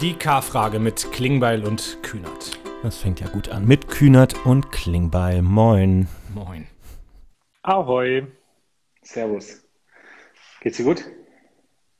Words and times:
Die 0.00 0.14
K-Frage 0.14 0.80
mit 0.80 1.12
Klingbeil 1.12 1.64
und 1.64 2.02
Kühnert. 2.02 2.58
Das 2.82 2.98
fängt 2.98 3.20
ja 3.20 3.28
gut 3.28 3.48
an. 3.48 3.64
Mit 3.64 3.88
Kühnert 3.88 4.44
und 4.44 4.72
Klingbeil. 4.72 5.40
Moin. 5.40 6.08
Moin. 6.34 6.66
Ahoi. 7.62 8.26
Servus. 9.02 9.64
Geht's 10.60 10.78
dir 10.78 10.84
gut? 10.84 11.04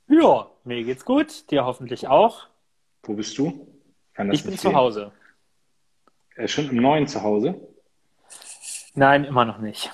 Ja, 0.09 0.51
mir 0.65 0.83
geht's 0.83 1.05
gut. 1.05 1.51
Dir 1.51 1.65
hoffentlich 1.65 2.09
auch. 2.09 2.49
Wo 3.05 3.15
bist 3.15 3.39
du? 3.39 3.67
Ich 4.33 4.45
bin 4.45 4.59
zu 4.59 4.75
Hause. 4.75 5.13
Äh, 6.35 6.49
schon 6.49 6.69
im 6.69 6.77
neuen 6.77 7.07
Zuhause? 7.07 7.55
Nein, 8.95 9.25
immer 9.25 9.45
noch 9.45 9.59
nicht. 9.59 9.93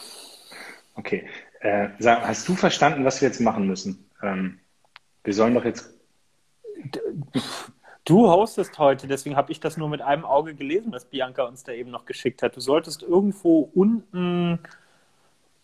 Okay. 0.95 1.29
Äh, 1.61 1.91
sag, 1.99 2.27
hast 2.27 2.49
du 2.49 2.55
verstanden, 2.55 3.05
was 3.05 3.21
wir 3.21 3.29
jetzt 3.29 3.41
machen 3.41 3.67
müssen? 3.67 4.11
Ähm, 4.23 4.59
wir 5.23 5.35
sollen 5.35 5.55
doch 5.55 5.67
jetzt. 5.67 5.93
Du 8.11 8.29
hostest 8.29 8.77
heute, 8.81 9.07
deswegen 9.07 9.37
habe 9.37 9.53
ich 9.53 9.61
das 9.61 9.77
nur 9.77 9.89
mit 9.89 10.03
einem 10.03 10.25
Auge 10.25 10.57
gelesen, 10.57 10.91
was 10.91 11.05
Bianca 11.05 11.45
uns 11.45 11.63
da 11.63 11.71
eben 11.71 11.93
noch 11.93 12.07
geschickt 12.07 12.43
hat. 12.43 12.57
Du 12.57 12.61
solltest 12.61 13.05
irgendwo 13.05 13.71
unten 13.73 14.59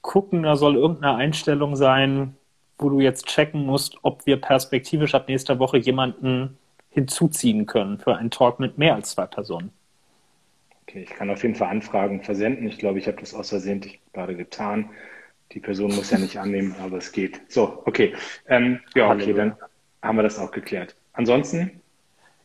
gucken, 0.01 0.45
da 0.45 0.55
soll 0.55 0.77
irgendeine 0.77 1.17
Einstellung 1.17 1.75
sein, 1.75 2.37
wo 2.79 2.89
du 2.89 3.01
jetzt 3.01 3.27
checken 3.27 3.67
musst, 3.67 3.99
ob 4.03 4.27
wir 4.27 4.41
perspektivisch 4.41 5.13
ab 5.17 5.27
nächster 5.27 5.59
Woche 5.59 5.79
jemanden 5.79 6.57
hinzuziehen 6.91 7.67
können 7.67 7.99
für 7.99 8.15
einen 8.15 8.31
Talk 8.31 8.61
mit 8.61 8.79
mehr 8.79 8.95
als 8.95 9.11
zwei 9.11 9.27
Personen. 9.27 9.73
Okay, 10.83 11.03
ich 11.03 11.11
kann 11.11 11.29
auf 11.31 11.43
jeden 11.43 11.57
Fall 11.57 11.71
Anfragen 11.71 12.23
versenden. 12.23 12.69
Ich 12.69 12.79
glaube, 12.79 13.01
ich 13.01 13.09
habe 13.09 13.19
das 13.19 13.35
aus 13.35 13.49
Versehen 13.49 13.85
gerade 14.13 14.37
getan. 14.37 14.91
Die 15.51 15.59
Person 15.59 15.93
muss 15.97 16.13
ja 16.13 16.19
nicht 16.19 16.39
annehmen, 16.39 16.77
aber 16.81 16.99
es 16.99 17.11
geht. 17.11 17.41
So, 17.49 17.83
okay. 17.87 18.15
Ähm, 18.47 18.79
ja, 18.95 19.11
okay, 19.11 19.33
dann 19.33 19.57
haben 20.01 20.15
wir 20.15 20.23
das 20.23 20.39
auch 20.39 20.53
geklärt. 20.53 20.95
Ansonsten 21.13 21.81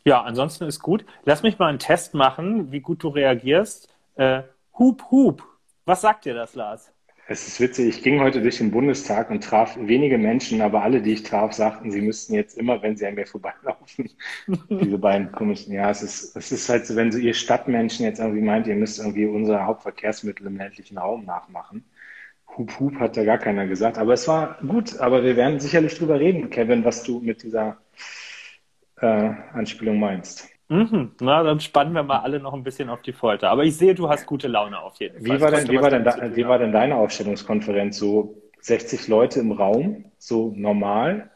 ja, 0.04 0.22
ansonsten 0.22 0.66
ist 0.66 0.80
gut. 0.80 1.06
Lass 1.26 1.44
mich 1.44 1.60
mal 1.60 1.68
einen 1.68 1.80
Test 1.80 2.14
machen, 2.14 2.72
wie 2.72 2.80
gut 2.80 3.04
du 3.04 3.10
reagierst. 3.10 3.94
Äh, 4.16 4.44
hup, 4.78 5.04
hup. 5.12 5.44
Was 5.86 6.02
sagt 6.02 6.26
dir 6.26 6.34
das, 6.34 6.56
Lars? 6.56 6.92
Es 7.28 7.48
ist 7.48 7.62
witzig, 7.62 7.88
ich 7.88 8.04
ging 8.04 8.20
heute 8.20 8.42
durch 8.42 8.58
den 8.58 8.72
Bundestag 8.72 9.30
und 9.30 9.42
traf 9.42 9.78
wenige 9.80 10.18
Menschen, 10.18 10.60
aber 10.62 10.84
alle, 10.84 11.02
die 11.02 11.14
ich 11.14 11.24
traf, 11.24 11.54
sagten, 11.54 11.90
sie 11.90 12.02
müssten 12.02 12.34
jetzt 12.34 12.58
immer, 12.58 12.82
wenn 12.82 12.98
sie 12.98 13.06
an 13.06 13.16
mir 13.16 13.26
vorbeilaufen, 13.26 14.10
diese 14.70 14.98
beiden 14.98 15.32
komischen, 15.32 15.74
ja, 15.74 15.90
es 15.90 16.02
ist, 16.02 16.36
es 16.36 16.52
ist 16.52 16.68
halt 16.68 16.86
so, 16.86 16.96
wenn 16.98 17.12
so 17.12 17.20
ihr 17.20 17.34
Stadtmenschen 17.34 18.06
jetzt 18.06 18.20
irgendwie 18.20 18.42
meint, 18.42 18.68
ihr 18.68 18.76
müsst 18.76 19.00
irgendwie 19.00 19.28
unser 19.28 19.66
Hauptverkehrsmittel 19.66 20.48
im 20.48 20.58
ländlichen 20.58 20.98
Raum 20.98 21.24
nachmachen. 21.24 21.86
Hup, 22.58 22.78
hup, 22.80 23.00
hat 23.00 23.16
da 23.16 23.24
gar 23.24 23.38
keiner 23.38 23.66
gesagt. 23.66 23.98
Aber 23.98 24.12
es 24.12 24.28
war 24.28 24.58
gut, 24.68 25.00
aber 25.00 25.24
wir 25.24 25.38
werden 25.38 25.62
sicherlich 25.62 25.98
drüber 25.98 26.20
reden, 26.20 26.50
Kevin, 26.50 26.84
was 26.84 27.04
du 27.04 27.22
mit 27.22 27.44
dieser 27.44 27.78
äh, 29.02 29.34
Anspielung 29.54 30.00
meinst. 30.00 30.48
Mhm. 30.70 31.12
Na, 31.20 31.44
dann 31.44 31.60
spannen 31.60 31.94
wir 31.94 32.04
mal 32.04 32.20
alle 32.20 32.40
noch 32.40 32.54
ein 32.54 32.64
bisschen 32.64 32.90
auf 32.90 33.02
die 33.02 33.12
Folter. 33.12 33.50
Aber 33.50 33.66
ich 33.66 33.76
sehe, 33.76 33.94
du 33.94 34.08
hast 34.08 34.26
gute 34.26 34.48
Laune 34.48 34.80
auf 34.80 34.96
jeden 35.00 35.26
Fall. 35.26 35.38
Wie 35.38 35.42
war 35.42 35.52
denn, 35.52 35.68
wie 35.68 35.82
war 35.82 35.90
denn, 35.90 36.04
da, 36.06 36.36
wie 36.36 36.48
war 36.48 36.60
denn 36.60 36.72
deine 36.72 36.96
Aufstellungskonferenz? 36.96 37.98
So 37.98 38.42
60 38.62 39.10
Leute 39.10 39.42
im 39.42 39.52
Raum, 39.52 40.06
so 40.18 40.54
normal? 40.56 41.30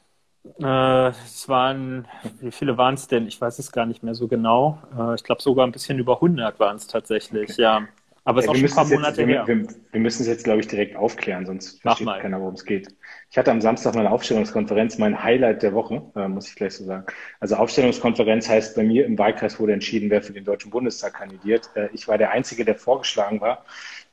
Äh, 0.62 1.08
es 1.10 1.50
waren, 1.50 2.08
wie 2.40 2.52
viele 2.52 2.78
waren 2.78 2.94
es 2.94 3.08
denn? 3.08 3.28
Ich 3.28 3.42
weiß 3.42 3.60
es 3.60 3.74
gar 3.74 3.86
nicht 3.86 4.04
mehr 4.04 4.16
so 4.16 4.28
genau. 4.28 4.80
Äh, 4.98 5.16
ich 5.16 5.24
glaube 5.24 5.42
sogar 5.42 5.68
ein 5.68 5.72
bisschen 5.74 6.00
über 6.00 6.16
100 6.16 6.58
waren 6.60 6.78
es 6.78 6.88
tatsächlich, 6.88 7.52
okay. 7.52 7.62
ja. 7.62 7.88
Aber 8.28 8.40
es 8.40 8.48
ja, 8.48 8.54
ist 8.54 8.58
auch 8.58 8.68
schon 8.68 8.70
ein 8.70 8.76
paar 8.76 8.98
Monate 8.98 9.22
jetzt, 9.22 9.30
her. 9.30 9.48
Wir, 9.48 9.68
wir, 9.92 10.00
müssen 10.00 10.24
es 10.24 10.28
jetzt, 10.28 10.44
glaube 10.44 10.60
ich, 10.60 10.68
direkt 10.68 10.96
aufklären, 10.96 11.46
sonst 11.46 11.80
versteht 11.82 12.08
keiner, 12.08 12.40
worum 12.40 12.56
es 12.56 12.66
geht. 12.66 12.88
Ich 13.30 13.38
hatte 13.38 13.52
am 13.52 13.62
Samstag 13.62 13.94
meine 13.94 14.10
Aufstellungskonferenz, 14.10 14.98
mein 14.98 15.24
Highlight 15.24 15.62
der 15.62 15.74
Woche, 15.74 16.02
äh, 16.16 16.28
muss 16.28 16.50
ich 16.50 16.56
gleich 16.56 16.74
so 16.74 16.86
sagen. 16.86 17.06
Also 17.40 17.56
Aufstellungskonferenz 17.56 18.50
heißt, 18.50 18.76
bei 18.76 18.84
mir 18.84 19.06
im 19.06 19.20
Wahlkreis 19.20 19.60
wurde 19.60 19.74
entschieden, 19.74 20.10
wer 20.10 20.24
für 20.24 20.34
den 20.34 20.44
Deutschen 20.44 20.72
Bundestag 20.72 21.14
kandidiert. 21.14 21.70
Äh, 21.76 21.90
ich 21.94 22.08
war 22.08 22.18
der 22.18 22.32
Einzige, 22.32 22.66
der 22.66 22.76
vorgeschlagen 22.76 23.42
war. 23.42 23.64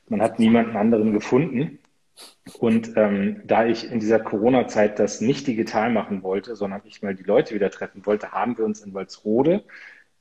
Man 0.09 0.21
hat 0.21 0.39
niemanden 0.39 0.77
anderen 0.77 1.15
gefunden. 1.15 1.79
Und 2.59 2.93
ähm, 2.97 3.41
da 3.47 3.65
ich 3.65 3.91
in 3.91 3.99
dieser 3.99 4.21
Corona-Zeit 4.21 4.99
das 4.99 5.23
nicht 5.23 5.47
digital 5.47 5.91
machen 5.91 6.23
wollte, 6.23 6.55
sondern 6.55 6.83
ich 6.85 7.01
mal 7.01 7.15
die 7.15 7.23
Leute 7.23 7.55
wieder 7.55 7.71
treffen 7.71 8.05
wollte, 8.05 8.33
haben 8.33 8.59
wir 8.59 8.67
uns 8.67 8.83
in 8.83 8.93
Walsrode 8.93 9.65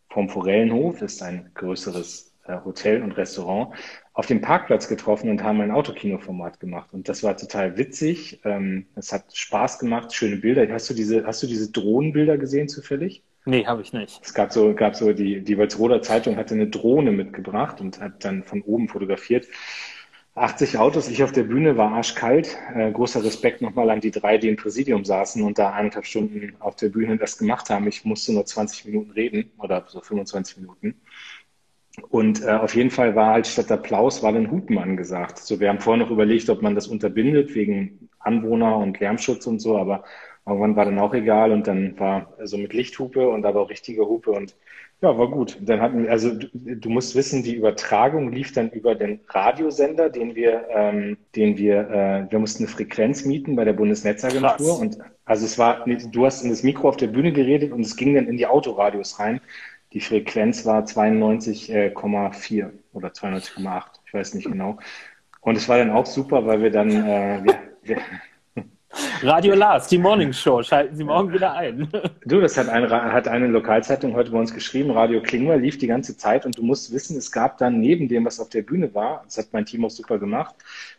vom 0.09 0.29
Forellenhof, 0.29 0.99
das 0.99 1.13
ist 1.13 1.23
ein 1.23 1.51
größeres 1.53 2.30
Hotel 2.65 3.01
und 3.01 3.13
Restaurant, 3.13 3.75
auf 4.13 4.25
dem 4.25 4.41
Parkplatz 4.41 4.87
getroffen 4.87 5.29
und 5.29 5.43
haben 5.43 5.61
ein 5.61 5.71
Autokinoformat 5.71 6.59
gemacht. 6.59 6.93
Und 6.93 7.07
das 7.07 7.23
war 7.23 7.37
total 7.37 7.77
witzig. 7.77 8.41
Ähm, 8.43 8.87
es 8.95 9.13
hat 9.13 9.35
Spaß 9.35 9.79
gemacht, 9.79 10.13
schöne 10.13 10.37
Bilder. 10.37 10.67
Hast 10.71 10.89
du 10.89 10.93
diese, 10.93 11.25
hast 11.25 11.41
du 11.43 11.47
diese 11.47 11.71
Drohnenbilder 11.71 12.37
gesehen 12.37 12.67
zufällig? 12.67 13.23
Nee, 13.45 13.65
habe 13.65 13.81
ich 13.81 13.91
nicht. 13.93 14.19
Es 14.23 14.33
gab 14.33 14.51
so, 14.51 14.73
gab 14.75 14.95
so 14.95 15.13
die, 15.13 15.41
die 15.41 15.57
Walsroder 15.57 16.01
Zeitung 16.01 16.37
hatte 16.37 16.53
eine 16.53 16.67
Drohne 16.67 17.11
mitgebracht 17.11 17.81
und 17.81 17.99
hat 17.99 18.23
dann 18.23 18.43
von 18.43 18.61
oben 18.61 18.87
fotografiert. 18.87 19.47
80 20.35 20.77
Autos, 20.77 21.09
ich 21.09 21.23
auf 21.23 21.33
der 21.33 21.43
Bühne 21.43 21.75
war 21.75 21.91
arschkalt. 21.91 22.57
Äh, 22.73 22.91
großer 22.91 23.23
Respekt 23.23 23.61
nochmal 23.61 23.89
an 23.89 23.99
die 23.99 24.11
drei, 24.11 24.37
die 24.37 24.47
im 24.47 24.55
Präsidium 24.55 25.03
saßen 25.03 25.43
und 25.43 25.59
da 25.59 25.71
eineinhalb 25.71 26.05
Stunden 26.05 26.55
auf 26.59 26.77
der 26.77 26.89
Bühne 26.89 27.17
das 27.17 27.37
gemacht 27.37 27.69
haben. 27.69 27.87
Ich 27.87 28.05
musste 28.05 28.31
nur 28.31 28.45
20 28.45 28.85
Minuten 28.85 29.11
reden 29.11 29.51
oder 29.57 29.83
so 29.87 29.99
25 29.99 30.57
Minuten. 30.57 31.01
Und 32.09 32.43
äh, 32.43 32.51
auf 32.51 32.75
jeden 32.75 32.89
Fall 32.89 33.15
war 33.15 33.33
halt 33.33 33.47
statt 33.47 33.71
Applaus 33.71 34.23
war 34.23 34.31
dann 34.31 34.49
Hupen 34.49 34.77
angesagt. 34.77 35.39
So, 35.39 35.59
wir 35.59 35.69
haben 35.69 35.79
vorher 35.79 36.03
noch 36.03 36.11
überlegt, 36.11 36.49
ob 36.49 36.61
man 36.61 36.75
das 36.75 36.87
unterbindet 36.87 37.53
wegen 37.53 38.09
Anwohner 38.19 38.77
und 38.77 38.99
Lärmschutz 38.99 39.45
und 39.47 39.59
so, 39.59 39.77
aber 39.77 40.03
irgendwann 40.45 40.75
war 40.75 40.85
dann 40.85 40.99
auch 40.99 41.13
egal 41.13 41.51
und 41.51 41.67
dann 41.67 41.99
war 41.99 42.33
so 42.35 42.41
also 42.41 42.57
mit 42.57 42.73
Lichthupe 42.73 43.27
und 43.29 43.45
aber 43.45 43.61
auch 43.61 43.69
richtige 43.69 44.05
Hupe 44.05 44.31
und 44.31 44.55
ja, 45.01 45.17
war 45.17 45.29
gut. 45.31 45.57
Dann 45.61 45.81
hatten 45.81 46.03
wir, 46.03 46.11
also 46.11 46.31
du, 46.31 46.47
du, 46.53 46.89
musst 46.89 47.15
wissen, 47.15 47.41
die 47.41 47.55
Übertragung 47.55 48.31
lief 48.31 48.53
dann 48.53 48.69
über 48.69 48.93
den 48.93 49.19
Radiosender, 49.27 50.09
den 50.09 50.35
wir, 50.35 50.67
ähm, 50.69 51.17
den 51.35 51.57
wir, 51.57 51.89
äh, 51.89 52.31
wir 52.31 52.37
mussten 52.37 52.63
eine 52.63 52.71
Frequenz 52.71 53.25
mieten 53.25 53.55
bei 53.55 53.65
der 53.65 53.73
Bundesnetzagentur 53.73 54.49
Krass. 54.57 54.79
und 54.79 54.97
also 55.25 55.45
es 55.45 55.57
war, 55.57 55.85
du 55.85 56.25
hast 56.25 56.43
in 56.43 56.49
das 56.49 56.61
Mikro 56.61 56.89
auf 56.89 56.97
der 56.97 57.07
Bühne 57.07 57.31
geredet 57.31 57.71
und 57.71 57.81
es 57.81 57.95
ging 57.95 58.13
dann 58.13 58.27
in 58.27 58.37
die 58.37 58.45
Autoradios 58.45 59.19
rein. 59.19 59.41
Die 59.93 59.99
Frequenz 59.99 60.65
war 60.65 60.85
92,4 60.85 62.69
oder 62.93 63.09
92,8, 63.09 63.83
ich 64.05 64.13
weiß 64.13 64.33
nicht 64.35 64.47
genau. 64.47 64.77
Und 65.41 65.57
es 65.57 65.67
war 65.67 65.77
dann 65.77 65.89
auch 65.89 66.05
super, 66.05 66.45
weil 66.45 66.61
wir 66.61 66.71
dann 66.71 66.89
äh, 66.89 67.43
wir, 67.43 67.55
wir 67.83 67.97
Radio 69.21 69.53
Lars, 69.55 69.87
die 69.87 69.97
Morning 69.97 70.31
Show, 70.31 70.63
schalten 70.63 70.95
Sie 70.95 71.03
morgen 71.03 71.33
wieder 71.33 71.53
ein. 71.53 71.89
Du, 72.25 72.39
das 72.39 72.57
hat 72.57 72.69
eine, 72.69 72.89
hat 72.89 73.27
eine 73.27 73.47
Lokalzeitung 73.47 74.13
heute 74.13 74.31
bei 74.31 74.39
uns 74.39 74.53
geschrieben, 74.53 74.91
Radio 74.91 75.21
Klingler 75.21 75.57
lief 75.57 75.77
die 75.77 75.87
ganze 75.87 76.15
Zeit 76.15 76.45
und 76.45 76.57
du 76.57 76.63
musst 76.63 76.93
wissen, 76.93 77.17
es 77.17 77.31
gab 77.31 77.57
dann 77.57 77.79
neben 77.79 78.07
dem, 78.07 78.23
was 78.25 78.39
auf 78.39 78.49
der 78.49 78.61
Bühne 78.61 78.93
war, 78.93 79.23
das 79.25 79.37
hat 79.37 79.47
mein 79.51 79.65
Team 79.65 79.83
auch 79.83 79.89
super 79.89 80.19
gemacht, 80.19 80.55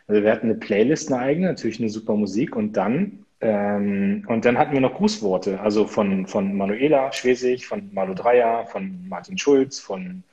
also 0.07 0.21
wir 0.21 0.31
hatten 0.31 0.47
eine 0.47 0.55
Playlist, 0.55 1.11
eine 1.11 1.21
eigene, 1.21 1.47
natürlich 1.47 1.79
eine 1.79 1.89
super 1.89 2.15
Musik 2.15 2.55
und 2.55 2.73
dann 2.73 3.25
ähm, 3.43 4.25
und 4.27 4.45
dann 4.45 4.57
hatten 4.57 4.73
wir 4.73 4.79
noch 4.79 4.95
Grußworte, 4.95 5.59
also 5.59 5.85
von, 5.85 6.27
von 6.27 6.55
Manuela 6.55 7.11
Schwesig, 7.11 7.67
von 7.67 7.89
Malu 7.93 8.13
Dreyer, 8.13 8.65
von 8.67 9.05
Martin 9.09 9.37
Schulz, 9.37 9.79
von 9.79 10.23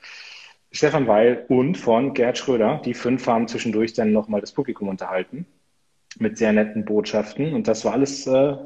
Stefan 0.71 1.09
Weil 1.09 1.45
und 1.49 1.77
von 1.77 2.15
Gerd 2.15 2.39
Schröder. 2.39 2.81
Die 2.85 2.95
fünf 2.95 3.27
haben 3.27 3.49
zwischendurch 3.49 3.95
dann 3.95 4.13
nochmal 4.13 4.41
das 4.41 4.53
Publikum 4.53 4.89
unterhalten 4.89 5.47
mit 6.19 6.39
sehr 6.39 6.53
netten 6.53 6.85
Botschaften. 6.85 7.53
Und 7.53 7.67
das 7.67 7.85
war 7.85 7.95
alles 7.95 8.27
äh, 8.29 8.57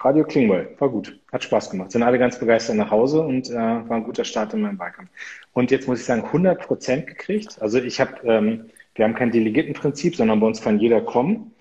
Radio 0.00 0.24
Klingwell. 0.24 0.74
War 0.78 0.90
gut. 0.90 1.18
Hat 1.32 1.42
Spaß 1.42 1.70
gemacht. 1.70 1.90
Sind 1.90 2.02
alle 2.02 2.18
ganz 2.18 2.38
begeistert 2.38 2.76
nach 2.76 2.90
Hause 2.90 3.22
und 3.22 3.48
äh, 3.48 3.54
war 3.54 3.92
ein 3.92 4.04
guter 4.04 4.24
Start 4.24 4.52
in 4.52 4.60
meinem 4.60 4.78
Wahlkampf. 4.78 5.10
Und 5.54 5.70
jetzt 5.70 5.88
muss 5.88 6.00
ich 6.00 6.04
sagen, 6.04 6.24
100 6.24 6.60
Prozent 6.60 7.06
gekriegt. 7.06 7.56
Also 7.60 7.78
ich 7.78 8.00
habe, 8.00 8.14
ähm, 8.24 8.66
wir 8.94 9.06
haben 9.06 9.14
kein 9.14 9.30
Delegiertenprinzip, 9.30 10.16
sondern 10.16 10.40
bei 10.40 10.46
uns 10.46 10.60
kann 10.60 10.78
jeder 10.78 11.00
kommen. 11.00 11.52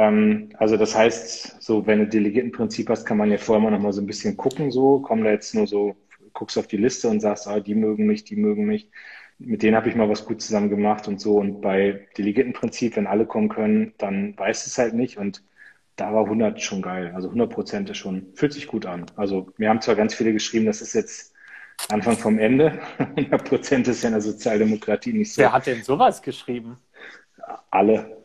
Ähm, 0.00 0.48
also 0.56 0.78
das 0.78 0.94
heißt, 0.96 1.62
so 1.62 1.86
wenn 1.86 1.98
du 1.98 2.06
Delegiertenprinzip 2.08 2.88
hast, 2.88 3.04
kann 3.04 3.18
man 3.18 3.30
ja 3.30 3.36
vorher 3.36 3.62
mal 3.62 3.70
noch 3.70 3.82
mal 3.82 3.92
so 3.92 4.00
ein 4.00 4.06
bisschen 4.06 4.36
gucken, 4.36 4.70
so 4.70 5.00
kommen 5.00 5.24
da 5.24 5.30
jetzt 5.30 5.54
nur 5.54 5.66
so, 5.66 5.94
guckst 6.32 6.56
auf 6.56 6.66
die 6.66 6.78
Liste 6.78 7.08
und 7.08 7.20
sagst, 7.20 7.46
ah, 7.46 7.60
die 7.60 7.74
mögen 7.74 8.06
mich, 8.06 8.24
die 8.24 8.36
mögen 8.36 8.64
mich. 8.64 8.90
Mit 9.38 9.62
denen 9.62 9.76
habe 9.76 9.90
ich 9.90 9.94
mal 9.96 10.08
was 10.08 10.24
gut 10.24 10.40
zusammen 10.40 10.70
gemacht 10.70 11.06
und 11.06 11.20
so. 11.20 11.36
Und 11.36 11.60
bei 11.60 12.06
Delegiertenprinzip, 12.16 12.96
wenn 12.96 13.06
alle 13.06 13.26
kommen 13.26 13.50
können, 13.50 13.92
dann 13.98 14.38
weiß 14.38 14.66
es 14.66 14.78
halt 14.78 14.94
nicht. 14.94 15.18
Und 15.18 15.42
da 15.96 16.14
war 16.14 16.24
100 16.24 16.62
schon 16.62 16.80
geil. 16.82 17.12
Also 17.14 17.28
100 17.28 17.50
Prozent 17.52 17.90
ist 17.90 17.98
schon, 17.98 18.28
fühlt 18.34 18.54
sich 18.54 18.68
gut 18.68 18.86
an. 18.86 19.06
Also 19.16 19.48
mir 19.58 19.68
haben 19.68 19.82
zwar 19.82 19.96
ganz 19.96 20.14
viele 20.14 20.32
geschrieben, 20.32 20.66
das 20.66 20.80
ist 20.80 20.94
jetzt 20.94 21.34
Anfang 21.90 22.16
vom 22.16 22.38
Ende. 22.38 22.80
100 22.98 23.44
Prozent 23.44 23.88
ist 23.88 24.02
ja 24.02 24.08
in 24.08 24.14
der 24.14 24.22
Sozialdemokratie 24.22 25.12
nicht 25.12 25.34
so. 25.34 25.42
Wer 25.42 25.52
hat 25.52 25.66
denn 25.66 25.82
sowas 25.82 26.22
geschrieben? 26.22 26.78
Alle. 27.70 28.19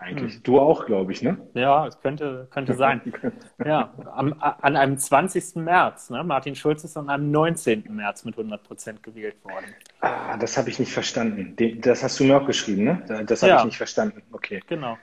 Eigentlich. 0.00 0.36
Hm. 0.36 0.42
Du 0.44 0.58
auch, 0.58 0.86
glaube 0.86 1.12
ich, 1.12 1.20
ne? 1.20 1.36
Ja, 1.52 1.86
es 1.86 2.00
könnte, 2.00 2.48
könnte 2.50 2.74
sein. 2.74 3.12
ja, 3.64 3.92
am, 4.14 4.34
an 4.40 4.76
einem 4.76 4.96
20. 4.96 5.56
März. 5.56 6.08
Ne? 6.08 6.24
Martin 6.24 6.54
Schulz 6.54 6.84
ist 6.84 6.96
an 6.96 7.10
einem 7.10 7.30
19. 7.30 7.84
März 7.90 8.24
mit 8.24 8.34
100 8.34 8.62
Prozent 8.62 9.02
gewählt 9.02 9.36
worden. 9.44 9.66
Ah, 10.00 10.38
das 10.38 10.56
habe 10.56 10.70
ich 10.70 10.78
nicht 10.78 10.92
verstanden. 10.92 11.54
Das 11.82 12.02
hast 12.02 12.18
du 12.18 12.24
mir 12.24 12.40
auch 12.40 12.46
geschrieben, 12.46 12.84
ne? 12.84 13.24
Das 13.26 13.42
habe 13.42 13.50
ja. 13.50 13.58
ich 13.58 13.66
nicht 13.66 13.76
verstanden. 13.76 14.22
Okay. 14.32 14.62
Genau. 14.68 14.96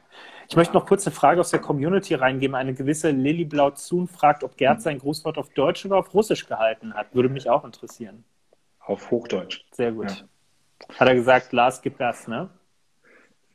Ich 0.49 0.55
möchte 0.55 0.73
noch 0.73 0.87
kurz 0.87 1.05
eine 1.05 1.15
Frage 1.15 1.41
aus 1.41 1.51
der 1.51 1.59
Community 1.59 2.15
reingeben. 2.15 2.55
Eine 2.55 2.73
gewisse 2.73 3.11
Lilly 3.11 3.45
Blauzun 3.45 4.07
fragt, 4.07 4.43
ob 4.43 4.57
Gerd 4.57 4.81
sein 4.81 4.97
Grußwort 4.97 5.37
auf 5.37 5.49
Deutsch 5.49 5.85
oder 5.85 5.97
auf 5.97 6.11
Russisch 6.15 6.47
gehalten 6.47 6.95
hat. 6.95 7.13
Würde 7.13 7.29
mich 7.29 7.47
auch 7.49 7.63
interessieren. 7.65 8.23
Auf 8.79 9.11
Hochdeutsch. 9.11 9.63
Sehr 9.73 9.91
gut. 9.91 10.09
Ja. 10.09 10.95
Hat 10.97 11.07
er 11.07 11.15
gesagt, 11.15 11.53
Lars, 11.53 11.81
gib 11.83 11.99
Gas, 11.99 12.27
ne? 12.27 12.49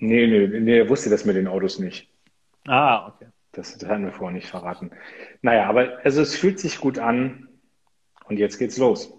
Nee, 0.02 0.26
nee, 0.26 0.49
nee, 0.49 0.78
er 0.78 0.88
wusste 0.88 1.10
das 1.10 1.25
mit 1.25 1.37
den 1.37 1.46
Autos 1.46 1.78
nicht. 1.78 2.08
Ah, 2.66 3.06
okay. 3.06 3.28
Das, 3.52 3.78
das 3.78 3.88
hatten 3.88 4.04
wir 4.04 4.10
vorher 4.10 4.34
nicht 4.34 4.49
verraten. 4.49 4.90
Naja, 5.43 5.69
aber 5.69 5.99
also 6.02 6.22
es 6.22 6.34
fühlt 6.34 6.58
sich 6.58 6.81
gut 6.81 6.99
an 6.99 7.46
und 8.25 8.40
jetzt 8.40 8.58
geht's 8.58 8.78
los. 8.78 9.14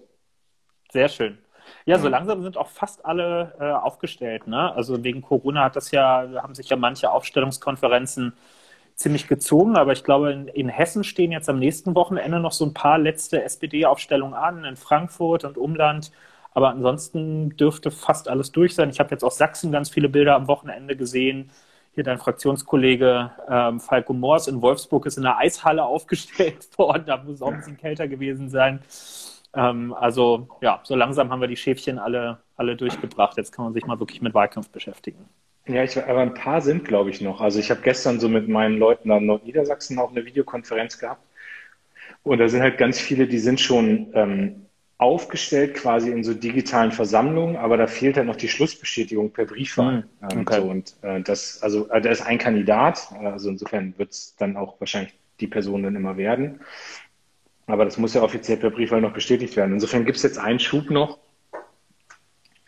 Sehr 0.92 1.08
schön. 1.08 1.38
Ja, 1.86 2.00
so 2.00 2.10
langsam 2.10 2.44
sind 2.44 2.58
auch 2.58 2.68
fast 2.68 3.06
alle 3.06 3.56
äh, 3.62 3.72
aufgestellt. 3.72 4.46
Ne? 4.48 4.74
Also 4.74 5.02
wegen 5.06 5.22
Corona 5.22 5.64
hat 5.64 5.78
das 5.78 5.92
ja, 5.92 6.28
haben 6.42 6.54
sich 6.54 6.68
ja 6.68 6.76
manche 6.76 7.10
Aufstellungskonferenzen 7.12 8.34
ziemlich 8.96 9.30
gezogen, 9.30 9.78
aber 9.78 9.94
ich 9.94 10.04
glaube, 10.04 10.34
in, 10.34 10.50
in, 10.50 10.68
Hessen 10.68 11.06
stehen 11.06 11.32
jetzt 11.32 11.48
am 11.48 11.60
nächsten 11.60 11.96
Wochenende 11.96 12.42
noch 12.42 12.52
so 12.52 12.66
ein 12.66 12.74
paar 12.74 12.98
letzte 12.98 13.42
SPD-Aufstellungen 13.42 14.34
an, 14.34 14.66
in 14.66 14.76
Frankfurt 14.76 15.46
und 15.46 15.58
Umland. 15.58 16.12
Aber 16.54 16.70
ansonsten 16.70 17.56
dürfte 17.58 17.92
fast 17.92 18.28
alles 18.28 18.52
durch 18.52 18.76
sein. 18.76 18.90
Ich 18.90 19.00
habe 19.00 19.12
jetzt 19.12 19.24
aus 19.24 19.38
Sachsen 19.38 19.72
ganz 19.72 19.90
viele 19.90 20.10
Bilder 20.10 20.36
am 20.36 20.48
Wochenende 20.48 20.96
gesehen. 20.96 21.50
Hier 21.96 22.04
dein 22.04 22.18
Fraktionskollege 22.18 23.32
ähm, 23.50 23.80
Falco 23.80 24.14
Moors 24.14 24.48
in 24.48 24.62
Wolfsburg 24.62 25.06
ist 25.06 25.18
in 25.18 25.24
der 25.24 25.38
Eishalle 25.38 25.84
aufgestellt 25.86 26.68
worden. 26.78 27.04
Da 27.08 27.18
muss 27.18 27.42
auch 27.42 27.52
ein 27.52 27.58
bisschen 27.58 27.78
kälter 27.78 28.08
gewesen 28.08 28.50
sein. 28.50 28.82
Ähm, 29.56 29.94
also 29.94 30.48
ja, 30.62 30.80
so 30.84 30.96
langsam 30.96 31.32
haben 31.32 31.42
wir 31.42 31.48
die 31.48 31.58
Schäfchen 31.58 32.00
alle, 32.00 32.40
alle 32.56 32.76
durchgebracht. 32.76 33.38
Jetzt 33.38 33.52
kann 33.52 33.66
man 33.66 33.74
sich 33.74 33.86
mal 33.86 34.00
wirklich 34.00 34.22
mit 34.22 34.34
Wahlkampf 34.34 34.70
beschäftigen. 34.70 35.26
Ja, 35.66 35.84
ich, 35.84 35.98
aber 35.98 36.20
ein 36.20 36.34
paar 36.34 36.62
sind, 36.62 36.86
glaube 36.86 37.10
ich, 37.10 37.22
noch. 37.22 37.40
Also 37.40 37.60
ich 37.60 37.72
habe 37.72 37.82
gestern 37.82 38.20
so 38.20 38.28
mit 38.28 38.50
meinen 38.50 38.78
Leuten 38.78 39.10
in 39.12 39.26
Nordniedersachsen 39.26 39.98
auch 39.98 40.12
eine 40.12 40.26
Videokonferenz 40.26 40.98
gehabt. 41.00 41.22
Und 42.24 42.40
da 42.40 42.48
sind 42.50 42.62
halt 42.62 42.78
ganz 42.78 43.00
viele, 43.00 43.28
die 43.28 43.40
sind 43.40 43.60
schon 43.62 44.12
ähm, 44.14 44.66
aufgestellt 44.98 45.74
quasi 45.74 46.12
in 46.12 46.24
so 46.24 46.34
digitalen 46.34 46.92
Versammlungen, 46.92 47.58
aber 47.58 47.78
da 47.78 47.88
fehlt 47.88 48.16
halt 48.16 48.28
noch 48.28 48.36
die 48.36 48.48
Schlussbestätigung 48.48 49.32
per 49.32 49.46
Briefwahl. 49.46 50.06
Mhm. 50.22 50.42
Okay. 50.42 50.62
So, 50.62 50.70
und 50.70 50.96
äh, 51.02 51.22
das, 51.22 51.62
also 51.62 51.90
äh, 51.90 52.02
da 52.02 52.10
ist 52.10 52.22
ein 52.22 52.38
Kandidat, 52.38 53.10
also 53.20 53.50
insofern 53.50 53.94
wird 53.98 54.12
es 54.12 54.36
dann 54.38 54.56
auch 54.56 54.80
wahrscheinlich 54.80 55.14
die 55.40 55.48
Person 55.48 55.84
dann 55.84 55.96
immer 55.96 56.18
werden. 56.18 56.62
Aber 57.66 57.86
das 57.86 57.98
muss 57.98 58.14
ja 58.14 58.22
offiziell 58.22 58.58
per 58.58 58.72
Briefwahl 58.72 59.02
noch 59.02 59.14
bestätigt 59.14 59.56
werden. 59.56 59.74
Insofern 59.74 60.06
gibt 60.06 60.18
es 60.18 60.24
jetzt 60.24 60.38
einen 60.38 60.60
Schub 60.60 60.90
noch. 60.90 61.20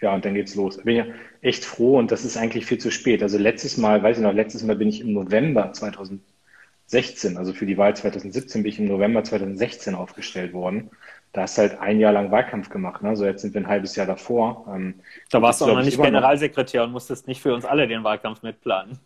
Ja, 0.02 0.14
und 0.14 0.26
dann 0.26 0.34
geht's 0.34 0.56
los. 0.56 0.78
Bin 0.78 0.96
ja 0.96 1.06
echt 1.42 1.66
froh 1.66 1.98
und 1.98 2.12
das 2.12 2.26
ist 2.26 2.38
eigentlich 2.38 2.66
viel 2.66 2.78
zu 2.78 2.92
spät. 2.92 3.24
Also 3.24 3.38
letztes 3.38 3.78
Mal, 3.78 4.04
weiß 4.04 4.18
ich 4.18 4.24
noch, 4.24 4.34
letztes 4.34 4.64
Mal 4.64 4.76
bin 4.76 4.90
ich 4.90 5.02
im 5.02 5.14
November 5.14 5.72
2016, 5.74 7.38
also 7.38 7.54
für 7.54 7.66
die 7.66 7.78
Wahl 7.78 7.96
2017 7.96 8.64
bin 8.64 8.72
ich 8.72 8.80
im 8.80 8.88
November 8.88 9.24
2016 9.24 9.96
aufgestellt 9.96 10.54
worden. 10.54 10.92
Da 11.36 11.42
hast 11.42 11.58
du 11.58 11.64
halt 11.64 11.82
ein 11.82 12.00
Jahr 12.00 12.14
lang 12.14 12.32
Wahlkampf 12.32 12.70
gemacht. 12.70 13.04
Ne? 13.04 13.14
So 13.18 13.26
jetzt 13.26 13.42
sind 13.42 13.54
wir 13.54 13.60
ein 13.60 13.68
halbes 13.68 13.98
Jahr 13.98 14.08
davor. 14.08 14.66
Ähm, 14.74 15.02
da 15.30 15.42
warst 15.42 15.60
du 15.60 15.66
auch 15.66 15.76
noch 15.76 15.84
nicht 15.84 16.02
Generalsekretär 16.02 16.86
und 16.86 16.94
musstest 16.94 17.28
nicht 17.28 17.42
für 17.42 17.54
uns 17.54 17.66
alle 17.66 17.90
den 17.90 18.06
Wahlkampf 18.06 18.42
mitplanen. 18.42 18.98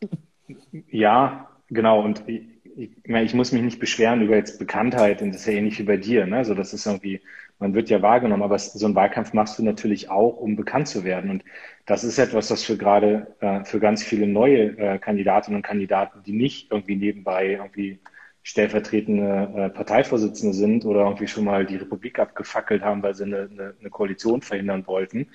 Ja, 0.89 1.47
genau. 1.69 2.01
Und 2.03 2.23
ich, 2.27 2.91
ich 3.03 3.33
muss 3.33 3.51
mich 3.51 3.63
nicht 3.63 3.79
beschweren 3.79 4.21
über 4.21 4.35
jetzt 4.35 4.59
Bekanntheit 4.59 5.23
und 5.23 5.29
das 5.29 5.41
ist 5.41 5.47
ja 5.47 5.53
ähnlich 5.53 5.79
wie 5.79 5.83
bei 5.83 5.97
dir. 5.97 6.27
Ne? 6.27 6.37
Also 6.37 6.53
das 6.53 6.71
ist 6.71 6.85
irgendwie, 6.85 7.19
man 7.57 7.73
wird 7.73 7.89
ja 7.89 8.03
wahrgenommen, 8.03 8.43
aber 8.43 8.59
so 8.59 8.85
einen 8.85 8.93
Wahlkampf 8.93 9.33
machst 9.33 9.57
du 9.57 9.63
natürlich 9.63 10.11
auch, 10.11 10.37
um 10.37 10.55
bekannt 10.55 10.87
zu 10.87 11.03
werden. 11.03 11.31
Und 11.31 11.43
das 11.87 12.03
ist 12.03 12.19
etwas, 12.19 12.51
was 12.51 12.63
für 12.63 12.77
gerade 12.77 13.35
äh, 13.39 13.63
für 13.65 13.79
ganz 13.79 14.03
viele 14.03 14.27
neue 14.27 14.77
äh, 14.77 14.99
Kandidatinnen 14.99 15.57
und 15.57 15.63
Kandidaten, 15.63 16.21
die 16.23 16.33
nicht 16.33 16.71
irgendwie 16.71 16.95
nebenbei 16.95 17.53
irgendwie 17.53 17.97
stellvertretende 18.44 19.51
äh, 19.56 19.69
Parteivorsitzende 19.69 20.53
sind 20.53 20.86
oder 20.86 21.01
irgendwie 21.01 21.27
schon 21.27 21.45
mal 21.45 21.65
die 21.65 21.75
Republik 21.75 22.19
abgefackelt 22.19 22.81
haben, 22.83 23.03
weil 23.03 23.15
sie 23.15 23.25
eine, 23.25 23.50
eine, 23.51 23.74
eine 23.80 23.89
Koalition 23.89 24.41
verhindern 24.41 24.88
wollten, 24.88 25.27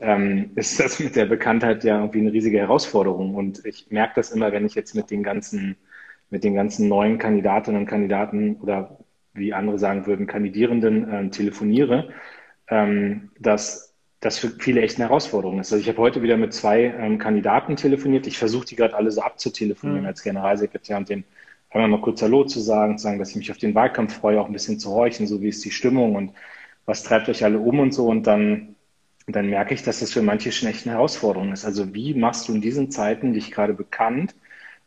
ähm, 0.00 0.50
ist 0.56 0.78
das 0.80 1.00
mit 1.00 1.16
der 1.16 1.26
Bekanntheit 1.26 1.84
ja 1.84 1.98
irgendwie 1.98 2.20
eine 2.20 2.32
riesige 2.32 2.58
Herausforderung. 2.58 3.34
Und 3.34 3.64
ich 3.64 3.90
merke 3.90 4.14
das 4.16 4.30
immer, 4.32 4.52
wenn 4.52 4.66
ich 4.66 4.74
jetzt 4.74 4.94
mit 4.94 5.10
den 5.10 5.22
ganzen 5.22 5.76
mit 6.32 6.44
den 6.44 6.54
ganzen 6.54 6.88
neuen 6.88 7.18
Kandidatinnen 7.18 7.82
und 7.82 7.86
Kandidaten 7.86 8.56
oder 8.56 8.98
wie 9.34 9.52
andere 9.52 9.78
sagen 9.78 10.06
würden, 10.06 10.26
Kandidierenden 10.26 11.12
äh, 11.12 11.30
telefoniere, 11.30 12.08
ähm, 12.68 13.30
dass 13.38 13.94
das 14.20 14.38
für 14.38 14.48
viele 14.48 14.80
echt 14.80 14.98
eine 14.98 15.08
Herausforderung 15.08 15.60
ist. 15.60 15.72
Also 15.72 15.82
ich 15.82 15.88
habe 15.88 15.98
heute 15.98 16.22
wieder 16.22 16.38
mit 16.38 16.54
zwei 16.54 16.84
ähm, 16.84 17.18
Kandidaten 17.18 17.76
telefoniert. 17.76 18.26
Ich 18.26 18.38
versuche 18.38 18.64
die 18.64 18.76
gerade 18.76 18.94
alle 18.94 19.10
so 19.10 19.20
abzutelefonieren 19.20 20.02
mhm. 20.02 20.06
als 20.06 20.22
Generalsekretär 20.22 20.96
und 20.96 21.10
den 21.10 21.24
einmal 21.74 21.88
mal 21.88 22.00
kurz 22.00 22.22
Hallo 22.22 22.44
zu 22.44 22.60
sagen, 22.60 22.98
zu 22.98 23.04
sagen, 23.04 23.18
dass 23.18 23.30
ich 23.30 23.36
mich 23.36 23.50
auf 23.50 23.58
den 23.58 23.74
Wahlkampf 23.74 24.18
freue, 24.18 24.40
auch 24.40 24.46
ein 24.46 24.52
bisschen 24.52 24.78
zu 24.78 24.90
horchen, 24.90 25.26
so 25.26 25.40
wie 25.40 25.48
ist 25.48 25.64
die 25.64 25.70
Stimmung 25.70 26.16
und 26.16 26.32
was 26.86 27.02
treibt 27.02 27.28
euch 27.28 27.44
alle 27.44 27.58
um 27.58 27.78
und 27.80 27.92
so. 27.92 28.06
Und 28.08 28.26
dann, 28.26 28.76
dann 29.26 29.48
merke 29.48 29.74
ich, 29.74 29.82
dass 29.82 30.00
das 30.00 30.12
für 30.12 30.22
manche 30.22 30.52
schon 30.52 30.68
echt 30.68 30.86
Herausforderung 30.86 31.52
ist. 31.52 31.64
Also 31.64 31.94
wie 31.94 32.14
machst 32.14 32.48
du 32.48 32.54
in 32.54 32.60
diesen 32.60 32.90
Zeiten 32.90 33.32
dich 33.32 33.50
gerade 33.50 33.74
bekannt, 33.74 34.34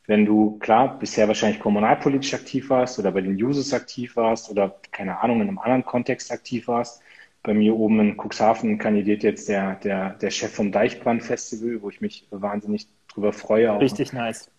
wenn 0.07 0.25
du, 0.25 0.59
klar, 0.59 0.99
bisher 0.99 1.27
wahrscheinlich 1.27 1.59
kommunalpolitisch 1.59 2.33
aktiv 2.33 2.69
warst 2.69 2.99
oder 2.99 3.11
bei 3.11 3.21
den 3.21 3.41
Users 3.41 3.73
aktiv 3.73 4.15
warst 4.15 4.51
oder, 4.51 4.79
keine 4.91 5.19
Ahnung, 5.19 5.41
in 5.41 5.47
einem 5.47 5.57
anderen 5.57 5.85
Kontext 5.85 6.31
aktiv 6.31 6.67
warst. 6.67 7.01
Bei 7.41 7.53
mir 7.53 7.75
oben 7.75 7.99
in 7.99 8.17
Cuxhaven 8.17 8.77
kandidiert 8.77 9.23
jetzt 9.23 9.49
der, 9.49 9.75
der, 9.75 10.11
der 10.11 10.31
Chef 10.31 10.53
vom 10.53 10.71
Deichbrand-Festival, 10.71 11.81
wo 11.81 11.89
ich 11.89 12.01
mich 12.01 12.27
wahnsinnig 12.31 12.88
drüber 13.07 13.33
freue. 13.33 13.79
Richtig 13.79 14.13
nice. 14.13 14.49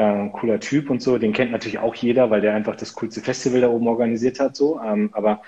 Äh, 0.00 0.30
cooler 0.32 0.60
Typ 0.60 0.88
und 0.88 1.02
so. 1.02 1.18
Den 1.18 1.34
kennt 1.34 1.52
natürlich 1.52 1.78
auch 1.78 1.94
jeder, 1.94 2.30
weil 2.30 2.40
der 2.40 2.54
einfach 2.54 2.74
das 2.74 2.94
coolste 2.94 3.20
Festival 3.20 3.60
da 3.60 3.68
oben 3.68 3.86
organisiert 3.86 4.40
hat. 4.40 4.56
So. 4.56 4.80
Ähm, 4.80 5.10
aber 5.12 5.42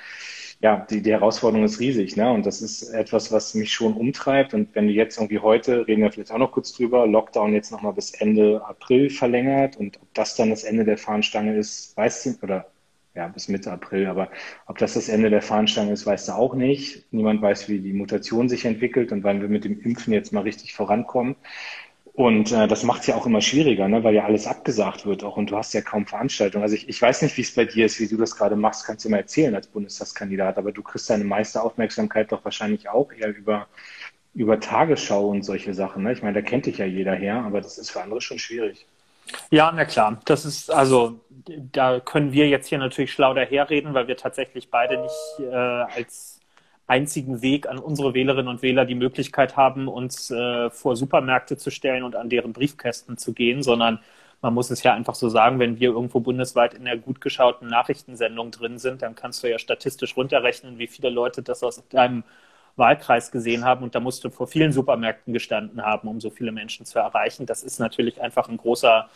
ja, 0.60 0.86
die, 0.90 1.00
die 1.00 1.10
Herausforderung 1.10 1.64
ist 1.64 1.80
riesig, 1.80 2.16
ne? 2.16 2.30
Und 2.30 2.44
das 2.44 2.60
ist 2.60 2.82
etwas, 2.90 3.32
was 3.32 3.54
mich 3.54 3.72
schon 3.72 3.94
umtreibt. 3.94 4.52
Und 4.52 4.74
wenn 4.74 4.88
du 4.88 4.92
jetzt 4.92 5.16
irgendwie 5.16 5.38
heute, 5.38 5.88
reden 5.88 6.02
wir 6.02 6.12
vielleicht 6.12 6.32
auch 6.32 6.38
noch 6.38 6.52
kurz 6.52 6.72
drüber, 6.74 7.06
Lockdown 7.06 7.54
jetzt 7.54 7.72
nochmal 7.72 7.94
bis 7.94 8.12
Ende 8.12 8.62
April 8.64 9.08
verlängert 9.08 9.76
und 9.78 9.98
ob 10.02 10.12
das 10.14 10.36
dann 10.36 10.50
das 10.50 10.64
Ende 10.64 10.84
der 10.84 10.98
Fahnenstange 10.98 11.56
ist, 11.56 11.96
weißt 11.96 12.26
du, 12.26 12.34
oder 12.42 12.66
ja, 13.14 13.28
bis 13.28 13.48
Mitte 13.48 13.70
April, 13.70 14.06
aber 14.06 14.30
ob 14.66 14.78
das 14.78 14.94
das 14.94 15.08
Ende 15.08 15.28
der 15.30 15.42
Fahnenstange 15.42 15.92
ist, 15.92 16.06
weißt 16.06 16.28
du 16.28 16.32
auch 16.32 16.54
nicht. 16.54 17.12
Niemand 17.12 17.42
weiß, 17.42 17.68
wie 17.68 17.78
die 17.78 17.92
Mutation 17.92 18.48
sich 18.48 18.64
entwickelt 18.64 19.12
und 19.12 19.24
wann 19.24 19.40
wir 19.42 19.48
mit 19.48 19.64
dem 19.64 19.80
Impfen 19.80 20.12
jetzt 20.12 20.32
mal 20.32 20.42
richtig 20.42 20.74
vorankommen. 20.74 21.36
Und 22.14 22.52
äh, 22.52 22.68
das 22.68 22.82
macht 22.82 23.00
es 23.00 23.06
ja 23.06 23.14
auch 23.14 23.24
immer 23.24 23.40
schwieriger, 23.40 23.88
ne? 23.88 24.04
weil 24.04 24.14
ja 24.14 24.24
alles 24.24 24.46
abgesagt 24.46 25.06
wird 25.06 25.24
auch 25.24 25.38
und 25.38 25.50
du 25.50 25.56
hast 25.56 25.72
ja 25.72 25.80
kaum 25.80 26.06
Veranstaltungen. 26.06 26.62
Also 26.62 26.74
ich, 26.74 26.86
ich 26.88 27.00
weiß 27.00 27.22
nicht, 27.22 27.38
wie 27.38 27.40
es 27.40 27.54
bei 27.54 27.64
dir 27.64 27.86
ist, 27.86 28.00
wie 28.00 28.08
du 28.08 28.18
das 28.18 28.36
gerade 28.36 28.54
machst, 28.54 28.86
kannst 28.86 29.04
du 29.04 29.08
mal 29.08 29.18
erzählen 29.18 29.54
als 29.54 29.66
Bundestagskandidat, 29.66 30.58
aber 30.58 30.72
du 30.72 30.82
kriegst 30.82 31.08
deine 31.08 31.24
meiste 31.24 31.62
Aufmerksamkeit 31.62 32.30
doch 32.30 32.44
wahrscheinlich 32.44 32.90
auch 32.90 33.10
eher 33.12 33.34
über, 33.34 33.66
über 34.34 34.60
Tagesschau 34.60 35.26
und 35.26 35.42
solche 35.42 35.72
Sachen. 35.72 36.02
Ne? 36.02 36.12
Ich 36.12 36.22
meine, 36.22 36.34
da 36.34 36.42
kennt 36.42 36.66
dich 36.66 36.76
ja 36.76 36.84
jeder 36.84 37.14
her, 37.14 37.42
aber 37.46 37.62
das 37.62 37.78
ist 37.78 37.90
für 37.90 38.02
andere 38.02 38.20
schon 38.20 38.38
schwierig. 38.38 38.86
Ja, 39.50 39.72
na 39.74 39.86
klar. 39.86 40.20
Das 40.26 40.44
ist 40.44 40.70
also, 40.70 41.20
da 41.46 42.00
können 42.00 42.32
wir 42.32 42.48
jetzt 42.48 42.68
hier 42.68 42.78
natürlich 42.78 43.12
schlau 43.12 43.32
daherreden, 43.32 43.94
weil 43.94 44.08
wir 44.08 44.18
tatsächlich 44.18 44.70
beide 44.70 45.00
nicht 45.00 45.40
äh, 45.40 45.54
als 45.54 46.31
einzigen 46.86 47.42
Weg 47.42 47.68
an 47.68 47.78
unsere 47.78 48.14
Wählerinnen 48.14 48.48
und 48.48 48.62
Wähler 48.62 48.84
die 48.84 48.94
Möglichkeit 48.94 49.56
haben, 49.56 49.88
uns 49.88 50.30
äh, 50.30 50.70
vor 50.70 50.96
Supermärkte 50.96 51.56
zu 51.56 51.70
stellen 51.70 52.02
und 52.02 52.16
an 52.16 52.28
deren 52.28 52.52
Briefkästen 52.52 53.16
zu 53.16 53.32
gehen, 53.32 53.62
sondern 53.62 54.00
man 54.40 54.54
muss 54.54 54.70
es 54.70 54.82
ja 54.82 54.92
einfach 54.92 55.14
so 55.14 55.28
sagen, 55.28 55.60
wenn 55.60 55.78
wir 55.78 55.90
irgendwo 55.90 56.18
bundesweit 56.20 56.74
in 56.74 56.84
der 56.84 56.96
gut 56.98 57.20
geschauten 57.20 57.68
Nachrichtensendung 57.68 58.50
drin 58.50 58.78
sind, 58.78 59.02
dann 59.02 59.14
kannst 59.14 59.42
du 59.42 59.48
ja 59.48 59.58
statistisch 59.58 60.16
runterrechnen, 60.16 60.78
wie 60.78 60.88
viele 60.88 61.10
Leute 61.10 61.42
das 61.42 61.62
aus 61.62 61.82
deinem 61.88 62.24
Wahlkreis 62.76 63.30
gesehen 63.30 63.64
haben 63.64 63.84
und 63.84 63.94
da 63.94 64.00
musst 64.00 64.24
du 64.24 64.30
vor 64.30 64.48
vielen 64.48 64.72
Supermärkten 64.72 65.32
gestanden 65.32 65.82
haben, 65.82 66.08
um 66.08 66.20
so 66.20 66.30
viele 66.30 66.52
Menschen 66.52 66.86
zu 66.86 66.98
erreichen. 66.98 67.46
Das 67.46 67.62
ist 67.62 67.78
natürlich 67.78 68.20
einfach 68.20 68.48
ein 68.48 68.56
großer 68.56 69.08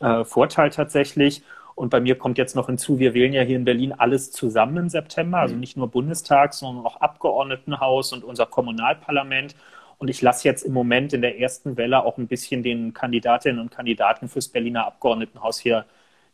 äh, 0.00 0.24
Vorteil 0.24 0.70
tatsächlich. 0.70 1.42
Und 1.76 1.90
bei 1.90 2.00
mir 2.00 2.16
kommt 2.16 2.38
jetzt 2.38 2.56
noch 2.56 2.66
hinzu, 2.66 2.98
wir 2.98 3.12
wählen 3.12 3.34
ja 3.34 3.42
hier 3.42 3.56
in 3.56 3.66
Berlin 3.66 3.92
alles 3.92 4.32
zusammen 4.32 4.78
im 4.78 4.88
September, 4.88 5.38
also 5.38 5.54
mhm. 5.54 5.60
nicht 5.60 5.76
nur 5.76 5.88
Bundestag, 5.88 6.54
sondern 6.54 6.86
auch 6.86 7.02
Abgeordnetenhaus 7.02 8.14
und 8.14 8.24
unser 8.24 8.46
Kommunalparlament. 8.46 9.54
Und 9.98 10.08
ich 10.08 10.22
lasse 10.22 10.48
jetzt 10.48 10.62
im 10.62 10.72
Moment 10.72 11.12
in 11.12 11.20
der 11.20 11.38
ersten 11.38 11.76
Welle 11.76 12.02
auch 12.02 12.16
ein 12.16 12.28
bisschen 12.28 12.62
den 12.62 12.94
Kandidatinnen 12.94 13.60
und 13.60 13.70
Kandidaten 13.70 14.28
fürs 14.28 14.48
Berliner 14.48 14.86
Abgeordnetenhaus 14.86 15.58
hier 15.58 15.84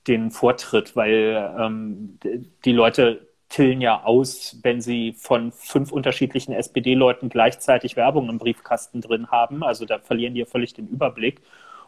den 0.06 0.30
Vortritt, 0.30 0.94
weil 0.94 1.52
ähm, 1.58 2.18
die 2.64 2.72
Leute 2.72 3.26
tillen 3.48 3.80
ja 3.80 4.04
aus, 4.04 4.60
wenn 4.62 4.80
sie 4.80 5.12
von 5.12 5.50
fünf 5.50 5.90
unterschiedlichen 5.90 6.52
SPD-Leuten 6.52 7.28
gleichzeitig 7.28 7.96
Werbung 7.96 8.30
im 8.30 8.38
Briefkasten 8.38 9.00
drin 9.00 9.28
haben. 9.30 9.64
Also 9.64 9.86
da 9.86 9.98
verlieren 9.98 10.34
die 10.34 10.40
ja 10.40 10.46
völlig 10.46 10.72
den 10.72 10.88
Überblick. 10.88 11.42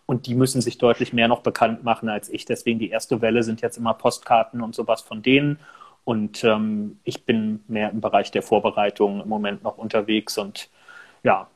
Und 0.06 0.26
die 0.26 0.34
müssen 0.34 0.60
sich 0.60 0.78
deutlich 0.78 1.12
mehr 1.12 1.28
noch 1.28 1.40
bekannt 1.40 1.82
machen 1.82 2.08
als 2.08 2.28
ich. 2.28 2.44
Deswegen 2.44 2.78
die 2.78 2.90
erste 2.90 3.22
Welle 3.22 3.42
sind 3.42 3.62
jetzt 3.62 3.78
immer 3.78 3.94
Postkarten 3.94 4.60
und 4.60 4.74
sowas 4.74 5.00
von 5.00 5.22
denen. 5.22 5.58
Und 6.04 6.44
ähm, 6.44 6.98
ich 7.04 7.24
bin 7.24 7.64
mehr 7.66 7.90
im 7.90 8.00
Bereich 8.00 8.30
der 8.30 8.42
Vorbereitung 8.42 9.22
im 9.22 9.28
Moment 9.28 9.62
noch 9.62 9.78
unterwegs 9.78 10.36
und 10.36 10.68
ja, 11.22 11.48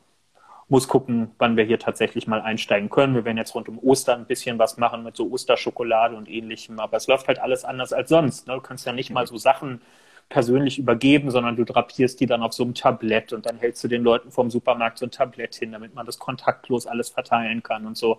muss 0.69 0.89
gucken, 0.89 1.31
wann 1.39 1.57
wir 1.57 1.65
hier 1.65 1.79
tatsächlich 1.79 2.27
mal 2.27 2.41
einsteigen 2.41 2.91
können. 2.91 3.15
Wir 3.15 3.25
werden 3.25 3.39
jetzt 3.39 3.55
rund 3.55 3.69
um 3.69 3.79
Ostern 3.79 4.21
ein 4.21 4.27
bisschen 4.27 4.59
was 4.59 4.77
machen 4.77 5.03
mit 5.03 5.17
so 5.17 5.31
Osterschokolade 5.31 6.17
und 6.17 6.29
ähnlichem, 6.29 6.79
aber 6.79 6.97
es 6.97 7.07
läuft 7.07 7.29
halt 7.29 7.39
alles 7.39 7.65
anders 7.65 7.93
als 7.93 8.11
sonst. 8.11 8.47
Ne? 8.47 8.55
Du 8.55 8.61
kannst 8.61 8.87
ja 8.87 8.93
nicht 8.93 9.11
mal 9.11 9.27
so 9.27 9.39
Sachen 9.39 9.81
persönlich 10.29 10.79
übergeben, 10.79 11.31
sondern 11.31 11.57
du 11.57 11.65
drapierst 11.65 12.21
die 12.21 12.27
dann 12.27 12.43
auf 12.43 12.53
so 12.53 12.63
einem 12.63 12.75
Tablett 12.75 13.33
und 13.33 13.47
dann 13.47 13.59
hältst 13.59 13.83
du 13.83 13.89
den 13.89 14.03
Leuten 14.03 14.31
vom 14.31 14.51
Supermarkt 14.51 14.99
so 14.99 15.07
ein 15.07 15.11
Tablett 15.11 15.55
hin, 15.55 15.73
damit 15.73 15.95
man 15.95 16.07
das 16.07 16.19
kontaktlos 16.19 16.87
alles 16.87 17.09
verteilen 17.09 17.63
kann 17.63 17.87
und 17.87 17.97
so. 17.97 18.19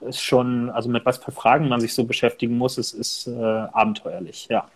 Ist 0.00 0.22
schon, 0.22 0.70
also 0.70 0.88
mit 0.88 1.04
was 1.04 1.18
für 1.18 1.32
Fragen 1.32 1.68
man 1.68 1.80
sich 1.80 1.94
so 1.94 2.04
beschäftigen 2.04 2.56
muss, 2.56 2.78
es 2.78 2.92
ist 2.92 3.26
äh, 3.26 3.32
abenteuerlich, 3.32 4.48
ja. 4.50 4.68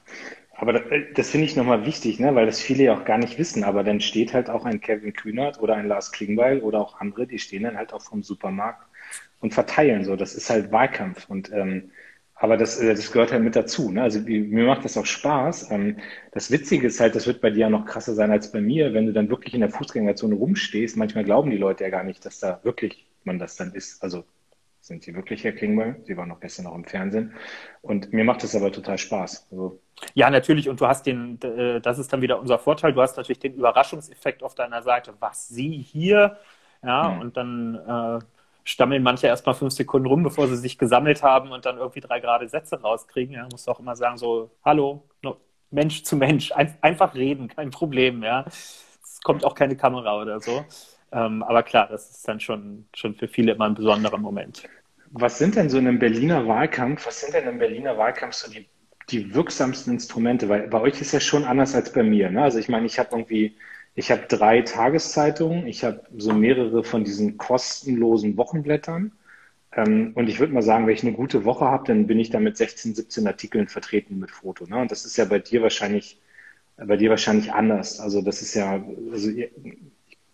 Aber 0.54 0.74
das, 0.74 0.82
das 1.14 1.30
finde 1.30 1.46
ich 1.46 1.56
nochmal 1.56 1.86
wichtig, 1.86 2.20
ne? 2.20 2.34
weil 2.34 2.46
das 2.46 2.60
viele 2.60 2.84
ja 2.84 2.94
auch 2.94 3.04
gar 3.04 3.18
nicht 3.18 3.38
wissen. 3.38 3.64
Aber 3.64 3.82
dann 3.82 4.00
steht 4.00 4.32
halt 4.32 4.48
auch 4.48 4.64
ein 4.64 4.80
Kevin 4.80 5.12
Kühnert 5.12 5.60
oder 5.60 5.74
ein 5.74 5.88
Lars 5.88 6.12
Klingbeil 6.12 6.60
oder 6.60 6.78
auch 6.78 7.00
andere, 7.00 7.26
die 7.26 7.38
stehen 7.38 7.64
dann 7.64 7.76
halt 7.76 7.92
auch 7.92 8.02
vom 8.02 8.22
Supermarkt 8.22 8.86
und 9.40 9.52
verteilen 9.52 10.04
so. 10.04 10.14
Das 10.14 10.34
ist 10.34 10.50
halt 10.50 10.70
Wahlkampf. 10.70 11.28
Und 11.28 11.50
ähm, 11.52 11.90
aber 12.42 12.56
das, 12.56 12.80
äh, 12.80 12.92
das 12.92 13.12
gehört 13.12 13.30
halt 13.30 13.44
mit 13.44 13.54
dazu. 13.54 13.92
Ne? 13.92 14.02
Also 14.02 14.18
mir 14.18 14.66
macht 14.66 14.84
das 14.84 14.96
auch 14.96 15.06
Spaß. 15.06 15.70
Ähm, 15.70 15.98
das 16.32 16.50
Witzige 16.50 16.88
ist 16.88 16.98
halt, 16.98 17.14
das 17.14 17.28
wird 17.28 17.40
bei 17.40 17.50
dir 17.50 17.60
ja 17.60 17.70
noch 17.70 17.86
krasser 17.86 18.14
sein 18.14 18.32
als 18.32 18.50
bei 18.50 18.60
mir, 18.60 18.92
wenn 18.94 19.06
du 19.06 19.12
dann 19.12 19.30
wirklich 19.30 19.54
in 19.54 19.60
der 19.60 19.70
Fußgängerzone 19.70 20.34
rumstehst. 20.34 20.96
Manchmal 20.96 21.22
glauben 21.22 21.52
die 21.52 21.56
Leute 21.56 21.84
ja 21.84 21.90
gar 21.90 22.02
nicht, 22.02 22.26
dass 22.26 22.40
da 22.40 22.58
wirklich 22.64 23.06
man 23.22 23.38
das 23.38 23.54
dann 23.54 23.72
ist. 23.74 24.02
Also 24.02 24.24
sind 24.80 25.04
sie 25.04 25.14
wirklich 25.14 25.44
Herr 25.44 25.52
Klingbeil? 25.52 26.00
Sie 26.02 26.16
waren 26.16 26.30
noch 26.30 26.40
gestern 26.40 26.64
noch 26.64 26.74
im 26.74 26.84
Fernsehen. 26.84 27.32
Und 27.80 28.12
mir 28.12 28.24
macht 28.24 28.42
das 28.42 28.56
aber 28.56 28.72
total 28.72 28.98
Spaß. 28.98 29.46
Also, 29.52 29.78
ja, 30.14 30.28
natürlich. 30.28 30.68
Und 30.68 30.80
du 30.80 30.88
hast 30.88 31.06
den, 31.06 31.40
äh, 31.42 31.80
das 31.80 32.00
ist 32.00 32.12
dann 32.12 32.22
wieder 32.22 32.40
unser 32.40 32.58
Vorteil. 32.58 32.92
Du 32.92 33.02
hast 33.02 33.16
natürlich 33.16 33.38
den 33.38 33.54
Überraschungseffekt 33.54 34.42
auf 34.42 34.56
deiner 34.56 34.82
Seite. 34.82 35.14
Was 35.20 35.46
sie 35.46 35.78
hier? 35.78 36.38
Ja, 36.82 37.10
mhm. 37.10 37.20
und 37.20 37.36
dann 37.36 37.74
äh, 37.76 38.24
stammeln 38.64 39.02
manche 39.02 39.26
erstmal 39.26 39.54
fünf 39.54 39.72
Sekunden 39.72 40.06
rum, 40.06 40.22
bevor 40.22 40.48
sie 40.48 40.56
sich 40.56 40.78
gesammelt 40.78 41.22
haben 41.22 41.50
und 41.52 41.64
dann 41.64 41.78
irgendwie 41.78 42.00
drei 42.00 42.20
gerade 42.20 42.48
Sätze 42.48 42.80
rauskriegen. 42.80 43.34
Ja, 43.34 43.48
musst 43.50 43.66
du 43.66 43.70
auch 43.70 43.80
immer 43.80 43.96
sagen, 43.96 44.16
so, 44.16 44.50
hallo, 44.64 45.02
Mensch 45.72 46.02
zu 46.04 46.16
Mensch, 46.16 46.52
ein, 46.52 46.76
einfach 46.80 47.14
reden, 47.14 47.48
kein 47.48 47.70
Problem, 47.70 48.22
ja. 48.22 48.44
Es 48.46 49.20
kommt 49.24 49.44
auch 49.44 49.54
keine 49.54 49.76
Kamera 49.76 50.20
oder 50.20 50.40
so. 50.40 50.64
Ähm, 51.12 51.42
aber 51.42 51.62
klar, 51.62 51.88
das 51.90 52.10
ist 52.10 52.28
dann 52.28 52.40
schon, 52.40 52.86
schon 52.94 53.14
für 53.14 53.28
viele 53.28 53.52
immer 53.52 53.66
ein 53.66 53.74
besonderer 53.74 54.18
Moment. 54.18 54.62
Was 55.10 55.38
sind 55.38 55.56
denn 55.56 55.68
so 55.68 55.78
in 55.78 55.86
einem 55.86 55.98
Berliner 55.98 56.46
Wahlkampf, 56.46 57.06
was 57.06 57.20
sind 57.20 57.34
denn 57.34 57.46
im 57.46 57.58
Berliner 57.58 57.98
Wahlkampf 57.98 58.34
so 58.34 58.50
die, 58.50 58.66
die 59.10 59.34
wirksamsten 59.34 59.92
Instrumente? 59.94 60.48
Weil 60.48 60.68
bei 60.68 60.80
euch 60.80 61.00
ist 61.00 61.12
ja 61.12 61.20
schon 61.20 61.44
anders 61.44 61.74
als 61.74 61.92
bei 61.92 62.02
mir. 62.02 62.30
Ne? 62.30 62.42
Also 62.42 62.58
ich 62.58 62.68
meine, 62.68 62.86
ich 62.86 62.98
habe 62.98 63.10
irgendwie, 63.12 63.56
ich 63.94 64.10
habe 64.10 64.22
drei 64.28 64.62
Tageszeitungen, 64.62 65.66
ich 65.66 65.84
habe 65.84 66.02
so 66.16 66.32
mehrere 66.32 66.82
von 66.82 67.04
diesen 67.04 67.36
kostenlosen 67.36 68.36
Wochenblättern. 68.36 69.12
Ähm, 69.74 70.12
und 70.14 70.28
ich 70.28 70.40
würde 70.40 70.52
mal 70.52 70.62
sagen, 70.62 70.86
wenn 70.86 70.94
ich 70.94 71.02
eine 71.02 71.12
gute 71.12 71.44
Woche 71.44 71.66
habe, 71.66 71.86
dann 71.86 72.06
bin 72.06 72.18
ich 72.18 72.30
da 72.30 72.40
mit 72.40 72.56
16, 72.56 72.94
17 72.94 73.26
Artikeln 73.26 73.68
vertreten 73.68 74.18
mit 74.18 74.30
Foto. 74.30 74.66
Ne? 74.66 74.78
Und 74.78 74.90
das 74.90 75.04
ist 75.04 75.16
ja 75.16 75.24
bei 75.24 75.38
dir 75.38 75.62
wahrscheinlich, 75.62 76.20
bei 76.76 76.96
dir 76.96 77.10
wahrscheinlich 77.10 77.52
anders. 77.52 78.00
Also 78.00 78.22
das 78.22 78.42
ist 78.42 78.54
ja, 78.54 78.82
also 79.10 79.30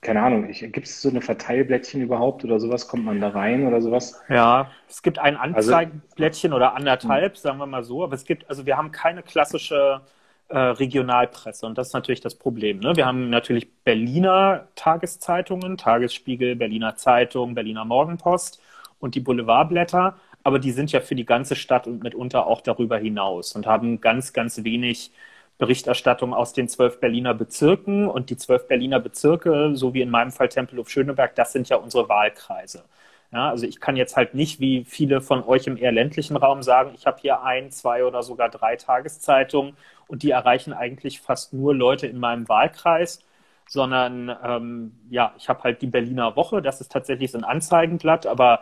keine 0.00 0.22
Ahnung, 0.22 0.48
gibt 0.52 0.86
es 0.86 1.02
so 1.02 1.08
eine 1.08 1.20
Verteilblättchen 1.20 2.00
überhaupt 2.00 2.44
oder 2.44 2.60
sowas? 2.60 2.86
Kommt 2.86 3.04
man 3.04 3.20
da 3.20 3.30
rein 3.30 3.66
oder 3.66 3.80
sowas? 3.80 4.22
Ja, 4.28 4.70
es 4.88 5.02
gibt 5.02 5.18
ein 5.18 5.36
also 5.36 5.72
Anzeigenblättchen 5.72 6.52
also, 6.52 6.56
oder 6.56 6.76
anderthalb, 6.76 7.36
sagen 7.36 7.58
wir 7.58 7.66
mal 7.66 7.82
so, 7.82 8.04
aber 8.04 8.14
es 8.14 8.24
gibt, 8.24 8.48
also 8.48 8.64
wir 8.64 8.76
haben 8.76 8.92
keine 8.92 9.24
klassische 9.24 10.02
äh, 10.49 10.59
Regionalpresse 10.59 11.67
und 11.67 11.78
das 11.78 11.88
ist 11.88 11.93
natürlich 11.95 12.21
das 12.21 12.35
Problem. 12.35 12.81
Ne? 12.81 12.97
Wir 12.97 13.07
haben 13.07 13.31
natürlich 13.31 13.71
Berliner 13.85 14.69
Tageszeitungen, 14.75 15.76
Tagesspiegel, 15.76 16.57
Berliner 16.57 16.97
Zeitung, 16.97 17.55
Berliner 17.55 17.85
Morgenpost 17.85 18.61
und 18.99 19.14
die 19.14 19.21
Boulevardblätter, 19.21 20.17
aber 20.45 20.59
die 20.59 20.73
sind 20.73 20.93
ja 20.93 21.00
für 21.00 21.14
die 21.14 21.26
ganze 21.26 21.57
Stadt 21.57 21.87
und 21.87 22.02
mitunter 22.02 22.47
auch 22.47 22.61
darüber 22.61 22.99
hinaus 22.99 23.55
und 23.55 23.67
haben 23.67 24.00
ganz, 24.00 24.33
ganz 24.33 24.64
wenig 24.64 25.12
Berichterstattung 25.59 26.33
aus 26.33 26.52
den 26.52 26.69
zwölf 26.69 27.00
Berliner 27.00 27.35
Bezirken. 27.35 28.07
Und 28.07 28.31
die 28.31 28.37
zwölf 28.37 28.69
Berliner 28.69 29.00
Bezirke, 29.00 29.73
so 29.75 29.93
wie 29.93 30.02
in 30.02 30.11
meinem 30.11 30.31
Fall 30.31 30.49
Tempelhof 30.49 30.88
Schöneberg, 30.88 31.35
das 31.35 31.52
sind 31.52 31.69
ja 31.69 31.76
unsere 31.76 32.09
Wahlkreise. 32.09 32.85
Ja, 33.30 33.50
also 33.50 33.66
ich 33.66 33.78
kann 33.80 33.97
jetzt 33.97 34.16
halt 34.16 34.32
nicht, 34.35 34.58
wie 34.58 34.85
viele 34.87 35.20
von 35.20 35.42
euch 35.44 35.66
im 35.66 35.76
eher 35.76 35.92
ländlichen 35.92 36.37
Raum 36.37 36.62
sagen, 36.62 36.92
ich 36.94 37.06
habe 37.06 37.18
hier 37.20 37.42
ein, 37.42 37.70
zwei 37.70 38.04
oder 38.04 38.23
sogar 38.23 38.49
drei 38.49 38.76
Tageszeitungen 38.76 39.76
und 40.06 40.23
die 40.23 40.30
erreichen 40.30 40.73
eigentlich 40.73 41.20
fast 41.20 41.52
nur 41.52 41.75
Leute 41.75 42.06
in 42.06 42.18
meinem 42.18 42.49
Wahlkreis, 42.49 43.20
sondern 43.68 44.35
ähm, 44.42 44.92
ja, 45.11 45.35
ich 45.37 45.49
habe 45.50 45.62
halt 45.64 45.82
die 45.82 45.87
Berliner 45.88 46.37
Woche, 46.37 46.62
das 46.62 46.80
ist 46.80 46.90
tatsächlich 46.90 47.30
so 47.30 47.37
ein 47.38 47.44
Anzeigenblatt, 47.44 48.26
aber 48.26 48.61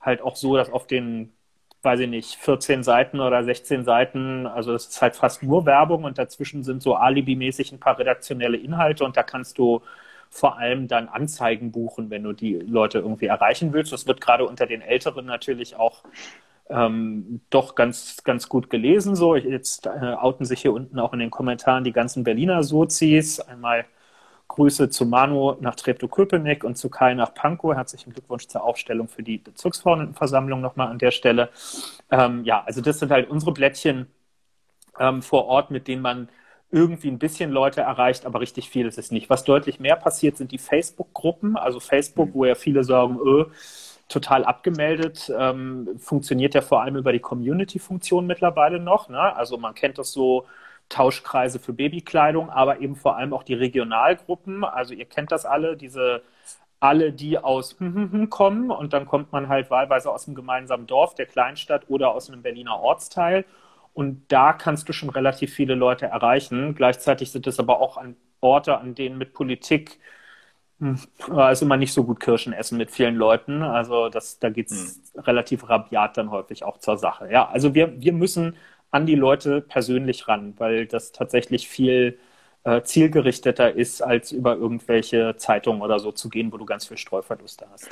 halt 0.00 0.20
auch 0.20 0.34
so, 0.34 0.56
dass 0.56 0.70
auf 0.70 0.86
den 0.88 1.32
weiß 1.82 2.00
ich 2.00 2.08
nicht, 2.08 2.34
14 2.36 2.82
Seiten 2.82 3.20
oder 3.20 3.44
16 3.44 3.84
Seiten. 3.84 4.46
Also 4.48 4.74
es 4.74 4.86
ist 4.88 5.00
halt 5.00 5.14
fast 5.14 5.44
nur 5.44 5.64
Werbung 5.64 6.02
und 6.04 6.18
dazwischen 6.18 6.64
sind 6.64 6.82
so 6.82 6.96
alibimäßig 6.96 7.70
ein 7.72 7.78
paar 7.78 7.96
redaktionelle 7.98 8.56
Inhalte 8.56 9.04
und 9.04 9.16
da 9.16 9.22
kannst 9.22 9.58
du 9.58 9.80
vor 10.30 10.58
allem 10.58 10.88
dann 10.88 11.08
Anzeigen 11.08 11.72
buchen, 11.72 12.10
wenn 12.10 12.22
du 12.22 12.32
die 12.32 12.54
Leute 12.54 12.98
irgendwie 12.98 13.26
erreichen 13.26 13.72
willst. 13.72 13.92
Das 13.92 14.06
wird 14.06 14.20
gerade 14.20 14.46
unter 14.46 14.66
den 14.66 14.82
Älteren 14.82 15.26
natürlich 15.26 15.76
auch 15.76 16.02
ähm, 16.70 17.40
doch 17.50 17.74
ganz, 17.74 18.22
ganz 18.24 18.48
gut 18.48 18.70
gelesen. 18.70 19.16
So, 19.16 19.36
jetzt 19.36 19.86
äh, 19.86 19.90
outen 19.90 20.44
sich 20.44 20.62
hier 20.62 20.72
unten 20.72 20.98
auch 20.98 21.12
in 21.12 21.18
den 21.18 21.30
Kommentaren 21.30 21.84
die 21.84 21.92
ganzen 21.92 22.24
Berliner 22.24 22.62
Sozis. 22.62 23.40
Einmal 23.40 23.86
Grüße 24.48 24.90
zu 24.90 25.06
Manu 25.06 25.56
nach 25.60 25.76
Treptow-Köpenick 25.76 26.64
und 26.64 26.76
zu 26.76 26.88
Kai 26.88 27.14
nach 27.14 27.34
Pankow. 27.34 27.74
Herzlichen 27.74 28.12
Glückwunsch 28.12 28.48
zur 28.48 28.64
Aufstellung 28.64 29.08
für 29.08 29.22
die 29.22 29.38
Bezirksverordnetenversammlung 29.38 30.60
nochmal 30.60 30.88
an 30.88 30.98
der 30.98 31.10
Stelle. 31.10 31.50
Ähm, 32.10 32.44
ja, 32.44 32.64
also 32.64 32.80
das 32.80 32.98
sind 32.98 33.10
halt 33.10 33.30
unsere 33.30 33.52
Blättchen 33.52 34.06
ähm, 34.98 35.22
vor 35.22 35.46
Ort, 35.46 35.70
mit 35.70 35.86
denen 35.86 36.02
man 36.02 36.28
irgendwie 36.70 37.08
ein 37.08 37.18
bisschen 37.18 37.50
Leute 37.50 37.80
erreicht, 37.80 38.26
aber 38.26 38.40
richtig 38.40 38.68
viel 38.70 38.86
ist 38.86 38.98
es 38.98 39.10
nicht. 39.10 39.30
Was 39.30 39.44
deutlich 39.44 39.80
mehr 39.80 39.96
passiert, 39.96 40.36
sind 40.36 40.52
die 40.52 40.58
Facebook-Gruppen. 40.58 41.56
Also 41.56 41.80
Facebook, 41.80 42.30
wo 42.34 42.44
ja 42.44 42.54
viele 42.54 42.84
sagen, 42.84 43.18
öh, 43.24 43.46
total 44.08 44.44
abgemeldet, 44.44 45.32
ähm, 45.38 45.88
funktioniert 45.98 46.54
ja 46.54 46.60
vor 46.62 46.82
allem 46.82 46.96
über 46.96 47.12
die 47.12 47.20
Community-Funktion 47.20 48.26
mittlerweile 48.26 48.80
noch. 48.80 49.08
Ne? 49.08 49.18
Also 49.36 49.58
man 49.58 49.74
kennt 49.74 49.98
das 49.98 50.12
so, 50.12 50.46
Tauschkreise 50.88 51.58
für 51.58 51.72
Babykleidung, 51.72 52.50
aber 52.50 52.80
eben 52.80 52.96
vor 52.96 53.16
allem 53.16 53.32
auch 53.32 53.42
die 53.42 53.54
Regionalgruppen. 53.54 54.64
Also 54.64 54.94
ihr 54.94 55.04
kennt 55.04 55.32
das 55.32 55.44
alle, 55.44 55.76
diese 55.76 56.22
alle, 56.80 57.12
die 57.12 57.38
aus 57.38 57.76
kommen 58.30 58.70
und 58.70 58.92
dann 58.92 59.06
kommt 59.06 59.32
man 59.32 59.48
halt 59.48 59.68
wahlweise 59.70 60.10
aus 60.10 60.26
einem 60.26 60.36
gemeinsamen 60.36 60.86
Dorf, 60.86 61.14
der 61.14 61.26
Kleinstadt 61.26 61.84
oder 61.88 62.12
aus 62.12 62.30
einem 62.30 62.42
Berliner 62.42 62.78
Ortsteil. 62.78 63.44
Und 63.98 64.26
da 64.28 64.52
kannst 64.52 64.88
du 64.88 64.92
schon 64.92 65.10
relativ 65.10 65.52
viele 65.52 65.74
Leute 65.74 66.06
erreichen. 66.06 66.76
Gleichzeitig 66.76 67.32
sind 67.32 67.48
es 67.48 67.58
aber 67.58 67.80
auch 67.80 67.96
an 67.96 68.14
Orte, 68.40 68.78
an 68.78 68.94
denen 68.94 69.18
mit 69.18 69.32
Politik 69.32 69.98
hm, 70.78 71.00
ist 71.50 71.62
immer 71.62 71.76
nicht 71.76 71.92
so 71.92 72.04
gut 72.04 72.20
Kirschen 72.20 72.52
essen 72.52 72.78
mit 72.78 72.92
vielen 72.92 73.16
Leuten. 73.16 73.60
Also 73.64 74.08
das, 74.08 74.38
da 74.38 74.50
geht 74.50 74.70
es 74.70 75.00
hm. 75.14 75.22
relativ 75.22 75.68
rabiat 75.68 76.16
dann 76.16 76.30
häufig 76.30 76.62
auch 76.62 76.78
zur 76.78 76.96
Sache. 76.96 77.28
Ja, 77.32 77.48
also 77.48 77.74
wir, 77.74 78.00
wir 78.00 78.12
müssen 78.12 78.54
an 78.92 79.04
die 79.04 79.16
Leute 79.16 79.62
persönlich 79.62 80.28
ran, 80.28 80.54
weil 80.58 80.86
das 80.86 81.10
tatsächlich 81.10 81.66
viel 81.66 82.20
äh, 82.62 82.82
zielgerichteter 82.82 83.74
ist, 83.74 84.00
als 84.00 84.30
über 84.30 84.54
irgendwelche 84.54 85.34
Zeitungen 85.38 85.82
oder 85.82 85.98
so 85.98 86.12
zu 86.12 86.28
gehen, 86.28 86.52
wo 86.52 86.56
du 86.56 86.66
ganz 86.66 86.86
viel 86.86 86.98
Streuverluste 86.98 87.66
hast. 87.72 87.88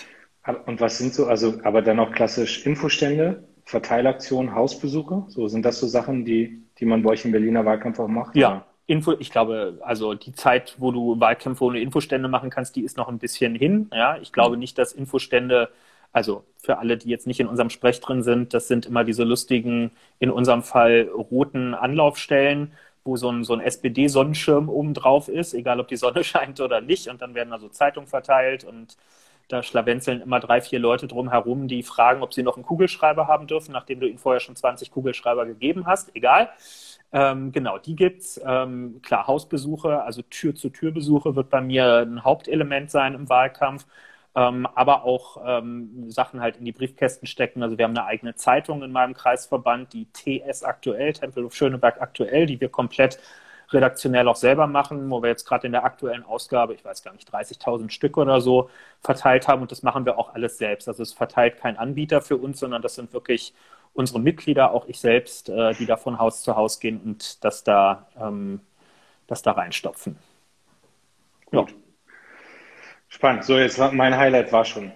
Und 0.66 0.80
was 0.80 0.98
sind 0.98 1.14
so, 1.14 1.26
also 1.26 1.58
aber 1.64 1.82
dann 1.82 1.98
auch 1.98 2.12
klassisch 2.12 2.64
Infostände, 2.64 3.42
Verteilaktionen, 3.66 4.54
Hausbesuche? 4.54 5.24
So 5.28 5.48
sind 5.48 5.64
das 5.64 5.78
so 5.78 5.86
Sachen, 5.86 6.24
die, 6.24 6.62
die 6.78 6.86
man 6.86 7.02
bei 7.02 7.10
euch 7.10 7.24
im 7.24 7.32
Berliner 7.32 7.64
Wahlkampf 7.64 7.98
auch 7.98 8.08
macht? 8.08 8.34
Ja, 8.34 8.64
Info, 8.86 9.12
ich 9.18 9.30
glaube, 9.30 9.78
also 9.82 10.14
die 10.14 10.32
Zeit, 10.32 10.76
wo 10.78 10.92
du 10.92 11.18
Wahlkämpfe 11.20 11.64
ohne 11.64 11.80
Infostände 11.80 12.28
machen 12.28 12.50
kannst, 12.50 12.76
die 12.76 12.82
ist 12.82 12.96
noch 12.96 13.08
ein 13.08 13.18
bisschen 13.18 13.54
hin. 13.54 13.90
Ja, 13.92 14.16
ich 14.18 14.32
glaube 14.32 14.56
nicht, 14.56 14.78
dass 14.78 14.92
Infostände 14.92 15.68
also 16.12 16.44
für 16.56 16.78
alle, 16.78 16.96
die 16.96 17.10
jetzt 17.10 17.26
nicht 17.26 17.40
in 17.40 17.46
unserem 17.46 17.68
Sprech 17.68 18.00
drin 18.00 18.22
sind, 18.22 18.54
das 18.54 18.68
sind 18.68 18.86
immer 18.86 19.04
diese 19.04 19.22
lustigen, 19.22 19.90
in 20.18 20.30
unserem 20.30 20.62
Fall 20.62 21.10
roten 21.12 21.74
Anlaufstellen, 21.74 22.72
wo 23.04 23.16
so 23.18 23.30
ein, 23.30 23.44
so 23.44 23.52
ein 23.52 23.60
SPD-Sonnenschirm 23.60 24.70
oben 24.70 24.94
drauf 24.94 25.28
ist, 25.28 25.52
egal 25.52 25.78
ob 25.78 25.88
die 25.88 25.96
Sonne 25.96 26.24
scheint 26.24 26.60
oder 26.60 26.80
nicht. 26.80 27.08
Und 27.08 27.20
dann 27.20 27.34
werden 27.34 27.52
also 27.52 27.68
Zeitungen 27.68 28.08
verteilt 28.08 28.64
und 28.64 28.96
da 29.48 29.62
schlawenzeln 29.62 30.20
immer 30.20 30.40
drei, 30.40 30.60
vier 30.60 30.78
Leute 30.78 31.06
drum 31.06 31.30
herum, 31.30 31.68
die 31.68 31.82
fragen, 31.82 32.22
ob 32.22 32.34
sie 32.34 32.42
noch 32.42 32.56
einen 32.56 32.64
Kugelschreiber 32.64 33.28
haben 33.28 33.46
dürfen, 33.46 33.72
nachdem 33.72 34.00
du 34.00 34.08
ihnen 34.08 34.18
vorher 34.18 34.40
schon 34.40 34.56
20 34.56 34.90
Kugelschreiber 34.90 35.46
gegeben 35.46 35.86
hast. 35.86 36.14
Egal. 36.14 36.50
Ähm, 37.12 37.52
genau, 37.52 37.78
die 37.78 37.96
gibt's. 37.96 38.40
Ähm, 38.44 39.00
klar, 39.02 39.26
Hausbesuche, 39.26 40.02
also 40.02 40.22
Tür-zu-Tür-Besuche 40.22 41.36
wird 41.36 41.50
bei 41.50 41.60
mir 41.60 42.02
ein 42.02 42.24
Hauptelement 42.24 42.90
sein 42.90 43.14
im 43.14 43.28
Wahlkampf 43.28 43.86
ähm, 44.36 44.66
aber 44.74 45.04
auch 45.04 45.38
ähm, 45.46 46.10
Sachen 46.10 46.40
halt 46.40 46.58
in 46.58 46.66
die 46.66 46.72
Briefkästen 46.72 47.26
stecken. 47.26 47.62
Also 47.62 47.78
wir 47.78 47.86
haben 47.86 47.96
eine 47.96 48.06
eigene 48.06 48.34
Zeitung 48.34 48.82
in 48.82 48.92
meinem 48.92 49.14
Kreisverband, 49.14 49.94
die 49.94 50.06
TS 50.12 50.62
aktuell, 50.62 51.14
Tempelhof 51.14 51.54
Schöneberg 51.54 52.02
aktuell, 52.02 52.44
die 52.44 52.60
wir 52.60 52.68
komplett 52.68 53.18
redaktionell 53.70 54.28
auch 54.28 54.36
selber 54.36 54.66
machen, 54.66 55.10
wo 55.10 55.22
wir 55.22 55.28
jetzt 55.28 55.44
gerade 55.44 55.66
in 55.66 55.72
der 55.72 55.84
aktuellen 55.84 56.24
Ausgabe, 56.24 56.74
ich 56.74 56.84
weiß 56.84 57.02
gar 57.02 57.12
nicht, 57.12 57.32
30.000 57.32 57.90
Stück 57.90 58.16
oder 58.16 58.40
so 58.40 58.70
verteilt 59.00 59.48
haben 59.48 59.62
und 59.62 59.72
das 59.72 59.82
machen 59.82 60.04
wir 60.04 60.18
auch 60.18 60.34
alles 60.34 60.58
selbst. 60.58 60.88
Also 60.88 61.02
es 61.02 61.12
verteilt 61.12 61.58
kein 61.58 61.76
Anbieter 61.76 62.22
für 62.22 62.36
uns, 62.36 62.60
sondern 62.60 62.82
das 62.82 62.94
sind 62.94 63.12
wirklich 63.12 63.54
unsere 63.94 64.20
Mitglieder, 64.20 64.72
auch 64.72 64.86
ich 64.86 65.00
selbst, 65.00 65.48
äh, 65.48 65.72
die 65.74 65.86
da 65.86 65.96
von 65.96 66.18
Haus 66.18 66.42
zu 66.42 66.54
Haus 66.56 66.80
gehen 66.80 67.00
und 67.00 67.44
das 67.44 67.64
da, 67.64 68.06
ähm, 68.20 68.60
das 69.26 69.42
da 69.42 69.52
reinstopfen. 69.52 70.18
Gut. 71.46 71.70
Ja. 71.70 71.76
Spannend. 73.08 73.44
So, 73.44 73.56
jetzt 73.56 73.78
mein 73.78 74.16
Highlight 74.16 74.52
war 74.52 74.64
schon. 74.64 74.92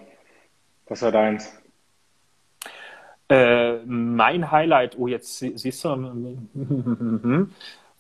Was 0.88 1.02
war 1.02 1.12
deins? 1.12 1.56
Äh, 3.28 3.78
mein 3.86 4.50
Highlight, 4.50 4.98
oh, 4.98 5.06
jetzt 5.06 5.38
siehst 5.38 5.84
du, 5.84 5.88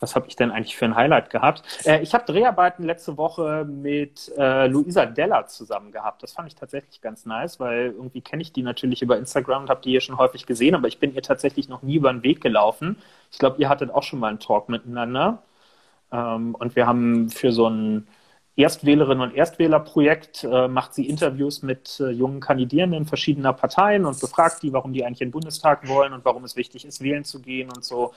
was 0.00 0.16
habe 0.16 0.26
ich 0.28 0.34
denn 0.34 0.50
eigentlich 0.50 0.76
für 0.76 0.86
ein 0.86 0.96
Highlight 0.96 1.30
gehabt? 1.30 1.62
Äh, 1.84 2.02
ich 2.02 2.14
habe 2.14 2.24
Dreharbeiten 2.24 2.84
letzte 2.84 3.16
Woche 3.16 3.64
mit 3.64 4.32
äh, 4.36 4.66
Luisa 4.66 5.06
Della 5.06 5.46
zusammen 5.46 5.92
gehabt. 5.92 6.22
Das 6.22 6.32
fand 6.32 6.48
ich 6.48 6.56
tatsächlich 6.56 7.00
ganz 7.00 7.26
nice, 7.26 7.60
weil 7.60 7.94
irgendwie 7.96 8.22
kenne 8.22 8.42
ich 8.42 8.52
die 8.52 8.62
natürlich 8.62 9.02
über 9.02 9.18
Instagram 9.18 9.62
und 9.62 9.70
habe 9.70 9.82
die 9.82 9.90
hier 9.90 10.00
schon 10.00 10.18
häufig 10.18 10.46
gesehen, 10.46 10.74
aber 10.74 10.88
ich 10.88 10.98
bin 10.98 11.14
ihr 11.14 11.22
tatsächlich 11.22 11.68
noch 11.68 11.82
nie 11.82 11.96
über 11.96 12.12
den 12.12 12.22
Weg 12.22 12.40
gelaufen. 12.40 12.96
Ich 13.30 13.38
glaube, 13.38 13.60
ihr 13.60 13.68
hattet 13.68 13.90
auch 13.90 14.02
schon 14.02 14.18
mal 14.18 14.28
einen 14.28 14.40
Talk 14.40 14.68
miteinander. 14.68 15.42
Ähm, 16.12 16.54
und 16.54 16.74
wir 16.76 16.86
haben 16.86 17.28
für 17.28 17.52
so 17.52 17.68
ein 17.68 18.08
Erstwählerinnen 18.56 19.22
und 19.22 19.34
Erstwählerprojekt 19.34 20.44
äh, 20.44 20.68
macht 20.68 20.94
sie 20.94 21.08
Interviews 21.08 21.62
mit 21.62 22.00
äh, 22.00 22.10
jungen 22.10 22.40
Kandidierenden 22.40 23.06
verschiedener 23.06 23.52
Parteien 23.52 24.04
und 24.04 24.20
befragt 24.20 24.62
die, 24.62 24.72
warum 24.72 24.92
die 24.92 25.04
eigentlich 25.04 25.20
in 25.20 25.28
den 25.28 25.32
Bundestag 25.32 25.88
wollen 25.88 26.12
und 26.12 26.24
warum 26.24 26.44
es 26.44 26.56
wichtig 26.56 26.84
ist, 26.84 27.00
wählen 27.00 27.24
zu 27.24 27.40
gehen 27.40 27.70
und 27.70 27.84
so. 27.84 28.12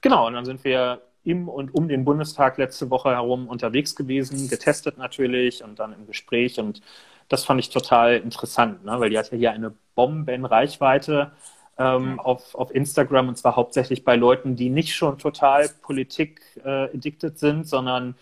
Genau, 0.00 0.26
und 0.26 0.34
dann 0.34 0.44
sind 0.44 0.62
wir 0.62 1.00
im 1.24 1.48
und 1.48 1.74
um 1.74 1.88
den 1.88 2.04
Bundestag 2.04 2.58
letzte 2.58 2.90
Woche 2.90 3.10
herum 3.10 3.48
unterwegs 3.48 3.94
gewesen, 3.96 4.48
getestet 4.48 4.98
natürlich 4.98 5.62
und 5.64 5.78
dann 5.78 5.92
im 5.92 6.06
Gespräch 6.06 6.58
und 6.58 6.80
das 7.28 7.44
fand 7.44 7.60
ich 7.60 7.70
total 7.70 8.16
interessant, 8.16 8.84
ne? 8.84 8.98
weil 8.98 9.10
die 9.10 9.18
hat 9.18 9.30
ja 9.30 9.38
hier 9.38 9.52
eine 9.52 9.74
Bombenreichweite 9.94 11.32
ähm, 11.78 12.18
auf, 12.18 12.54
auf 12.54 12.74
Instagram 12.74 13.28
und 13.28 13.36
zwar 13.36 13.56
hauptsächlich 13.56 14.04
bei 14.04 14.16
Leuten, 14.16 14.56
die 14.56 14.70
nicht 14.70 14.94
schon 14.94 15.18
total 15.18 15.68
Politik 15.82 16.40
äh, 16.64 16.84
addicted 16.94 17.38
sind, 17.38 17.68
sondern 17.68 18.14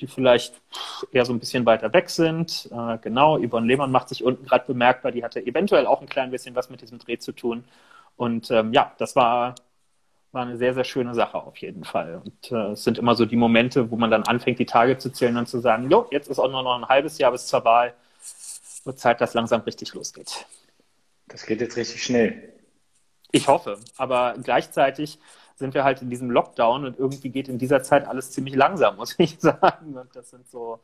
die 0.00 0.06
vielleicht 0.06 0.60
eher 1.12 1.24
so 1.24 1.32
ein 1.32 1.38
bisschen 1.38 1.64
weiter 1.64 1.92
weg 1.92 2.10
sind. 2.10 2.68
Äh, 2.72 2.98
genau, 2.98 3.38
Yvonne 3.38 3.66
Lehmann 3.66 3.90
macht 3.90 4.08
sich 4.08 4.24
unten 4.24 4.44
gerade 4.44 4.66
bemerkbar, 4.66 5.12
die 5.12 5.24
hatte 5.24 5.44
eventuell 5.44 5.86
auch 5.86 6.00
ein 6.00 6.08
klein 6.08 6.30
bisschen 6.30 6.54
was 6.54 6.70
mit 6.70 6.82
diesem 6.82 6.98
Dreh 6.98 7.18
zu 7.18 7.32
tun. 7.32 7.64
Und 8.16 8.50
ähm, 8.50 8.72
ja, 8.72 8.92
das 8.98 9.16
war, 9.16 9.54
war 10.32 10.42
eine 10.42 10.56
sehr, 10.56 10.74
sehr 10.74 10.84
schöne 10.84 11.14
Sache 11.14 11.36
auf 11.36 11.56
jeden 11.58 11.84
Fall. 11.84 12.22
Und 12.24 12.52
äh, 12.52 12.72
es 12.72 12.84
sind 12.84 12.98
immer 12.98 13.14
so 13.14 13.26
die 13.26 13.36
Momente, 13.36 13.90
wo 13.90 13.96
man 13.96 14.10
dann 14.10 14.22
anfängt, 14.24 14.58
die 14.58 14.66
Tage 14.66 14.98
zu 14.98 15.10
zählen 15.10 15.36
und 15.36 15.46
zu 15.46 15.60
sagen, 15.60 15.90
jo, 15.90 16.06
jetzt 16.10 16.28
ist 16.28 16.38
auch 16.38 16.50
nur 16.50 16.62
noch 16.62 16.76
ein 16.76 16.88
halbes 16.88 17.18
Jahr 17.18 17.32
bis 17.32 17.46
zur 17.46 17.64
Wahl. 17.64 17.94
Wird 18.84 18.98
Zeit, 18.98 19.20
dass 19.20 19.34
langsam 19.34 19.60
richtig 19.60 19.94
losgeht. 19.94 20.46
Das 21.28 21.46
geht 21.46 21.60
jetzt 21.60 21.76
richtig 21.76 22.02
schnell. 22.02 22.52
Ich 23.30 23.48
hoffe, 23.48 23.78
aber 23.96 24.34
gleichzeitig 24.42 25.18
sind 25.56 25.74
wir 25.74 25.84
halt 25.84 26.02
in 26.02 26.10
diesem 26.10 26.30
Lockdown 26.30 26.84
und 26.84 26.98
irgendwie 26.98 27.30
geht 27.30 27.48
in 27.48 27.58
dieser 27.58 27.82
Zeit 27.82 28.06
alles 28.06 28.30
ziemlich 28.30 28.54
langsam, 28.54 28.96
muss 28.98 29.14
ich 29.18 29.38
sagen. 29.38 29.96
Und 29.96 30.14
das 30.16 30.30
sind 30.30 30.48
so 30.50 30.80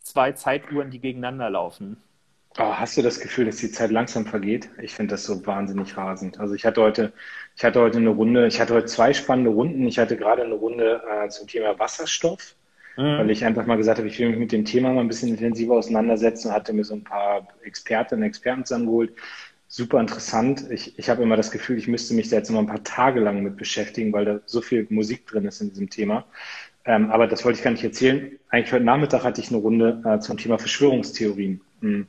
zwei 0.00 0.32
Zeituhren, 0.32 0.90
die 0.90 1.00
gegeneinander 1.00 1.50
laufen. 1.50 2.02
Oh, 2.58 2.72
hast 2.74 2.96
du 2.96 3.02
das 3.02 3.20
Gefühl, 3.20 3.44
dass 3.44 3.58
die 3.58 3.70
Zeit 3.70 3.90
langsam 3.90 4.24
vergeht? 4.24 4.70
Ich 4.80 4.94
finde 4.94 5.12
das 5.12 5.24
so 5.24 5.44
wahnsinnig 5.46 5.96
rasend. 5.96 6.40
Also 6.40 6.54
ich 6.54 6.64
hatte 6.64 6.80
heute, 6.80 7.12
ich 7.56 7.64
hatte 7.64 7.80
heute 7.80 7.98
eine 7.98 8.10
Runde, 8.10 8.46
ich 8.46 8.60
hatte 8.60 8.74
heute 8.74 8.86
zwei 8.86 9.14
spannende 9.14 9.50
Runden. 9.50 9.86
Ich 9.86 9.98
hatte 9.98 10.16
gerade 10.16 10.42
eine 10.42 10.54
Runde 10.54 11.00
äh, 11.10 11.28
zum 11.30 11.48
Thema 11.48 11.78
Wasserstoff, 11.78 12.54
mhm. 12.98 13.18
weil 13.18 13.30
ich 13.30 13.46
einfach 13.46 13.64
mal 13.64 13.76
gesagt 13.76 13.98
habe, 13.98 14.08
ich 14.08 14.18
will 14.18 14.28
mich 14.28 14.38
mit 14.38 14.52
dem 14.52 14.66
Thema 14.66 14.92
mal 14.92 15.00
ein 15.00 15.08
bisschen 15.08 15.30
intensiver 15.30 15.74
auseinandersetzen 15.74 16.48
und 16.48 16.54
hatte 16.54 16.74
mir 16.74 16.84
so 16.84 16.94
ein 16.94 17.04
paar 17.04 17.48
Expertinnen 17.64 18.22
und 18.22 18.28
Experten 18.28 18.66
zusammengeholt, 18.66 19.14
super 19.68 20.00
interessant. 20.00 20.70
Ich, 20.70 20.98
ich 20.98 21.08
habe 21.08 21.22
immer 21.22 21.36
das 21.36 21.50
Gefühl, 21.50 21.78
ich 21.78 21.88
müsste 21.88 22.12
mich 22.12 22.28
da 22.28 22.36
jetzt 22.36 22.50
noch 22.50 22.58
ein 22.58 22.66
paar 22.66 22.84
Tage 22.84 23.20
lang 23.20 23.42
mit 23.42 23.56
beschäftigen, 23.56 24.12
weil 24.12 24.26
da 24.26 24.40
so 24.44 24.60
viel 24.60 24.86
Musik 24.90 25.26
drin 25.26 25.46
ist 25.46 25.62
in 25.62 25.70
diesem 25.70 25.88
Thema. 25.88 26.26
Ähm, 26.84 27.10
aber 27.10 27.26
das 27.26 27.42
wollte 27.46 27.58
ich 27.58 27.64
gar 27.64 27.70
nicht 27.70 27.82
erzählen. 27.82 28.38
Eigentlich 28.50 28.72
heute 28.72 28.84
Nachmittag 28.84 29.24
hatte 29.24 29.40
ich 29.40 29.48
eine 29.48 29.58
Runde 29.58 30.02
äh, 30.04 30.20
zum 30.20 30.36
Thema 30.36 30.58
Verschwörungstheorien. 30.58 31.62
Mhm. 31.80 32.06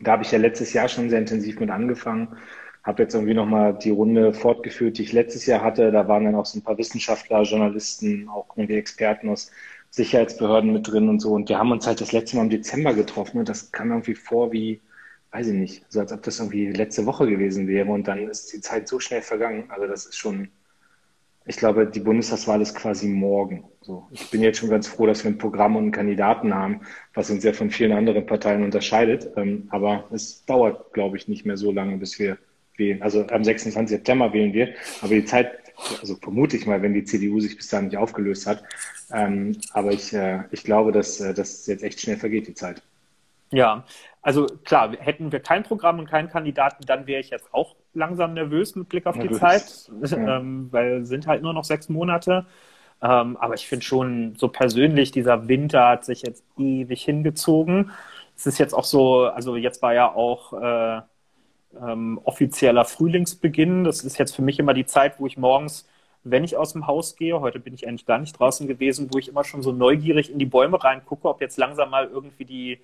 Da 0.00 0.12
habe 0.12 0.24
ich 0.24 0.32
ja 0.32 0.38
letztes 0.38 0.72
Jahr 0.72 0.88
schon 0.88 1.10
sehr 1.10 1.20
intensiv 1.20 1.60
mit 1.60 1.70
angefangen. 1.70 2.36
Habe 2.82 3.02
jetzt 3.02 3.14
irgendwie 3.14 3.34
nochmal 3.34 3.74
die 3.74 3.90
Runde 3.90 4.32
fortgeführt, 4.32 4.98
die 4.98 5.02
ich 5.02 5.12
letztes 5.12 5.46
Jahr 5.46 5.62
hatte. 5.62 5.90
Da 5.92 6.08
waren 6.08 6.24
dann 6.24 6.34
auch 6.34 6.46
so 6.46 6.58
ein 6.58 6.62
paar 6.62 6.78
Wissenschaftler, 6.78 7.42
Journalisten, 7.42 8.28
auch 8.28 8.56
irgendwie 8.56 8.76
Experten 8.76 9.28
aus 9.28 9.50
Sicherheitsbehörden 9.90 10.72
mit 10.72 10.90
drin 10.90 11.08
und 11.08 11.20
so. 11.20 11.32
Und 11.32 11.48
wir 11.48 11.58
haben 11.58 11.72
uns 11.72 11.86
halt 11.86 12.00
das 12.00 12.12
letzte 12.12 12.36
Mal 12.36 12.44
im 12.44 12.50
Dezember 12.50 12.94
getroffen 12.94 13.38
und 13.38 13.48
das 13.48 13.72
kam 13.72 13.90
irgendwie 13.90 14.14
vor 14.14 14.52
wie 14.52 14.80
weiß 15.32 15.48
ich 15.48 15.54
nicht, 15.54 15.84
so 15.88 16.00
als 16.00 16.12
ob 16.12 16.22
das 16.22 16.38
irgendwie 16.40 16.70
letzte 16.70 17.06
Woche 17.06 17.26
gewesen 17.26 17.68
wäre 17.68 17.90
und 17.90 18.08
dann 18.08 18.28
ist 18.28 18.52
die 18.52 18.60
Zeit 18.60 18.88
so 18.88 18.98
schnell 18.98 19.22
vergangen. 19.22 19.70
Also 19.70 19.86
das 19.86 20.06
ist 20.06 20.16
schon, 20.16 20.48
ich 21.46 21.56
glaube, 21.56 21.86
die 21.86 22.00
Bundestagswahl 22.00 22.60
ist 22.60 22.74
quasi 22.74 23.08
morgen. 23.08 23.64
So, 23.80 24.08
ich 24.10 24.28
bin 24.30 24.42
jetzt 24.42 24.58
schon 24.58 24.70
ganz 24.70 24.88
froh, 24.88 25.06
dass 25.06 25.24
wir 25.24 25.30
ein 25.30 25.38
Programm 25.38 25.76
und 25.76 25.82
einen 25.84 25.92
Kandidaten 25.92 26.54
haben, 26.54 26.80
was 27.14 27.30
uns 27.30 27.44
ja 27.44 27.52
von 27.52 27.70
vielen 27.70 27.92
anderen 27.92 28.26
Parteien 28.26 28.64
unterscheidet. 28.64 29.30
Ähm, 29.36 29.68
aber 29.70 30.08
es 30.12 30.44
dauert, 30.46 30.92
glaube 30.92 31.16
ich, 31.16 31.28
nicht 31.28 31.46
mehr 31.46 31.56
so 31.56 31.70
lange, 31.70 31.96
bis 31.96 32.18
wir 32.18 32.38
wählen. 32.80 33.00
Also 33.02 33.24
am 33.28 33.44
26. 33.44 33.98
September 33.98 34.32
wählen 34.32 34.52
wir. 34.52 34.74
Aber 35.00 35.14
die 35.14 35.24
Zeit, 35.24 35.72
also 36.00 36.16
vermute 36.16 36.56
ich 36.56 36.66
mal, 36.66 36.82
wenn 36.82 36.94
die 36.94 37.04
CDU 37.04 37.38
sich 37.38 37.56
bis 37.56 37.68
dahin 37.68 37.86
nicht 37.86 37.96
aufgelöst 37.96 38.48
hat. 38.48 38.64
Ähm, 39.12 39.56
aber 39.72 39.92
ich, 39.92 40.12
äh, 40.12 40.40
ich 40.50 40.64
glaube, 40.64 40.90
dass 40.90 41.20
äh, 41.20 41.32
das 41.32 41.68
jetzt 41.68 41.84
echt 41.84 42.00
schnell 42.00 42.16
vergeht, 42.16 42.48
die 42.48 42.54
Zeit. 42.54 42.82
Ja, 43.52 43.84
also 44.22 44.46
klar, 44.64 44.92
hätten 44.98 45.32
wir 45.32 45.40
kein 45.40 45.62
Programm 45.62 45.98
und 45.98 46.08
keinen 46.08 46.28
Kandidaten, 46.28 46.84
dann 46.86 47.06
wäre 47.06 47.20
ich 47.20 47.30
jetzt 47.30 47.52
auch 47.52 47.74
langsam 47.94 48.34
nervös 48.34 48.76
mit 48.76 48.88
Blick 48.88 49.06
auf 49.06 49.16
nervös. 49.16 49.38
die 49.38 49.40
Zeit, 49.40 50.10
ja. 50.10 50.36
ähm, 50.38 50.68
weil 50.70 51.04
sind 51.04 51.26
halt 51.26 51.42
nur 51.42 51.52
noch 51.52 51.64
sechs 51.64 51.88
Monate. 51.88 52.46
Ähm, 53.02 53.36
aber 53.38 53.54
ich 53.54 53.66
finde 53.66 53.84
schon 53.84 54.34
so 54.36 54.48
persönlich, 54.48 55.10
dieser 55.10 55.48
Winter 55.48 55.88
hat 55.88 56.04
sich 56.04 56.22
jetzt 56.22 56.44
ewig 56.58 57.02
hingezogen. 57.02 57.90
Es 58.36 58.46
ist 58.46 58.58
jetzt 58.58 58.74
auch 58.74 58.84
so, 58.84 59.24
also 59.24 59.56
jetzt 59.56 59.82
war 59.82 59.94
ja 59.94 60.12
auch 60.12 60.52
äh, 60.52 61.02
ähm, 61.80 62.20
offizieller 62.24 62.84
Frühlingsbeginn. 62.84 63.84
Das 63.84 64.04
ist 64.04 64.18
jetzt 64.18 64.34
für 64.34 64.42
mich 64.42 64.58
immer 64.58 64.74
die 64.74 64.86
Zeit, 64.86 65.20
wo 65.20 65.26
ich 65.26 65.36
morgens, 65.36 65.88
wenn 66.24 66.44
ich 66.44 66.56
aus 66.56 66.72
dem 66.72 66.86
Haus 66.86 67.16
gehe, 67.16 67.40
heute 67.40 67.60
bin 67.60 67.74
ich 67.74 67.86
eigentlich 67.88 68.06
gar 68.06 68.18
nicht 68.18 68.38
draußen 68.38 68.66
gewesen, 68.68 69.08
wo 69.12 69.18
ich 69.18 69.28
immer 69.28 69.44
schon 69.44 69.62
so 69.62 69.72
neugierig 69.72 70.30
in 70.30 70.38
die 70.38 70.46
Bäume 70.46 70.82
reingucke, 70.82 71.28
ob 71.28 71.40
jetzt 71.40 71.58
langsam 71.58 71.90
mal 71.90 72.06
irgendwie 72.08 72.44
die 72.44 72.80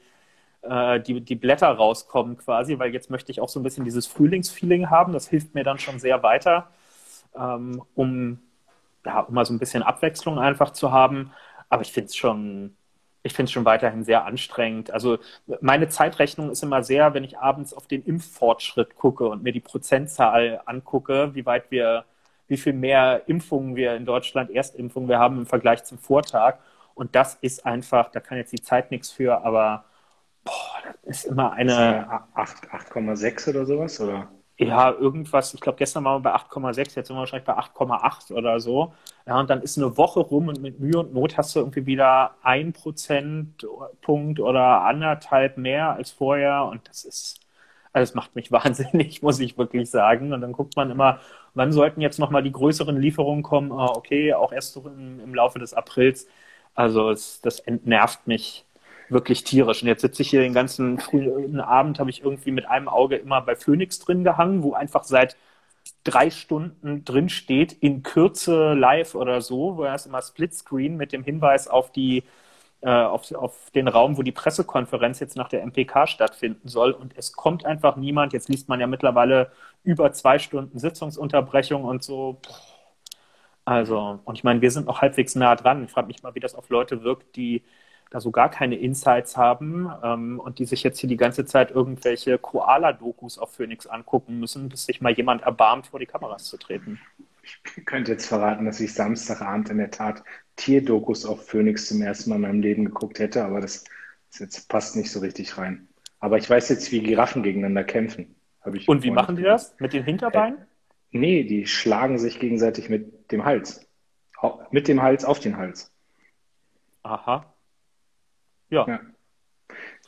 äh, 0.62 1.00
die, 1.00 1.20
die 1.20 1.34
Blätter 1.36 1.68
rauskommen 1.68 2.36
quasi, 2.38 2.78
weil 2.78 2.92
jetzt 2.92 3.10
möchte 3.10 3.32
ich 3.32 3.40
auch 3.40 3.48
so 3.48 3.60
ein 3.60 3.62
bisschen 3.62 3.84
dieses 3.84 4.06
Frühlingsfeeling 4.06 4.90
haben. 4.90 5.12
Das 5.12 5.28
hilft 5.28 5.54
mir 5.54 5.64
dann 5.64 5.78
schon 5.78 5.98
sehr 5.98 6.22
weiter, 6.22 6.70
ähm, 7.36 7.82
um, 7.94 8.40
ja, 9.04 9.20
um 9.20 9.34
mal 9.34 9.44
so 9.46 9.54
ein 9.54 9.58
bisschen 9.58 9.82
Abwechslung 9.82 10.38
einfach 10.38 10.72
zu 10.72 10.92
haben. 10.92 11.32
Aber 11.68 11.82
ich 11.82 11.92
finde 11.92 12.08
es 12.08 12.16
schon, 12.16 12.76
ich 13.26 13.34
finde 13.34 13.46
es 13.48 13.52
schon 13.52 13.64
weiterhin 13.64 14.04
sehr 14.04 14.24
anstrengend. 14.24 14.90
Also 14.90 15.18
meine 15.60 15.88
Zeitrechnung 15.88 16.50
ist 16.50 16.62
immer 16.62 16.82
sehr, 16.82 17.14
wenn 17.14 17.24
ich 17.24 17.38
abends 17.38 17.74
auf 17.74 17.86
den 17.86 18.02
Impffortschritt 18.04 18.96
gucke 18.96 19.26
und 19.28 19.42
mir 19.42 19.52
die 19.52 19.60
Prozentzahl 19.60 20.60
angucke, 20.66 21.34
wie 21.34 21.46
weit 21.46 21.70
wir, 21.70 22.04
wie 22.48 22.56
viel 22.56 22.72
mehr 22.72 23.22
Impfungen 23.26 23.76
wir 23.76 23.94
in 23.96 24.06
Deutschland, 24.06 24.50
Erstimpfungen 24.50 25.08
wir 25.08 25.18
haben 25.18 25.38
im 25.38 25.46
Vergleich 25.46 25.84
zum 25.84 25.98
Vortag. 25.98 26.58
Und 26.94 27.14
das 27.14 27.34
ist 27.42 27.66
einfach, 27.66 28.10
da 28.10 28.20
kann 28.20 28.38
jetzt 28.38 28.52
die 28.52 28.62
Zeit 28.62 28.90
nichts 28.90 29.10
für, 29.10 29.44
aber 29.44 29.84
Boah, 30.46 30.94
das 31.02 31.18
ist 31.18 31.24
immer 31.26 31.52
eine. 31.52 32.06
8,6 32.34 33.50
oder 33.50 33.66
sowas, 33.66 34.00
oder? 34.00 34.28
Ja, 34.58 34.90
irgendwas. 34.90 35.52
Ich 35.52 35.60
glaube, 35.60 35.76
gestern 35.76 36.04
waren 36.04 36.22
wir 36.24 36.30
bei 36.30 36.34
8,6, 36.34 36.94
jetzt 36.94 37.08
sind 37.08 37.16
wir 37.16 37.20
wahrscheinlich 37.20 37.44
bei 37.46 37.54
8,8 37.58 38.30
oder 38.32 38.58
so. 38.58 38.94
Ja, 39.26 39.38
und 39.38 39.50
dann 39.50 39.60
ist 39.62 39.76
eine 39.76 39.98
Woche 39.98 40.20
rum 40.20 40.48
und 40.48 40.62
mit 40.62 40.80
Mühe 40.80 40.98
und 40.98 41.12
Not 41.12 41.36
hast 41.36 41.54
du 41.54 41.60
irgendwie 41.60 41.84
wieder 41.84 42.36
ein 42.42 42.72
Prozentpunkt 42.72 44.40
oder 44.40 44.82
anderthalb 44.82 45.58
mehr 45.58 45.90
als 45.92 46.10
vorher. 46.10 46.64
Und 46.64 46.88
das 46.88 47.04
ist, 47.04 47.40
also 47.92 48.10
das 48.10 48.14
macht 48.14 48.34
mich 48.34 48.50
wahnsinnig, 48.52 49.20
muss 49.22 49.40
ich 49.40 49.58
wirklich 49.58 49.90
sagen. 49.90 50.32
Und 50.32 50.40
dann 50.40 50.52
guckt 50.52 50.74
man 50.76 50.90
immer, 50.90 51.20
wann 51.54 51.70
sollten 51.72 52.00
jetzt 52.00 52.18
nochmal 52.18 52.42
die 52.42 52.52
größeren 52.52 52.96
Lieferungen 52.98 53.42
kommen? 53.42 53.72
Ah, 53.72 53.92
okay, 53.94 54.32
auch 54.32 54.52
erst 54.52 54.74
im, 54.78 55.20
im 55.20 55.34
Laufe 55.34 55.58
des 55.58 55.74
Aprils. 55.74 56.26
Also 56.74 57.10
es, 57.10 57.40
das 57.42 57.60
entnervt 57.60 58.26
mich 58.26 58.65
wirklich 59.08 59.44
tierisch. 59.44 59.82
Und 59.82 59.88
jetzt 59.88 60.02
sitze 60.02 60.22
ich 60.22 60.30
hier 60.30 60.40
den 60.40 60.54
ganzen 60.54 60.98
frühen 60.98 61.60
Abend, 61.60 61.98
habe 61.98 62.10
ich 62.10 62.22
irgendwie 62.22 62.50
mit 62.50 62.66
einem 62.68 62.88
Auge 62.88 63.16
immer 63.16 63.40
bei 63.40 63.56
Phoenix 63.56 63.98
drin 63.98 64.24
gehangen, 64.24 64.62
wo 64.62 64.74
einfach 64.74 65.04
seit 65.04 65.36
drei 66.04 66.30
Stunden 66.30 67.04
drin 67.04 67.28
steht, 67.28 67.72
in 67.72 68.02
Kürze 68.02 68.74
live 68.74 69.14
oder 69.14 69.40
so, 69.40 69.76
wo 69.76 69.84
er 69.84 69.94
ist 69.94 70.06
immer 70.06 70.22
Splitscreen 70.22 70.96
mit 70.96 71.12
dem 71.12 71.24
Hinweis 71.24 71.68
auf 71.68 71.92
die 71.92 72.24
äh, 72.82 72.90
auf, 72.90 73.32
auf 73.32 73.70
den 73.74 73.88
Raum, 73.88 74.16
wo 74.18 74.22
die 74.22 74.32
Pressekonferenz 74.32 75.20
jetzt 75.20 75.36
nach 75.36 75.48
der 75.48 75.62
MPK 75.66 76.06
stattfinden 76.06 76.68
soll. 76.68 76.92
Und 76.92 77.16
es 77.16 77.32
kommt 77.32 77.64
einfach 77.64 77.96
niemand. 77.96 78.32
Jetzt 78.32 78.48
liest 78.48 78.68
man 78.68 78.80
ja 78.80 78.86
mittlerweile 78.86 79.50
über 79.82 80.12
zwei 80.12 80.38
Stunden 80.38 80.78
Sitzungsunterbrechung 80.78 81.84
und 81.84 82.02
so. 82.04 82.38
Also, 83.64 84.20
und 84.24 84.36
ich 84.38 84.44
meine, 84.44 84.60
wir 84.60 84.70
sind 84.70 84.86
noch 84.86 85.00
halbwegs 85.02 85.34
nah 85.34 85.56
dran. 85.56 85.84
Ich 85.84 85.90
frage 85.90 86.06
mich 86.06 86.22
mal, 86.22 86.34
wie 86.34 86.40
das 86.40 86.54
auf 86.54 86.68
Leute 86.70 87.02
wirkt, 87.02 87.34
die 87.36 87.64
da 88.10 88.20
so 88.20 88.30
gar 88.30 88.50
keine 88.50 88.76
Insights 88.76 89.36
haben 89.36 89.90
ähm, 90.02 90.40
und 90.40 90.58
die 90.58 90.64
sich 90.64 90.82
jetzt 90.82 90.98
hier 90.98 91.08
die 91.08 91.16
ganze 91.16 91.44
Zeit 91.44 91.70
irgendwelche 91.70 92.38
Koala-Dokus 92.38 93.38
auf 93.38 93.54
Phoenix 93.54 93.86
angucken 93.86 94.38
müssen, 94.38 94.68
bis 94.68 94.86
sich 94.86 95.00
mal 95.00 95.12
jemand 95.12 95.42
erbarmt, 95.42 95.88
vor 95.88 95.98
die 95.98 96.06
Kameras 96.06 96.44
zu 96.44 96.56
treten. 96.56 97.00
Ich 97.42 97.84
könnte 97.84 98.12
jetzt 98.12 98.26
verraten, 98.26 98.64
dass 98.64 98.80
ich 98.80 98.94
Samstagabend 98.94 99.70
in 99.70 99.78
der 99.78 99.90
Tat 99.90 100.22
Tierdokus 100.56 101.24
auf 101.26 101.46
Phoenix 101.46 101.86
zum 101.88 102.02
ersten 102.02 102.30
Mal 102.30 102.36
in 102.36 102.42
meinem 102.42 102.60
Leben 102.60 102.84
geguckt 102.84 103.18
hätte, 103.18 103.44
aber 103.44 103.60
das, 103.60 103.84
das 104.30 104.40
jetzt 104.40 104.68
passt 104.68 104.96
nicht 104.96 105.10
so 105.10 105.20
richtig 105.20 105.58
rein. 105.58 105.88
Aber 106.18 106.38
ich 106.38 106.48
weiß 106.48 106.68
jetzt, 106.70 106.90
wie 106.92 107.02
Giraffen 107.02 107.42
gegeneinander 107.42 107.84
kämpfen. 107.84 108.34
und 108.64 109.02
wie 109.02 109.10
machen 109.10 109.36
die 109.36 109.42
das? 109.42 109.76
Mit 109.78 109.92
den 109.92 110.04
Hinterbeinen? 110.04 110.58
Äh, 110.58 111.18
nee, 111.18 111.44
die 111.44 111.66
schlagen 111.66 112.18
sich 112.18 112.40
gegenseitig 112.40 112.88
mit 112.88 113.30
dem 113.30 113.44
Hals. 113.44 113.86
Mit 114.70 114.88
dem 114.88 115.02
Hals 115.02 115.24
auf 115.24 115.40
den 115.40 115.56
Hals. 115.56 115.92
Aha. 117.02 117.55
Ja. 118.70 118.86
ja. 118.88 119.00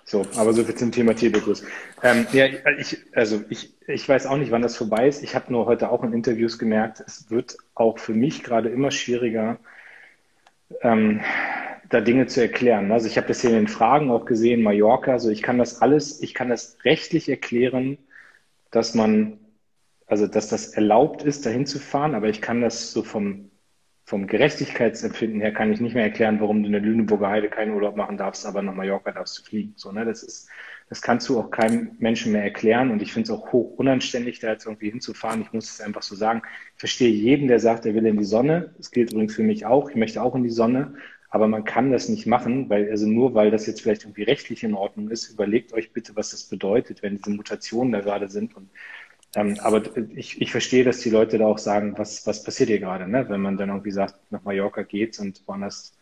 So, 0.04 0.24
aber 0.36 0.54
so 0.54 0.64
viel 0.64 0.74
zum 0.74 0.90
Thema 0.90 1.14
Tierdokus. 1.14 1.62
Ähm, 2.02 2.26
ja, 2.32 2.46
ich, 2.78 2.96
also 3.14 3.44
ich, 3.50 3.74
ich 3.86 4.08
weiß 4.08 4.26
auch 4.26 4.38
nicht, 4.38 4.50
wann 4.50 4.62
das 4.62 4.74
vorbei 4.74 5.06
ist. 5.06 5.22
Ich 5.22 5.34
habe 5.34 5.52
nur 5.52 5.66
heute 5.66 5.90
auch 5.90 6.02
in 6.02 6.14
Interviews 6.14 6.58
gemerkt, 6.58 7.02
es 7.06 7.30
wird 7.30 7.58
auch 7.74 7.98
für 7.98 8.14
mich 8.14 8.42
gerade 8.42 8.70
immer 8.70 8.90
schwieriger, 8.90 9.58
ähm, 10.80 11.20
da 11.90 12.00
Dinge 12.00 12.26
zu 12.26 12.40
erklären. 12.40 12.90
Also 12.90 13.06
ich 13.06 13.18
habe 13.18 13.28
das 13.28 13.42
hier 13.42 13.50
in 13.50 13.56
den 13.56 13.68
Fragen 13.68 14.10
auch 14.10 14.24
gesehen, 14.24 14.62
Mallorca, 14.62 15.12
also 15.12 15.28
ich 15.28 15.42
kann 15.42 15.58
das 15.58 15.82
alles, 15.82 16.22
ich 16.22 16.32
kann 16.32 16.48
das 16.48 16.78
rechtlich 16.84 17.28
erklären, 17.28 17.98
dass 18.70 18.94
man, 18.94 19.38
also 20.06 20.26
dass 20.26 20.48
das 20.48 20.68
erlaubt 20.68 21.22
ist, 21.22 21.44
dahin 21.44 21.66
zu 21.66 21.78
fahren, 21.78 22.14
aber 22.14 22.28
ich 22.28 22.40
kann 22.40 22.62
das 22.62 22.92
so 22.92 23.02
vom 23.02 23.50
vom 24.08 24.26
Gerechtigkeitsempfinden 24.26 25.42
her 25.42 25.52
kann 25.52 25.70
ich 25.70 25.80
nicht 25.80 25.94
mehr 25.94 26.04
erklären, 26.04 26.40
warum 26.40 26.62
du 26.62 26.66
in 26.66 26.72
der 26.72 26.80
Lüneburger 26.80 27.28
Heide 27.28 27.50
keinen 27.50 27.74
Urlaub 27.74 27.94
machen 27.94 28.16
darfst, 28.16 28.46
aber 28.46 28.62
nach 28.62 28.72
Mallorca 28.72 29.12
darfst 29.12 29.38
du 29.38 29.42
fliegen. 29.42 29.74
So, 29.76 29.92
ne? 29.92 30.06
Das 30.06 30.22
ist, 30.22 30.48
das 30.88 31.02
kannst 31.02 31.28
du 31.28 31.38
auch 31.38 31.50
keinem 31.50 31.90
Menschen 31.98 32.32
mehr 32.32 32.42
erklären 32.42 32.90
und 32.90 33.02
ich 33.02 33.12
finde 33.12 33.30
es 33.30 33.38
auch 33.38 33.52
hoch 33.52 33.76
unanständig, 33.76 34.40
da 34.40 34.50
jetzt 34.50 34.64
irgendwie 34.64 34.88
hinzufahren. 34.88 35.42
Ich 35.42 35.52
muss 35.52 35.70
es 35.70 35.82
einfach 35.82 36.00
so 36.00 36.14
sagen. 36.14 36.40
Ich 36.74 36.80
verstehe 36.80 37.10
jeden, 37.10 37.48
der 37.48 37.60
sagt, 37.60 37.84
er 37.84 37.94
will 37.94 38.06
in 38.06 38.16
die 38.16 38.24
Sonne. 38.24 38.72
Das 38.78 38.90
gilt 38.90 39.12
übrigens 39.12 39.34
für 39.34 39.42
mich 39.42 39.66
auch. 39.66 39.90
Ich 39.90 39.96
möchte 39.96 40.22
auch 40.22 40.34
in 40.34 40.42
die 40.42 40.48
Sonne. 40.48 40.94
Aber 41.28 41.46
man 41.46 41.64
kann 41.64 41.92
das 41.92 42.08
nicht 42.08 42.26
machen, 42.26 42.70
weil, 42.70 42.90
also 42.90 43.06
nur 43.06 43.34
weil 43.34 43.50
das 43.50 43.66
jetzt 43.66 43.82
vielleicht 43.82 44.04
irgendwie 44.04 44.22
rechtlich 44.22 44.64
in 44.64 44.72
Ordnung 44.72 45.10
ist, 45.10 45.28
überlegt 45.28 45.74
euch 45.74 45.92
bitte, 45.92 46.16
was 46.16 46.30
das 46.30 46.44
bedeutet, 46.44 47.02
wenn 47.02 47.18
diese 47.18 47.28
Mutationen 47.28 47.92
da 47.92 48.00
gerade 48.00 48.30
sind 48.30 48.56
und 48.56 48.70
ähm, 49.34 49.58
aber 49.60 49.82
ich, 50.16 50.40
ich 50.40 50.50
verstehe, 50.50 50.84
dass 50.84 51.00
die 51.00 51.10
Leute 51.10 51.38
da 51.38 51.46
auch 51.46 51.58
sagen, 51.58 51.94
was, 51.98 52.26
was 52.26 52.42
passiert 52.42 52.70
hier 52.70 52.80
gerade, 52.80 53.08
ne? 53.08 53.28
wenn 53.28 53.40
man 53.40 53.56
dann 53.56 53.68
irgendwie 53.68 53.90
sagt, 53.90 54.16
nach 54.30 54.42
Mallorca 54.44 54.82
geht's 54.82 55.18
und 55.18 55.42
woanders 55.46 55.94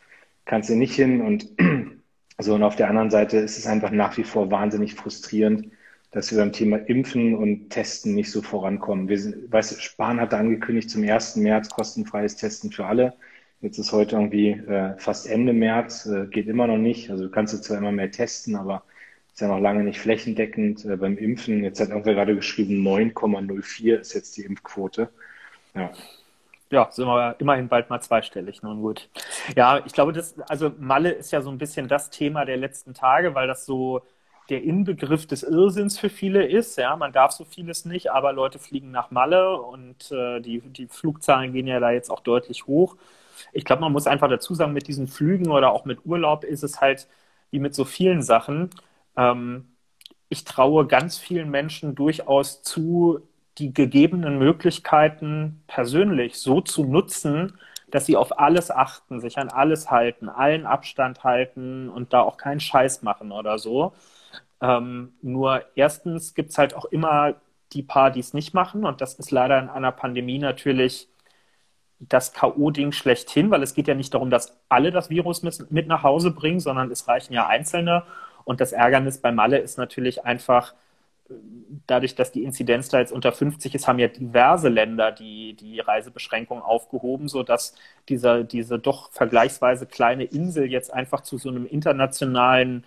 kannst 0.45 0.71
du 0.71 0.77
nicht 0.77 0.95
hin. 0.95 1.21
Und 1.21 1.49
so, 2.39 2.55
und 2.55 2.63
auf 2.63 2.77
der 2.77 2.89
anderen 2.89 3.11
Seite 3.11 3.39
ist 3.39 3.59
es 3.59 3.67
einfach 3.67 3.91
nach 3.91 4.17
wie 4.17 4.25
vor 4.25 4.51
wahnsinnig 4.51 4.95
frustrierend, 4.95 5.71
dass 6.13 6.31
wir 6.31 6.39
beim 6.39 6.53
Thema 6.53 6.77
Impfen 6.77 7.35
und 7.35 7.71
Testen 7.71 8.15
nicht 8.15 8.31
so 8.31 8.43
vorankommen. 8.43 9.09
Wir 9.09 9.19
sind, 9.19 9.53
weißt 9.53 9.83
Spahn 9.83 10.21
hatte 10.21 10.37
angekündigt, 10.39 10.89
zum 10.89 11.03
1. 11.03 11.37
März 11.37 11.69
kostenfreies 11.69 12.37
Testen 12.37 12.71
für 12.73 12.87
alle. 12.87 13.15
Jetzt 13.61 13.79
ist 13.79 13.93
heute 13.93 14.17
irgendwie 14.17 14.51
äh, 14.51 14.97
fast 14.99 15.27
Ende 15.27 15.53
März, 15.53 16.07
äh, 16.07 16.27
geht 16.27 16.47
immer 16.47 16.67
noch 16.69 16.79
nicht. 16.79 17.11
Also 17.11 17.25
du 17.25 17.31
kannst 17.31 17.53
du 17.55 17.59
zwar 17.59 17.79
immer 17.79 17.93
mehr 17.93 18.11
testen, 18.11 18.55
aber 18.55 18.85
ist 19.37 19.43
ja 19.43 19.49
noch 19.49 19.61
lange 19.61 19.85
nicht 19.85 20.01
flächendeckend 20.01 20.87
äh, 20.87 20.97
beim 20.97 21.19
Impfen. 21.19 21.63
Jetzt 21.63 21.79
hat 21.79 21.91
irgendwer 21.91 22.15
gerade 22.15 22.35
geschrieben, 22.35 22.83
9,04 22.83 23.97
ist 23.97 24.15
jetzt 24.15 24.35
die 24.39 24.45
Impfquote. 24.45 25.11
Ja. 25.75 25.91
Ja, 26.71 26.89
sind 26.91 27.07
wir 27.07 27.37
immerhin 27.39 27.69
bald 27.69 27.91
mal 27.91 28.01
zweistellig, 28.01 28.63
nun 28.63 28.81
gut. 28.81 29.11
Ja, 29.55 29.85
ich 29.85 29.93
glaube, 29.93 30.15
das, 30.15 30.41
also 30.49 30.73
Malle 30.79 31.11
ist 31.11 31.33
ja 31.33 31.43
so 31.43 31.51
ein 31.51 31.59
bisschen 31.59 31.87
das 31.87 32.09
Thema 32.09 32.47
der 32.47 32.57
letzten 32.57 32.95
Tage, 32.95 33.35
weil 33.35 33.47
das 33.47 33.67
so 33.67 34.01
der 34.49 34.63
Inbegriff 34.63 35.27
des 35.27 35.43
Irrsinns 35.43 35.99
für 35.99 36.09
viele 36.09 36.47
ist. 36.47 36.79
Ja, 36.79 36.97
man 36.97 37.13
darf 37.13 37.33
so 37.33 37.45
vieles 37.45 37.85
nicht, 37.85 38.11
aber 38.11 38.33
Leute 38.33 38.59
fliegen 38.59 38.91
nach 38.91 39.11
Malle 39.11 39.61
und 39.61 40.11
äh, 40.13 40.41
die, 40.41 40.61
die 40.61 40.87
Flugzahlen 40.87 41.53
gehen 41.53 41.67
ja 41.67 41.79
da 41.79 41.91
jetzt 41.91 42.11
auch 42.11 42.21
deutlich 42.21 42.67
hoch. 42.67 42.97
Ich 43.53 43.67
glaube, 43.67 43.83
man 43.83 43.93
muss 43.93 44.07
einfach 44.07 44.31
dazu 44.31 44.55
sagen, 44.55 44.73
mit 44.73 44.89
diesen 44.89 45.09
Flügen 45.09 45.51
oder 45.51 45.73
auch 45.73 45.85
mit 45.85 46.07
Urlaub 46.07 46.43
ist 46.43 46.65
es 46.65 46.81
halt 46.81 47.07
wie 47.51 47.59
mit 47.59 47.75
so 47.75 47.85
vielen 47.85 48.23
Sachen. 48.23 48.71
Ähm, 49.17 49.77
ich 50.29 50.45
traue 50.45 50.87
ganz 50.87 51.19
vielen 51.19 51.51
Menschen 51.51 51.95
durchaus 51.95 52.63
zu, 52.63 53.21
die 53.59 53.73
gegebenen 53.73 54.39
Möglichkeiten 54.39 55.63
persönlich 55.67 56.39
so 56.39 56.61
zu 56.61 56.85
nutzen, 56.85 57.59
dass 57.91 58.07
sie 58.07 58.17
auf 58.17 58.39
alles 58.39 58.71
achten, 58.71 59.21
sich 59.21 59.39
an 59.39 59.49
alles 59.49 59.91
halten, 59.91 60.29
allen 60.29 60.67
Abstand 60.67 61.25
halten 61.25 61.89
und 61.89 62.13
da 62.13 62.23
auch 62.23 62.37
keinen 62.37 62.61
Scheiß 62.61 63.03
machen 63.03 63.33
oder 63.33 63.59
so. 63.59 63.95
Ähm, 64.61 65.15
nur 65.23 65.63
erstens 65.77 66.35
gibt 66.35 66.51
es 66.51 66.59
halt 66.59 66.75
auch 66.75 66.87
immer 66.87 67.35
die 67.73 67.83
paar, 67.83 68.11
die 68.11 68.21
es 68.21 68.35
nicht 68.35 68.55
machen 68.55 68.85
und 68.85 69.01
das 69.01 69.15
ist 69.15 69.31
leider 69.31 69.59
in 69.59 69.69
einer 69.69 69.93
Pandemie 69.93 70.39
natürlich 70.39 71.09
das 71.99 72.33
K.O.-Ding 72.33 72.93
schlechthin, 72.93 73.51
weil 73.51 73.63
es 73.63 73.75
geht 73.75 73.89
ja 73.89 73.95
nicht 73.95 74.13
darum, 74.15 74.31
dass 74.31 74.59
alle 74.69 74.91
das 74.91 75.09
Virus 75.11 75.43
mit, 75.43 75.71
mit 75.71 75.87
nach 75.89 76.03
Hause 76.03 76.31
bringen, 76.31 76.61
sondern 76.61 76.91
es 76.91 77.09
reichen 77.09 77.33
ja 77.33 77.47
Einzelne 77.47 78.05
und 78.47 78.63
das 78.63 78.73
Ärgernis 78.73 79.19
bei 79.19 79.33
Malle 79.33 79.59
ist 79.59 79.79
natürlich 79.79 80.25
einfach, 80.25 80.75
dadurch, 81.87 82.15
dass 82.15 82.33
die 82.33 82.45
Inzidenz 82.45 82.89
da 82.89 83.01
jetzt 83.01 83.13
unter 83.13 83.33
50 83.33 83.75
ist, 83.75 83.89
haben 83.89 83.99
ja 83.99 84.09
diverse 84.09 84.69
Länder 84.69 85.13
die, 85.13 85.55
die 85.55 85.81
Reisebeschränkungen 85.81 86.63
aufgehoben, 86.63 87.29
sodass 87.29 87.75
dieser, 88.09 88.45
diese 88.45 88.79
doch 88.79 89.11
vergleichsweise 89.13 89.87
kleine 89.87 90.25
Insel 90.25 90.71
jetzt 90.71 90.93
einfach 90.95 91.23
zu 91.23 91.39
so 91.39 91.49
einem 91.49 91.67
internationalen 91.67 92.85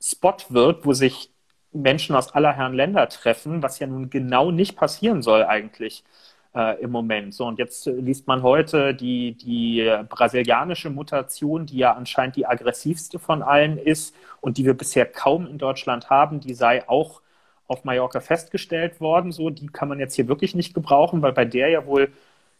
Spot 0.00 0.36
wird, 0.50 0.84
wo 0.86 0.92
sich 0.92 1.30
Menschen 1.72 2.14
aus 2.16 2.34
aller 2.34 2.52
Herren 2.52 2.74
Länder 2.74 3.08
treffen, 3.08 3.62
was 3.62 3.78
ja 3.78 3.86
nun 3.86 4.10
genau 4.10 4.50
nicht 4.50 4.76
passieren 4.76 5.22
soll 5.22 5.44
eigentlich 5.44 6.04
äh, 6.54 6.80
im 6.82 6.90
Moment. 6.90 7.34
So, 7.34 7.46
und 7.46 7.58
jetzt 7.58 7.86
äh, 7.86 7.92
liest 7.92 8.26
man 8.26 8.42
heute 8.42 8.94
die, 8.94 9.32
die 9.32 9.90
brasilianische 10.08 10.90
Mutation, 10.90 11.66
die 11.66 11.78
ja 11.78 11.92
anscheinend 11.94 12.36
die 12.36 12.46
aggressivste 12.46 13.18
von 13.18 13.42
allen 13.42 13.78
ist 13.78 14.14
und 14.40 14.58
die 14.58 14.64
wir 14.64 14.74
bisher 14.74 15.06
kaum 15.06 15.46
in 15.46 15.58
Deutschland 15.58 16.10
haben, 16.10 16.40
die 16.40 16.54
sei 16.54 16.88
auch 16.88 17.22
auf 17.66 17.84
Mallorca 17.84 18.20
festgestellt 18.20 19.00
worden. 19.00 19.32
So, 19.32 19.50
die 19.50 19.66
kann 19.68 19.88
man 19.88 19.98
jetzt 19.98 20.14
hier 20.14 20.28
wirklich 20.28 20.54
nicht 20.54 20.74
gebrauchen, 20.74 21.22
weil 21.22 21.32
bei 21.32 21.44
der 21.44 21.70
ja 21.70 21.86
wohl 21.86 22.12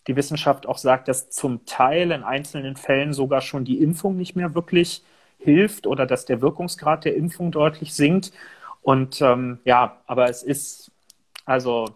die 0.07 0.16
Wissenschaft 0.16 0.66
auch 0.66 0.78
sagt, 0.78 1.09
dass 1.09 1.31
zum 1.31 1.64
Teil 1.66 2.11
in 2.11 2.24
einzelnen 2.24 2.76
Fällen 2.76 3.12
sogar 3.12 3.40
schon 3.40 3.64
die 3.64 3.81
Impfung 3.83 4.16
nicht 4.16 4.35
mehr 4.37 4.55
wirklich 4.55 5.05
hilft 5.38 5.87
oder 5.87 6.07
dass 6.07 6.24
der 6.24 6.40
Wirkungsgrad 6.40 7.05
der 7.05 7.14
Impfung 7.16 7.52
deutlich 7.52 7.94
sinkt. 7.94 8.33
Und 8.83 9.20
ähm, 9.22 9.61
ja, 9.64 9.98
aber 10.07 10.28
es 10.28 10.42
ist, 10.42 10.90
also 11.44 11.87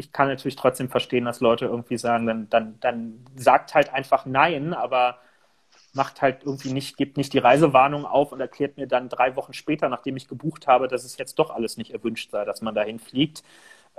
ich 0.00 0.12
kann 0.12 0.28
natürlich 0.28 0.56
trotzdem 0.56 0.88
verstehen, 0.88 1.26
dass 1.26 1.40
Leute 1.40 1.66
irgendwie 1.66 1.98
sagen, 1.98 2.26
dann, 2.26 2.48
dann, 2.50 2.78
dann 2.80 3.24
sagt 3.36 3.74
halt 3.74 3.92
einfach 3.92 4.26
Nein, 4.26 4.74
aber 4.74 5.18
macht 5.92 6.22
halt 6.22 6.42
irgendwie 6.44 6.72
nicht, 6.72 6.96
gibt 6.96 7.16
nicht 7.16 7.32
die 7.32 7.38
Reisewarnung 7.38 8.04
auf 8.04 8.32
und 8.32 8.40
erklärt 8.40 8.76
mir 8.76 8.86
dann 8.86 9.08
drei 9.08 9.36
Wochen 9.36 9.52
später, 9.52 9.88
nachdem 9.88 10.16
ich 10.16 10.28
gebucht 10.28 10.66
habe, 10.66 10.88
dass 10.88 11.04
es 11.04 11.18
jetzt 11.18 11.38
doch 11.38 11.50
alles 11.50 11.76
nicht 11.76 11.92
erwünscht 11.92 12.30
sei, 12.30 12.44
dass 12.44 12.62
man 12.62 12.74
dahin 12.74 12.98
fliegt. 12.98 13.42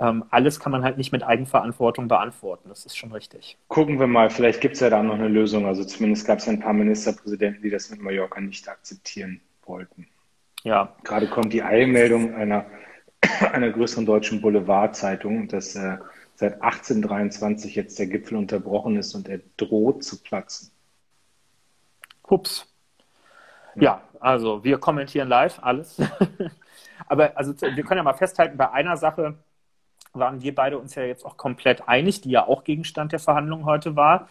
Ähm, 0.00 0.24
alles 0.30 0.58
kann 0.58 0.72
man 0.72 0.84
halt 0.84 0.96
nicht 0.96 1.12
mit 1.12 1.22
Eigenverantwortung 1.22 2.08
beantworten. 2.08 2.68
Das 2.68 2.86
ist 2.86 2.96
schon 2.96 3.12
richtig. 3.12 3.58
Gucken 3.68 4.00
wir 4.00 4.06
mal, 4.06 4.30
vielleicht 4.30 4.60
gibt 4.60 4.74
es 4.74 4.80
ja 4.80 4.90
da 4.90 5.02
noch 5.02 5.14
eine 5.14 5.28
Lösung. 5.28 5.66
Also 5.66 5.84
zumindest 5.84 6.26
gab 6.26 6.38
es 6.38 6.48
ein 6.48 6.60
paar 6.60 6.72
Ministerpräsidenten, 6.72 7.62
die 7.62 7.70
das 7.70 7.90
mit 7.90 8.00
Mallorca 8.00 8.40
nicht 8.40 8.68
akzeptieren 8.68 9.40
wollten. 9.64 10.08
Ja. 10.64 10.96
Gerade 11.04 11.28
kommt 11.28 11.52
die 11.52 11.62
Eilmeldung 11.62 12.34
einer 12.34 12.64
einer 13.52 13.70
größeren 13.70 14.06
deutschen 14.06 14.40
Boulevardzeitung, 14.40 15.48
dass 15.48 15.74
äh, 15.76 15.98
seit 16.34 16.62
1823 16.62 17.74
jetzt 17.74 17.98
der 17.98 18.06
Gipfel 18.06 18.36
unterbrochen 18.36 18.96
ist 18.96 19.14
und 19.14 19.28
er 19.28 19.40
droht 19.56 20.04
zu 20.04 20.22
platzen. 20.22 20.70
Ups. 22.28 22.66
Ja, 23.74 24.02
also 24.20 24.64
wir 24.64 24.78
kommentieren 24.78 25.28
live 25.28 25.58
alles. 25.62 26.00
Aber 27.06 27.36
also 27.36 27.52
wir 27.60 27.84
können 27.84 27.98
ja 27.98 28.02
mal 28.02 28.14
festhalten, 28.14 28.56
bei 28.56 28.70
einer 28.70 28.96
Sache 28.96 29.38
waren 30.12 30.42
wir 30.42 30.54
beide 30.54 30.78
uns 30.78 30.94
ja 30.94 31.04
jetzt 31.04 31.24
auch 31.24 31.36
komplett 31.36 31.88
einig, 31.88 32.20
die 32.20 32.30
ja 32.30 32.46
auch 32.46 32.64
Gegenstand 32.64 33.12
der 33.12 33.18
Verhandlungen 33.18 33.64
heute 33.64 33.96
war, 33.96 34.28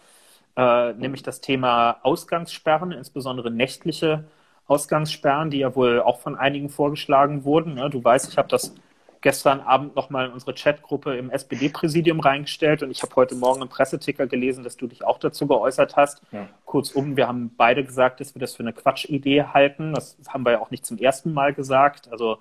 äh, 0.56 0.92
nämlich 0.94 1.22
das 1.22 1.40
Thema 1.40 1.98
Ausgangssperren, 2.02 2.92
insbesondere 2.92 3.50
nächtliche 3.50 4.24
Ausgangssperren, 4.72 5.50
die 5.50 5.58
ja 5.58 5.74
wohl 5.76 6.00
auch 6.00 6.20
von 6.20 6.34
einigen 6.34 6.70
vorgeschlagen 6.70 7.44
wurden. 7.44 7.74
Ne? 7.74 7.90
Du 7.90 8.02
weißt, 8.02 8.30
ich 8.30 8.38
habe 8.38 8.48
das 8.48 8.74
gestern 9.20 9.60
Abend 9.60 9.94
nochmal 9.94 10.26
in 10.26 10.32
unsere 10.32 10.54
Chatgruppe 10.54 11.14
im 11.16 11.30
SPD-Präsidium 11.30 12.20
reingestellt 12.20 12.82
und 12.82 12.90
ich 12.90 13.02
habe 13.02 13.14
heute 13.14 13.34
Morgen 13.34 13.60
im 13.60 13.68
Presseticker 13.68 14.26
gelesen, 14.26 14.64
dass 14.64 14.78
du 14.78 14.86
dich 14.86 15.04
auch 15.04 15.18
dazu 15.18 15.46
geäußert 15.46 15.94
hast. 15.94 16.22
Ja. 16.32 16.48
Kurzum, 16.64 17.16
wir 17.18 17.28
haben 17.28 17.54
beide 17.54 17.84
gesagt, 17.84 18.20
dass 18.20 18.34
wir 18.34 18.40
das 18.40 18.54
für 18.54 18.62
eine 18.62 18.72
Quatschidee 18.72 19.44
halten. 19.44 19.92
Das 19.92 20.16
haben 20.28 20.46
wir 20.46 20.52
ja 20.52 20.60
auch 20.60 20.70
nicht 20.70 20.86
zum 20.86 20.96
ersten 20.96 21.34
Mal 21.34 21.52
gesagt. 21.52 22.10
Also 22.10 22.38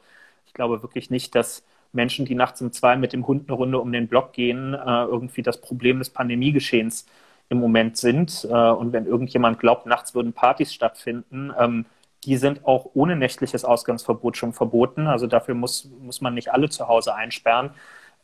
ich 0.47 0.53
glaube 0.53 0.81
wirklich 0.81 1.09
nicht, 1.09 1.35
dass 1.35 1.63
Menschen, 1.91 2.25
die 2.25 2.35
nachts 2.35 2.61
um 2.61 2.71
zwei 2.71 2.95
mit 2.95 3.11
dem 3.11 3.27
Hund 3.27 3.49
eine 3.49 3.57
Runde 3.57 3.79
um 3.79 3.91
den 3.91 4.07
Block 4.07 4.31
gehen, 4.31 4.73
äh, 4.73 5.03
irgendwie 5.03 5.43
das 5.43 5.59
Problem 5.59 5.99
des 5.99 6.09
Pandemiegeschehens 6.09 7.05
im 7.49 7.59
Moment 7.59 7.97
sind. 7.97 8.47
Äh, 8.49 8.53
und 8.53 8.93
wenn 8.93 9.05
irgendjemand 9.05 9.59
glaubt, 9.59 9.85
nachts 9.85 10.15
würden 10.15 10.33
Partys 10.33 10.73
stattfinden, 10.73 11.51
ähm, 11.59 11.85
die 12.23 12.37
sind 12.37 12.65
auch 12.65 12.91
ohne 12.93 13.15
nächtliches 13.15 13.65
Ausgangsverbot 13.65 14.37
schon 14.37 14.53
verboten. 14.53 15.07
Also 15.07 15.27
dafür 15.27 15.55
muss, 15.55 15.89
muss 15.99 16.21
man 16.21 16.33
nicht 16.33 16.53
alle 16.53 16.69
zu 16.69 16.87
Hause 16.87 17.15
einsperren. 17.15 17.71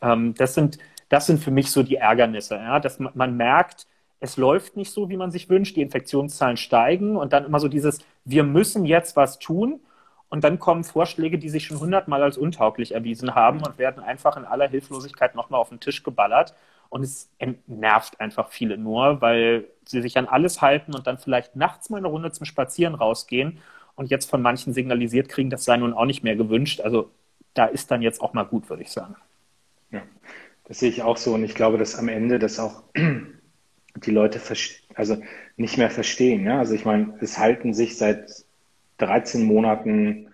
Ähm, 0.00 0.34
das, 0.34 0.54
sind, 0.54 0.78
das 1.08 1.26
sind 1.26 1.42
für 1.42 1.50
mich 1.50 1.70
so 1.70 1.82
die 1.82 1.96
Ärgernisse, 1.96 2.56
ja? 2.56 2.80
dass 2.80 2.98
man, 2.98 3.12
man 3.14 3.36
merkt, 3.36 3.86
es 4.20 4.36
läuft 4.36 4.76
nicht 4.76 4.92
so, 4.92 5.08
wie 5.10 5.16
man 5.16 5.30
sich 5.30 5.48
wünscht, 5.48 5.76
die 5.76 5.82
Infektionszahlen 5.82 6.56
steigen 6.56 7.16
und 7.16 7.32
dann 7.32 7.44
immer 7.44 7.60
so 7.60 7.68
dieses, 7.68 8.00
wir 8.24 8.44
müssen 8.44 8.84
jetzt 8.84 9.16
was 9.16 9.38
tun. 9.38 9.80
Und 10.30 10.44
dann 10.44 10.58
kommen 10.58 10.84
Vorschläge, 10.84 11.38
die 11.38 11.48
sich 11.48 11.64
schon 11.64 11.80
hundertmal 11.80 12.22
als 12.22 12.36
untauglich 12.36 12.92
erwiesen 12.92 13.34
haben 13.34 13.62
und 13.62 13.78
werden 13.78 14.02
einfach 14.02 14.36
in 14.36 14.44
aller 14.44 14.68
Hilflosigkeit 14.68 15.34
nochmal 15.34 15.58
auf 15.58 15.70
den 15.70 15.80
Tisch 15.80 16.02
geballert. 16.02 16.54
Und 16.90 17.02
es 17.02 17.30
nervt 17.66 18.20
einfach 18.20 18.50
viele 18.50 18.76
nur, 18.76 19.22
weil 19.22 19.68
sie 19.86 20.02
sich 20.02 20.18
an 20.18 20.26
alles 20.26 20.60
halten 20.60 20.94
und 20.94 21.06
dann 21.06 21.16
vielleicht 21.16 21.56
nachts 21.56 21.88
mal 21.88 21.96
eine 21.96 22.08
Runde 22.08 22.30
zum 22.30 22.44
Spazieren 22.44 22.94
rausgehen 22.94 23.60
und 23.98 24.10
jetzt 24.10 24.30
von 24.30 24.40
manchen 24.40 24.72
signalisiert 24.72 25.28
kriegen, 25.28 25.50
das 25.50 25.64
sei 25.64 25.76
nun 25.76 25.92
auch 25.92 26.04
nicht 26.04 26.22
mehr 26.22 26.36
gewünscht. 26.36 26.80
Also 26.80 27.10
da 27.54 27.66
ist 27.66 27.90
dann 27.90 28.00
jetzt 28.00 28.20
auch 28.20 28.32
mal 28.32 28.44
gut, 28.44 28.70
würde 28.70 28.84
ich 28.84 28.90
sagen. 28.90 29.16
Ja, 29.90 30.02
das 30.66 30.78
sehe 30.78 30.88
ich 30.88 31.02
auch 31.02 31.16
so 31.16 31.34
und 31.34 31.42
ich 31.42 31.56
glaube, 31.56 31.78
dass 31.78 31.96
am 31.96 32.08
Ende 32.08 32.38
das 32.38 32.60
auch 32.60 32.84
die 33.96 34.10
Leute 34.12 34.40
also 34.94 35.20
nicht 35.56 35.78
mehr 35.78 35.90
verstehen. 35.90 36.44
Ja? 36.44 36.60
Also 36.60 36.74
ich 36.74 36.84
meine, 36.84 37.18
es 37.20 37.38
halten 37.38 37.74
sich 37.74 37.98
seit 37.98 38.44
13 38.98 39.42
Monaten 39.42 40.27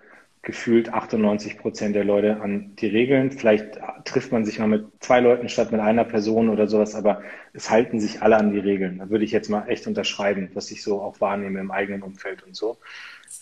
gefühlt 0.45 0.93
98 0.93 1.59
Prozent 1.59 1.97
der 1.97 2.05
Leute 2.05 2.41
an 2.41 2.77
die 2.77 2.87
Regeln. 2.87 3.33
Vielleicht 3.33 3.79
trifft 4.05 4.31
man 4.31 4.45
sich 4.45 4.59
mal 4.59 4.69
mit 4.69 4.87
zwei 5.01 5.21
Leuten 5.21 5.49
statt 5.49 5.73
mit 5.73 5.81
einer 5.81 6.05
Person 6.05 6.51
oder 6.51 6.69
sowas, 6.69 6.95
aber 6.95 7.23
es 7.53 7.71
halten 7.71 7.99
sich 7.99 8.23
alle 8.23 8.37
an 8.37 8.53
die 8.53 8.59
Regeln. 8.59 8.99
Da 8.99 9.11
würde 9.11 9.25
ich 9.25 9.33
jetzt 9.33 9.49
mal 9.49 9.67
echt 9.69 9.87
unterschreiben, 9.87 10.51
was 10.55 10.71
ich 10.71 10.83
so 10.83 11.01
auch 11.01 11.21
wahrnehme 11.21 11.61
im 11.61 11.71
eigenen 11.71 12.03
Umfeld 12.03 12.43
und 12.43 12.55
so. 12.55 12.79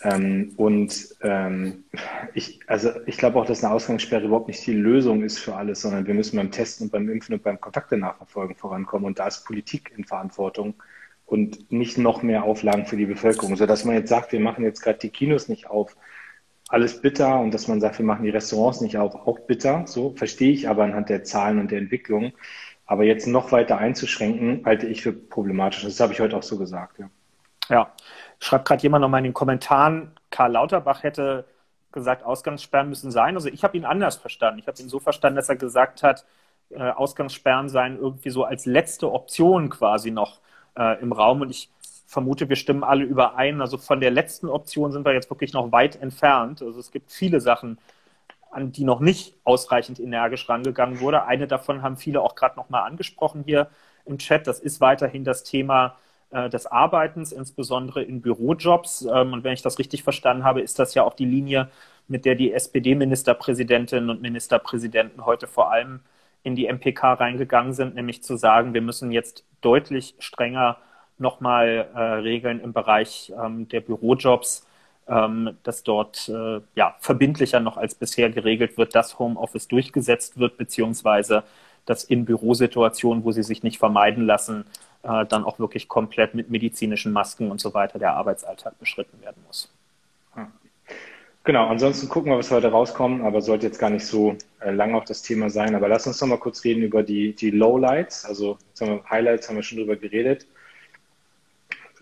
Ähm, 0.03 0.53
und 0.57 1.15
ähm, 1.23 1.85
ich, 2.35 2.61
also 2.67 2.91
ich 3.07 3.19
glaube 3.19 3.39
auch, 3.39 3.47
dass 3.47 3.63
eine 3.63 3.75
Ausgangssperre 3.75 4.25
überhaupt 4.25 4.49
nicht 4.49 4.67
die 4.67 4.73
Lösung 4.73 5.23
ist 5.23 5.39
für 5.39 5.55
alles, 5.55 5.83
sondern 5.83 6.07
wir 6.07 6.15
müssen 6.15 6.37
beim 6.37 6.51
Testen 6.51 6.87
und 6.87 6.93
beim 6.93 7.09
Impfen 7.09 7.35
und 7.35 7.43
beim 7.43 7.61
Kontakte 7.61 7.97
nachverfolgen 7.97 8.57
vorankommen. 8.57 9.07
Und 9.07 9.19
da 9.19 9.27
ist 9.27 9.45
Politik 9.45 9.93
in 9.97 10.05
Verantwortung 10.05 10.75
und 11.27 11.71
nicht 11.73 11.99
noch 11.99 12.23
mehr 12.23 12.45
Auflagen 12.45 12.87
für 12.87 12.97
die 12.97 13.07
Bevölkerung, 13.07 13.57
sodass 13.57 13.85
man 13.85 13.97
jetzt 13.97 14.09
sagt, 14.09 14.33
wir 14.33 14.41
machen 14.41 14.65
jetzt 14.65 14.83
gerade 14.83 14.99
die 14.99 15.11
Kinos 15.11 15.49
nicht 15.49 15.69
auf. 15.69 15.97
Alles 16.73 17.03
bitter 17.03 17.39
und 17.39 17.53
dass 17.53 17.69
man 17.69 17.81
sagt, 17.81 17.99
wir 17.99 18.07
machen 18.07 18.25
die 18.25 18.31
Restaurants 18.31 18.81
nicht 18.81 18.97
auf, 18.97 19.15
auch 19.15 19.39
bitter. 19.41 19.87
So 19.87 20.15
verstehe 20.17 20.53
ich 20.53 20.69
aber 20.69 20.85
anhand 20.85 21.11
der 21.11 21.23
Zahlen 21.23 21.59
und 21.59 21.71
der 21.71 21.79
Entwicklung. 21.79 22.33
Aber 22.87 23.05
jetzt 23.05 23.27
noch 23.27 23.53
weiter 23.53 23.77
einzuschränken, 23.77 24.63
halte 24.65 24.87
ich 24.87 25.03
für 25.03 25.13
problematisch. 25.13 25.83
Das 25.83 26.01
habe 26.01 26.15
ich 26.15 26.21
heute 26.21 26.37
auch 26.37 26.43
so 26.43 26.57
gesagt. 26.57 26.99
Ja. 26.99 27.11
Ja, 27.69 27.93
schreibt 28.41 28.67
gerade 28.67 28.83
jemand 28.83 29.03
nochmal 29.03 29.19
in 29.19 29.25
den 29.25 29.35
Kommentaren, 29.35 30.13
Karl 30.31 30.53
Lauterbach 30.53 31.03
hätte 31.03 31.45
gesagt, 31.93 32.25
Ausgangssperren 32.25 32.89
müssen 32.89 33.11
sein. 33.11 33.35
Also 33.35 33.49
ich 33.49 33.65
habe 33.65 33.77
ihn 33.77 33.85
anders 33.85 34.17
verstanden. 34.17 34.59
Ich 34.59 34.67
habe 34.67 34.81
ihn 34.81 34.89
so 34.89 34.99
verstanden, 34.99 35.37
dass 35.37 35.49
er 35.49 35.57
gesagt 35.57 36.03
hat, 36.03 36.25
äh, 36.71 36.91
Ausgangssperren 36.91 37.69
seien 37.69 37.99
irgendwie 37.99 38.31
so 38.31 38.45
als 38.45 38.65
letzte 38.65 39.13
Option 39.13 39.69
quasi 39.69 40.11
noch 40.11 40.41
äh, 40.77 41.01
im 41.03 41.13
Raum. 41.13 41.43
Und 41.43 41.51
ich 41.51 41.71
vermute, 42.13 42.49
wir 42.51 42.57
stimmen 42.57 42.85
alle 42.85 43.05
überein. 43.05 43.63
Also 43.63 43.79
von 43.79 44.01
der 44.01 44.11
letzten 44.11 44.49
Option 44.49 44.93
sind 44.93 45.07
wir 45.07 45.15
jetzt 45.15 45.31
wirklich 45.31 45.55
noch 45.55 45.73
weit 45.73 45.97
entfernt. 46.01 46.61
Also 46.61 46.79
es 46.79 46.91
gibt 46.91 47.11
viele 47.11 47.41
Sachen, 47.41 47.79
an 48.51 48.71
die 48.71 48.85
noch 48.85 49.01
nicht 49.01 49.35
ausreichend 49.45 49.99
energisch 49.99 50.47
rangegangen 50.47 51.01
wurde. 51.01 51.25
Eine 51.25 51.47
davon 51.47 51.81
haben 51.81 51.97
viele 51.97 52.21
auch 52.21 52.35
gerade 52.35 52.57
nochmal 52.57 52.83
angesprochen 52.83 53.45
hier 53.47 53.69
im 54.05 54.19
Chat. 54.19 54.47
Das 54.47 54.61
ist 54.61 54.83
weiterhin 54.83 55.25
das 55.25 55.43
Thema 55.43 55.97
äh, 56.31 56.51
des 56.51 56.67
Arbeitens, 56.67 57.33
insbesondere 57.33 58.03
in 58.03 58.21
Bürojobs. 58.21 59.07
Ähm, 59.11 59.33
und 59.33 59.43
wenn 59.43 59.55
ich 59.55 59.63
das 59.63 59.79
richtig 59.79 60.03
verstanden 60.03 60.45
habe, 60.45 60.61
ist 60.61 60.79
das 60.79 60.93
ja 60.93 61.05
auch 61.05 61.15
die 61.15 61.25
Linie, 61.25 61.71
mit 62.09 62.27
der 62.27 62.35
die 62.35 62.53
SPD-Ministerpräsidentinnen 62.53 64.11
und 64.11 64.21
Ministerpräsidenten 64.21 65.25
heute 65.25 65.47
vor 65.47 65.73
allem 65.73 66.01
in 66.43 66.57
die 66.57 66.67
MPK 66.67 67.15
reingegangen 67.15 67.73
sind, 67.73 67.95
nämlich 67.95 68.23
zu 68.23 68.37
sagen, 68.37 68.75
wir 68.75 68.83
müssen 68.83 69.13
jetzt 69.13 69.47
deutlich 69.63 70.15
strenger 70.19 70.77
nochmal 71.23 71.89
äh, 71.95 71.99
regeln 71.99 72.61
im 72.61 72.75
Bereich 72.75 73.33
ähm, 73.43 73.69
der 73.69 73.81
Bürojobs, 73.81 74.67
ähm, 75.09 75.57
dass 75.63 75.83
dort 75.83 76.29
äh, 76.29 76.61
ja, 76.75 76.97
verbindlicher 77.01 77.61
noch 77.61 77.79
als 77.79 77.95
bisher 77.95 78.29
geregelt 78.31 78.77
wird, 78.77 78.95
dass 78.95 79.19
Homeoffice 79.19 79.69
durchgesetzt 79.69 80.39
wird, 80.39 80.59
beziehungsweise 80.59 81.45
dass 81.87 82.05
in 82.05 82.27
Bürosituationen, 82.27 83.25
wo 83.25 83.33
sie 83.33 83.43
sich 83.43 83.63
nicht 83.63 83.79
vermeiden 83.79 84.27
lassen, 84.27 84.65
äh, 85.03 85.25
dann 85.27 85.45
auch 85.45 85.59
wirklich 85.59 85.89
komplett 85.89 86.35
mit 86.35 86.51
medizinischen 86.51 87.13
Masken 87.13 87.51
und 87.51 87.61
so 87.61 87.73
weiter 87.73 87.99
der 87.99 88.15
Arbeitsalltag 88.15 88.79
beschritten 88.79 89.21
werden 89.23 89.43
muss. 89.47 89.73
Genau, 91.45 91.67
ansonsten 91.67 92.09
gucken 92.09 92.31
wir, 92.31 92.39
was 92.39 92.53
heute 92.53 92.71
rauskommt, 92.71 93.25
aber 93.25 93.43
sollte 93.43 93.67
jetzt 93.67 93.81
gar 93.81 93.91
nicht 93.91 94.07
so 94.07 94.37
äh, 94.61 94.71
lang 94.71 94.95
auf 94.95 95.05
das 95.05 95.23
Thema 95.23 95.51
sein. 95.51 95.75
Aber 95.75 95.89
lass 95.89 96.07
uns 96.07 96.21
noch 96.21 96.29
mal 96.29 96.39
kurz 96.39 96.63
reden 96.63 96.83
über 96.85 97.03
die, 97.03 97.33
die 97.33 97.51
Lowlights. 97.51 98.25
Also 98.25 98.59
Highlights 99.11 99.49
haben 99.49 99.57
wir 99.57 99.65
schon 99.65 99.79
drüber 99.79 99.97
geredet. 99.97 100.47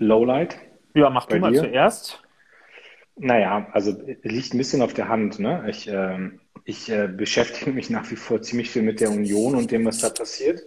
Lowlight? 0.01 0.59
Ja, 0.95 1.11
mach 1.11 1.27
du 1.27 1.39
mal 1.39 1.53
dir? 1.53 1.61
zuerst. 1.61 2.23
Naja, 3.17 3.69
also 3.73 3.97
liegt 4.23 4.55
ein 4.55 4.59
bisschen 4.59 4.83
auf 4.83 4.95
der 4.95 5.09
Hand. 5.09 5.39
Ne? 5.39 5.65
Ich, 5.69 5.89
äh, 5.89 6.31
ich 6.65 6.91
äh, 6.91 7.07
beschäftige 7.07 7.71
mich 7.71 7.91
nach 7.91 8.11
wie 8.11 8.17
vor 8.17 8.43
ziemlich 8.43 8.71
viel 8.71 8.83
mit 8.83 9.01
der 9.01 9.11
Union 9.11 9.55
und 9.55 9.71
dem, 9.71 9.85
was 9.85 9.99
da 9.99 10.09
passiert 10.09 10.63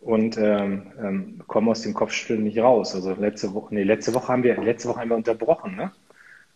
und 0.00 0.36
ähm, 0.36 0.92
ähm, 1.00 1.42
kommen 1.46 1.68
aus 1.68 1.82
dem 1.82 1.94
Kopfschütteln 1.94 2.44
nicht 2.44 2.58
raus. 2.58 2.94
Also 2.94 3.14
letzte 3.14 3.52
Woche, 3.54 3.74
nee, 3.74 3.82
letzte 3.82 4.14
Woche 4.14 4.28
haben 4.28 4.42
wir, 4.42 4.56
letzte 4.62 4.88
Woche 4.88 5.00
haben 5.00 5.08
wir 5.08 5.16
unterbrochen, 5.16 5.76
ne? 5.76 5.92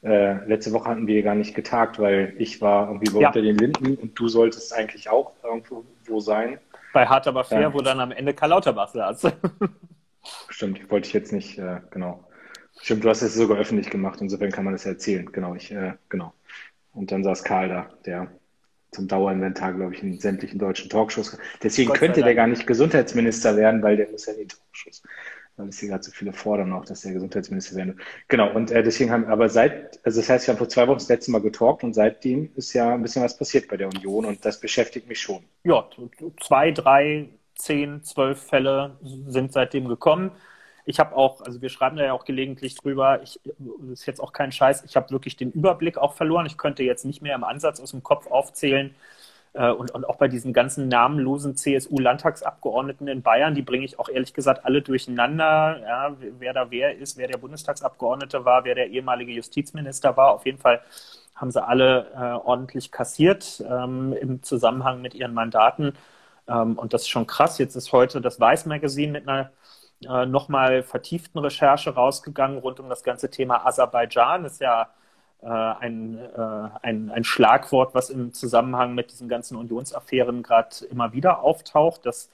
Äh, 0.05 0.45
letzte 0.47 0.73
Woche 0.73 0.91
hatten 0.91 1.07
wir 1.07 1.23
gar 1.23 1.37
nicht 1.37 1.55
getagt, 1.55 2.01
weil 2.01 2.35
ich 2.39 2.61
war 2.61 2.89
irgendwie 2.89 3.21
ja. 3.21 3.29
unter 3.29 3.41
den 3.41 3.57
Linden 3.57 3.95
und 3.95 4.19
du 4.19 4.27
solltest 4.27 4.73
eigentlich 4.75 5.09
auch 5.09 5.33
irgendwo 5.45 5.85
wo 6.07 6.19
sein. 6.19 6.59
Bei 6.93 7.07
Hart 7.07 7.27
aber 7.29 7.45
fair, 7.45 7.61
ja. 7.61 7.75
wo 7.75 7.79
dann 7.79 8.01
am 8.01 8.11
Ende 8.11 8.35
Karl 8.35 8.51
Lauterbach 8.51 8.89
saß. 8.89 9.23
Stimmt, 10.49 10.91
wollte 10.91 11.09
ich 11.09 11.15
jetzt 11.15 11.33
nicht, 11.33 11.59
äh, 11.59 11.81
genau. 11.91 12.25
Stimmt, 12.81 13.05
du 13.05 13.09
hast 13.09 13.23
es 13.23 13.35
sogar 13.35 13.59
öffentlich 13.59 13.91
gemacht, 13.91 14.21
insofern 14.21 14.51
kann 14.51 14.65
man 14.65 14.73
das 14.73 14.87
erzählen. 14.87 15.31
Genau, 15.31 15.55
ich, 15.55 15.71
äh, 15.73 15.95
genau. 16.09 16.33
Und 16.93 17.11
dann 17.11 17.25
saß 17.25 17.45
Karl 17.45 17.69
da, 17.69 17.91
der 18.05 18.31
zum 18.93 19.09
Dauerinventar, 19.09 19.73
glaube 19.73 19.95
ich, 19.95 20.03
in 20.03 20.19
sämtlichen 20.19 20.59
deutschen 20.59 20.91
Talkshows. 20.91 21.39
Deswegen 21.63 21.89
Gott 21.89 21.99
könnte 21.99 22.23
der 22.23 22.35
gar 22.35 22.47
nicht 22.47 22.67
Gesundheitsminister 22.67 23.57
werden, 23.57 23.83
weil 23.83 23.97
der 23.97 24.09
muss 24.11 24.27
ja 24.27 24.35
in 24.35 24.41
die 24.41 24.47
Talkshows. 24.49 25.03
Weil 25.57 25.69
es 25.69 25.79
hier 25.81 25.91
gerade 25.91 26.03
so 26.03 26.13
viele 26.13 26.33
fordern 26.33 26.73
auch, 26.73 26.85
dass 26.85 27.03
der 27.03 27.13
Gesundheitsminister 27.13 27.77
werden 27.77 27.97
will. 27.97 28.05
Genau, 28.29 28.55
und 28.55 28.71
äh, 28.71 28.83
deswegen 28.83 29.11
haben, 29.11 29.25
aber 29.27 29.49
seit, 29.49 29.99
also 30.05 30.21
das 30.21 30.29
heißt, 30.29 30.47
wir 30.47 30.53
haben 30.53 30.59
vor 30.59 30.69
zwei 30.69 30.87
Wochen 30.89 30.99
das 30.99 31.09
letzte 31.09 31.31
Mal 31.31 31.41
getalkt 31.41 31.85
und 31.85 31.95
seitdem 31.95 32.51
ist 32.55 32.73
ja 32.75 32.95
ein 32.95 33.03
bisschen 33.03 33.23
was 33.23 33.37
passiert 33.37 33.69
bei 33.69 33.77
der 33.77 33.89
Union 33.89 34.27
und 34.27 34.45
das 34.45 34.61
beschäftigt 34.61 35.09
mich 35.09 35.21
schon. 35.21 35.43
Ja, 35.65 35.89
zwei, 36.41 36.71
drei, 36.71 37.29
zehn, 37.63 38.03
zwölf 38.03 38.43
Fälle 38.43 38.97
sind 39.27 39.53
seitdem 39.53 39.89
gekommen 39.89 40.33
ich 40.85 40.99
habe 40.99 41.15
auch, 41.17 41.41
also 41.43 41.63
wir 41.63 41.69
schreiben 41.69 41.97
da 41.97 42.05
ja 42.05 42.13
auch 42.13 42.25
gelegentlich 42.25 42.75
drüber, 42.75 43.23
ich, 43.23 43.41
das 43.45 44.01
ist 44.01 44.07
jetzt 44.07 44.21
auch 44.21 44.33
kein 44.33 44.51
Scheiß, 44.51 44.85
ich 44.85 44.97
habe 44.97 45.11
wirklich 45.11 45.37
den 45.37 45.53
Überblick 45.53 45.97
auch 45.99 46.15
verloren. 46.15 46.47
Ich 46.47 46.59
könnte 46.59 46.83
jetzt 46.83 47.05
nicht 47.05 47.23
mehr 47.23 47.35
im 47.35 47.45
Ansatz 47.45 47.81
aus 47.81 47.93
dem 47.93 48.03
Kopf 48.03 48.27
aufzählen. 48.27 48.95
Äh, 49.53 49.71
und, 49.71 49.93
und 49.93 50.05
auch 50.09 50.17
bei 50.17 50.29
diesen 50.29 50.53
ganzen 50.53 50.89
namenlosen 50.89 51.57
CSU-Landtagsabgeordneten 51.57 53.07
in 53.07 53.23
Bayern, 53.23 53.55
die 53.55 53.63
bringe 53.63 53.85
ich 53.85 53.99
auch 53.99 54.09
ehrlich 54.09 54.35
gesagt 54.35 54.65
alle 54.65 54.83
durcheinander. 54.83 55.81
Ja, 55.83 56.17
wer 56.39 56.53
da 56.53 56.71
wer 56.71 56.97
ist, 56.97 57.17
wer 57.17 57.29
der 57.29 57.39
Bundestagsabgeordnete 57.39 58.45
war, 58.45 58.65
wer 58.65 58.75
der 58.75 58.89
ehemalige 58.89 59.33
Justizminister 59.33 60.17
war. 60.17 60.33
Auf 60.33 60.47
jeden 60.47 60.59
Fall 60.59 60.81
haben 61.37 61.51
sie 61.51 61.63
alle 61.65 62.11
äh, 62.15 62.47
ordentlich 62.47 62.91
kassiert 62.91 63.63
ähm, 63.69 64.13
im 64.15 64.43
Zusammenhang 64.43 65.01
mit 65.01 65.15
ihren 65.15 65.35
Mandaten. 65.35 65.95
Ähm, 66.53 66.79
und 66.79 66.93
das 66.93 67.03
ist 67.03 67.09
schon 67.09 67.27
krass. 67.27 67.59
Jetzt 67.59 67.77
ist 67.77 67.93
heute 67.93 68.21
das 68.21 68.41
Weiß 68.41 68.67
Magazin 68.67 69.13
mit 69.13 69.29
einer 69.29 69.51
äh, 70.09 70.27
nochmal 70.27 70.83
vertieften 70.83 71.39
Recherche 71.39 71.91
rausgegangen 71.95 72.59
rund 72.59 72.81
um 72.81 72.89
das 72.89 73.03
ganze 73.03 73.31
Thema 73.31 73.67
Aserbaidschan. 73.67 74.43
Das 74.45 74.55
ist 74.55 74.61
ja 74.61 74.89
äh, 75.43 75.47
ein, 75.47 76.19
äh, 76.19 76.69
ein, 76.83 77.11
ein 77.11 77.25
Schlagwort, 77.25 77.95
was 77.95 78.11
im 78.11 78.33
Zusammenhang 78.33 78.95
mit 78.95 79.11
diesen 79.13 79.29
ganzen 79.29 79.57
Unionsaffären 79.57 80.43
gerade 80.43 80.85
immer 80.91 81.13
wieder 81.13 81.43
auftaucht, 81.43 82.07
dass 82.07 82.31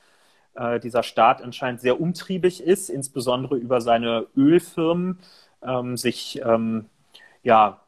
äh, 0.54 0.80
dieser 0.80 1.02
Staat 1.02 1.42
anscheinend 1.42 1.80
sehr 1.80 2.00
umtriebig 2.00 2.62
ist, 2.62 2.90
insbesondere 2.90 3.56
über 3.56 3.80
seine 3.80 4.26
Ölfirmen, 4.36 5.20
ähm, 5.62 5.96
sich 5.96 6.40
ähm, 6.44 6.86
ja, 7.42 7.80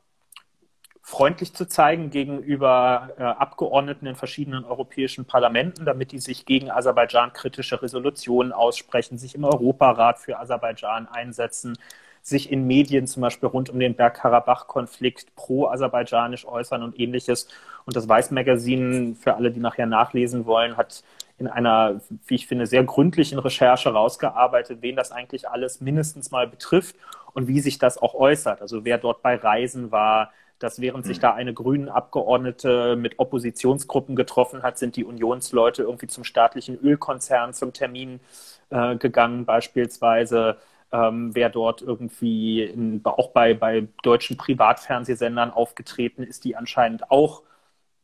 freundlich 1.11 1.53
zu 1.53 1.67
zeigen 1.67 2.11
gegenüber 2.11 3.11
äh, 3.19 3.23
Abgeordneten 3.23 4.07
in 4.07 4.15
verschiedenen 4.15 4.65
europäischen 4.65 5.25
Parlamenten, 5.25 5.85
damit 5.85 6.13
die 6.13 6.21
sich 6.21 6.47
gegen 6.47 6.71
Aserbaidschan 6.71 7.33
kritische 7.33 7.83
Resolutionen 7.83 8.53
aussprechen, 8.53 9.19
sich 9.19 9.35
im 9.35 9.45
Europarat 9.45 10.21
für 10.21 10.39
Aserbaidschan 10.39 11.09
einsetzen, 11.09 11.77
sich 12.23 12.53
in 12.53 12.67
Medien 12.67 13.09
zum 13.09 13.23
Beispiel 13.23 13.49
rund 13.49 13.71
um 13.71 13.81
den 13.81 13.97
Bergkarabach-Konflikt 13.97 15.35
pro-aserbaidschanisch 15.35 16.47
äußern 16.47 16.85
und 16.85 16.99
ähnliches. 16.99 17.49
Und 17.87 17.97
das 17.97 18.09
Weiß-Magazin, 18.09 19.17
für 19.17 19.35
alle, 19.35 19.51
die 19.51 19.61
nachher 19.61 19.87
nachlesen 19.87 20.47
wollen, 20.47 20.77
hat 20.77 21.03
in 21.39 21.49
einer, 21.49 22.01
wie 22.27 22.37
ich 22.37 22.47
finde, 22.47 22.67
sehr 22.67 22.85
gründlichen 22.85 23.41
Recherche 23.41 23.91
rausgearbeitet, 23.91 24.79
wen 24.81 24.95
das 24.95 25.11
eigentlich 25.11 25.49
alles 25.49 25.81
mindestens 25.81 26.31
mal 26.31 26.47
betrifft 26.47 26.95
und 27.33 27.49
wie 27.49 27.61
sich 27.61 27.79
das 27.79 27.99
auch 27.99 28.15
äußert. 28.15 28.61
Also 28.61 28.85
wer 28.85 28.99
dort 28.99 29.23
bei 29.23 29.35
Reisen 29.35 29.91
war, 29.91 30.31
dass 30.61 30.81
während 30.81 31.05
sich 31.05 31.17
hm. 31.17 31.23
da 31.23 31.35
eine 31.35 31.53
grünen 31.53 31.89
Abgeordnete 31.89 32.95
mit 32.95 33.19
Oppositionsgruppen 33.19 34.15
getroffen 34.15 34.63
hat, 34.63 34.79
sind 34.79 34.95
die 34.95 35.05
Unionsleute 35.05 35.83
irgendwie 35.83 36.07
zum 36.07 36.23
staatlichen 36.23 36.79
Ölkonzern 36.79 37.55
zum 37.55 37.73
Termin 37.73 38.21
äh, 38.69 38.97
gegangen 38.97 39.47
beispielsweise. 39.47 40.59
Ähm, 40.93 41.35
wer 41.35 41.51
dort 41.51 41.83
irgendwie 41.83 42.63
in, 42.63 43.01
auch 43.05 43.31
bei, 43.31 43.55
bei 43.55 43.89
deutschen 44.03 44.37
Privatfernsehsendern 44.37 45.51
aufgetreten 45.51 46.23
ist, 46.25 46.45
die 46.45 46.57
anscheinend 46.57 47.11
auch 47.11 47.43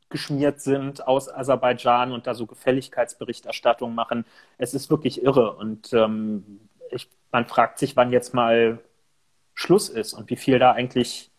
geschmiert 0.08 0.60
sind 0.60 1.06
aus 1.06 1.28
Aserbaidschan 1.28 2.12
und 2.12 2.26
da 2.26 2.34
so 2.34 2.46
Gefälligkeitsberichterstattung 2.46 3.94
machen. 3.94 4.24
Es 4.56 4.72
ist 4.72 4.88
wirklich 4.88 5.22
irre 5.22 5.56
und 5.56 5.92
ähm, 5.92 6.60
ich, 6.90 7.08
man 7.32 7.46
fragt 7.46 7.78
sich, 7.78 7.96
wann 7.96 8.12
jetzt 8.12 8.32
mal 8.34 8.78
Schluss 9.54 9.88
ist 9.88 10.12
und 10.12 10.30
wie 10.30 10.36
viel 10.36 10.58
da 10.58 10.72
eigentlich 10.72 11.30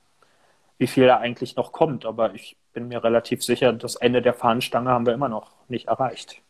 wie 0.77 0.87
viel 0.87 1.07
da 1.07 1.17
eigentlich 1.17 1.55
noch 1.55 1.71
kommt. 1.71 2.05
Aber 2.05 2.33
ich 2.33 2.57
bin 2.73 2.87
mir 2.87 3.03
relativ 3.03 3.43
sicher, 3.43 3.73
das 3.73 3.95
Ende 3.95 4.21
der 4.21 4.33
Fahnenstange 4.33 4.89
haben 4.89 5.05
wir 5.05 5.13
immer 5.13 5.29
noch 5.29 5.55
nicht 5.67 5.87
erreicht. 5.87 6.41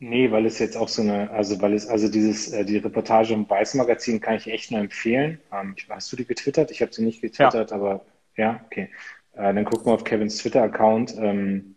Nee, 0.00 0.30
weil 0.30 0.44
es 0.44 0.58
jetzt 0.58 0.76
auch 0.76 0.88
so 0.88 1.02
eine, 1.02 1.30
also 1.30 1.60
weil 1.62 1.72
es, 1.72 1.86
also 1.86 2.08
dieses, 2.08 2.52
äh, 2.52 2.64
die 2.64 2.78
Reportage 2.78 3.32
im 3.32 3.48
Weiß-Magazin 3.48 4.20
kann 4.20 4.34
ich 4.34 4.48
echt 4.48 4.70
nur 4.70 4.80
empfehlen. 4.80 5.40
Ähm, 5.52 5.76
hast 5.88 6.12
du 6.12 6.16
die 6.16 6.26
getwittert? 6.26 6.70
Ich 6.70 6.82
habe 6.82 6.92
sie 6.92 7.04
nicht 7.04 7.22
getwittert, 7.22 7.70
ja. 7.70 7.76
aber 7.76 8.04
ja, 8.36 8.60
okay. 8.66 8.90
Äh, 9.32 9.54
dann 9.54 9.64
gucken 9.64 9.86
wir 9.86 9.94
auf 9.94 10.04
Kevins 10.04 10.38
Twitter-Account. 10.38 11.16
Ähm, 11.16 11.76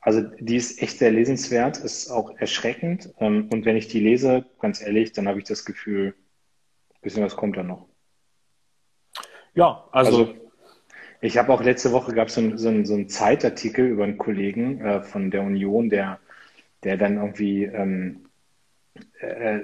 also 0.00 0.20
die 0.40 0.56
ist 0.56 0.82
echt 0.82 0.98
sehr 0.98 1.12
lesenswert, 1.12 1.78
ist 1.78 2.10
auch 2.10 2.36
erschreckend. 2.36 3.14
Ähm, 3.20 3.48
und 3.52 3.64
wenn 3.64 3.76
ich 3.76 3.88
die 3.88 4.00
lese, 4.00 4.44
ganz 4.60 4.82
ehrlich, 4.82 5.12
dann 5.12 5.28
habe 5.28 5.38
ich 5.38 5.44
das 5.44 5.64
Gefühl, 5.64 6.14
ein 6.94 7.00
bisschen 7.00 7.24
was 7.24 7.36
kommt 7.36 7.56
da 7.56 7.62
noch. 7.62 7.86
Ja, 9.54 9.88
also, 9.92 10.18
also 10.18 10.34
ich 11.22 11.38
habe 11.38 11.52
auch 11.52 11.62
letzte 11.62 11.92
Woche 11.92 12.12
gab 12.14 12.28
es 12.28 12.34
so, 12.34 12.56
so 12.56 12.68
einen 12.68 13.08
Zeitartikel 13.08 13.86
über 13.86 14.04
einen 14.04 14.18
Kollegen 14.18 14.80
äh, 14.80 15.02
von 15.02 15.30
der 15.30 15.42
Union, 15.42 15.88
der, 15.88 16.18
der 16.82 16.96
dann 16.96 17.16
irgendwie, 17.16 17.64
ähm, 17.64 18.26
äh, 19.20 19.60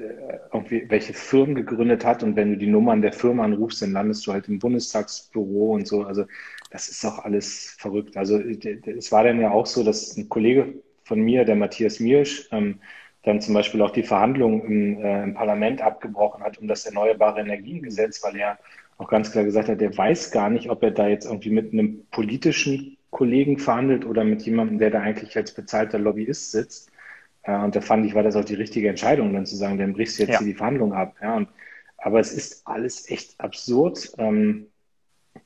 irgendwie 0.52 0.88
welche 0.88 1.14
Firmen 1.14 1.56
gegründet 1.56 2.04
hat 2.04 2.22
und 2.22 2.36
wenn 2.36 2.52
du 2.52 2.58
die 2.58 2.68
Nummern 2.68 3.02
der 3.02 3.12
Firma 3.12 3.44
anrufst, 3.44 3.82
dann 3.82 3.92
landest 3.92 4.24
du 4.26 4.32
halt 4.32 4.48
im 4.48 4.60
Bundestagsbüro 4.60 5.72
und 5.74 5.88
so. 5.88 6.04
Also 6.04 6.26
das 6.70 6.88
ist 6.88 7.04
auch 7.04 7.18
alles 7.24 7.74
verrückt. 7.76 8.16
Also 8.16 8.38
es 8.38 9.10
war 9.10 9.24
dann 9.24 9.40
ja 9.40 9.50
auch 9.50 9.66
so, 9.66 9.82
dass 9.82 10.16
ein 10.16 10.28
Kollege 10.28 10.74
von 11.02 11.20
mir, 11.20 11.44
der 11.44 11.56
Matthias 11.56 11.98
Miersch, 11.98 12.48
ähm, 12.52 12.78
dann 13.24 13.40
zum 13.40 13.54
Beispiel 13.54 13.82
auch 13.82 13.90
die 13.90 14.04
Verhandlungen 14.04 14.62
im, 14.62 15.04
äh, 15.04 15.24
im 15.24 15.34
Parlament 15.34 15.82
abgebrochen 15.82 16.44
hat 16.44 16.58
um 16.58 16.68
das 16.68 16.86
Erneuerbare 16.86 17.40
Energiengesetz, 17.40 18.22
weil 18.22 18.36
er 18.36 18.58
auch 18.98 19.08
ganz 19.08 19.32
klar 19.32 19.44
gesagt 19.44 19.68
hat, 19.68 19.80
der 19.80 19.96
weiß 19.96 20.30
gar 20.30 20.50
nicht, 20.50 20.70
ob 20.70 20.82
er 20.82 20.90
da 20.90 21.08
jetzt 21.08 21.26
irgendwie 21.26 21.50
mit 21.50 21.72
einem 21.72 22.06
politischen 22.10 22.98
Kollegen 23.10 23.58
verhandelt 23.58 24.04
oder 24.04 24.24
mit 24.24 24.42
jemandem, 24.42 24.78
der 24.78 24.90
da 24.90 25.00
eigentlich 25.00 25.36
als 25.36 25.54
bezahlter 25.54 25.98
Lobbyist 25.98 26.52
sitzt. 26.52 26.90
Und 27.44 27.74
da 27.74 27.80
fand 27.80 28.04
ich, 28.04 28.14
war 28.14 28.22
das 28.22 28.36
auch 28.36 28.44
die 28.44 28.56
richtige 28.56 28.88
Entscheidung, 28.88 29.32
dann 29.32 29.46
zu 29.46 29.56
sagen, 29.56 29.78
dann 29.78 29.94
brichst 29.94 30.18
du 30.18 30.24
jetzt 30.24 30.32
ja. 30.32 30.38
hier 30.40 30.48
die 30.48 30.54
Verhandlung 30.54 30.92
ab. 30.92 31.16
Ja, 31.22 31.36
und, 31.36 31.48
aber 31.96 32.20
es 32.20 32.32
ist 32.32 32.66
alles 32.66 33.08
echt 33.10 33.40
absurd. 33.40 34.12
Ähm, 34.18 34.66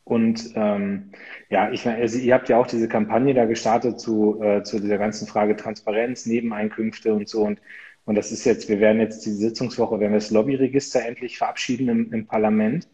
und 0.05 0.53
ähm, 0.57 1.12
ja, 1.49 1.71
ich 1.71 1.85
meine, 1.85 1.99
also 1.99 2.19
ihr 2.19 2.35
habt 2.35 2.49
ja 2.49 2.59
auch 2.59 2.67
diese 2.67 2.88
Kampagne 2.88 3.35
da 3.35 3.45
gestartet 3.45 4.01
zu, 4.01 4.43
äh, 4.43 4.62
zu 4.62 4.81
dieser 4.81 4.99
ganzen 4.99 5.29
Frage 5.29 5.55
Transparenz, 5.55 6.27
Nebeneinkünfte 6.27 7.15
und 7.15 7.29
so. 7.29 7.43
Und, 7.43 7.61
und 8.05 8.17
das 8.17 8.33
ist 8.33 8.45
jetzt, 8.45 8.69
wir 8.69 8.81
werden 8.81 9.01
jetzt 9.01 9.25
die 9.25 9.31
Sitzungswoche, 9.31 10.01
werden 10.01 10.12
wir 10.12 10.19
das 10.19 10.31
Lobbyregister 10.31 11.05
endlich 11.05 11.38
verabschieden 11.38 11.88
im, 11.88 12.12
im 12.12 12.27
Parlament. 12.27 12.88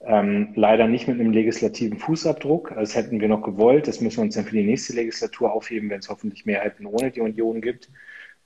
Ähm, 0.00 0.52
leider 0.54 0.86
nicht 0.86 1.08
mit 1.08 1.18
einem 1.18 1.32
legislativen 1.32 1.98
Fußabdruck. 1.98 2.72
Das 2.74 2.94
hätten 2.94 3.20
wir 3.20 3.28
noch 3.28 3.42
gewollt. 3.42 3.88
Das 3.88 4.00
müssen 4.00 4.18
wir 4.18 4.24
uns 4.24 4.34
dann 4.36 4.44
für 4.44 4.56
die 4.56 4.64
nächste 4.64 4.92
Legislatur 4.92 5.52
aufheben, 5.52 5.90
wenn 5.90 5.98
es 5.98 6.08
hoffentlich 6.08 6.46
Mehrheiten 6.46 6.86
ohne 6.86 7.10
die 7.10 7.20
Union 7.20 7.60
gibt. 7.60 7.90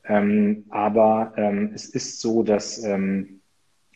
Ähm, 0.05 0.65
aber 0.71 1.35
ähm, 1.37 1.73
es 1.75 1.87
ist 1.87 2.21
so, 2.21 2.43
dass, 2.43 2.83
ähm, 2.85 3.41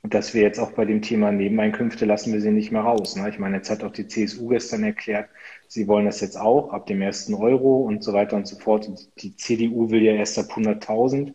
dass 0.03 0.35
wir 0.35 0.43
jetzt 0.43 0.59
auch 0.59 0.73
bei 0.73 0.85
dem 0.85 1.03
Thema 1.03 1.33
Nebeneinkünfte 1.33 2.05
lassen 2.05 2.33
wir 2.33 2.41
sie 2.41 2.51
nicht 2.53 2.73
mehr 2.73 2.83
raus. 2.83 3.17
Ne? 3.17 3.29
Ich 3.31 3.39
meine, 3.39 3.57
jetzt 3.57 3.71
hat 3.71 3.83
auch 3.83 3.93
die 3.93 4.07
CSU 4.07 4.49
gestern 4.49 4.85
erklärt, 4.85 5.29
sie 5.67 5.89
wollen 5.89 6.07
das 6.07 6.21
jetzt 6.21 6.37
auch 6.37 6.73
ab 6.73 6.87
dem 6.87 7.03
ersten 7.03 7.35
Euro 7.35 7.79
und 7.83 8.05
so 8.05 8.13
weiter 8.13 8.37
und 8.37 8.47
so 8.47 8.57
fort. 8.59 8.87
Und 8.87 9.09
die 9.23 9.35
CDU 9.37 9.91
will 9.91 10.03
ja 10.03 10.13
erst 10.13 10.39
ab 10.39 10.47
100.000. 10.57 11.35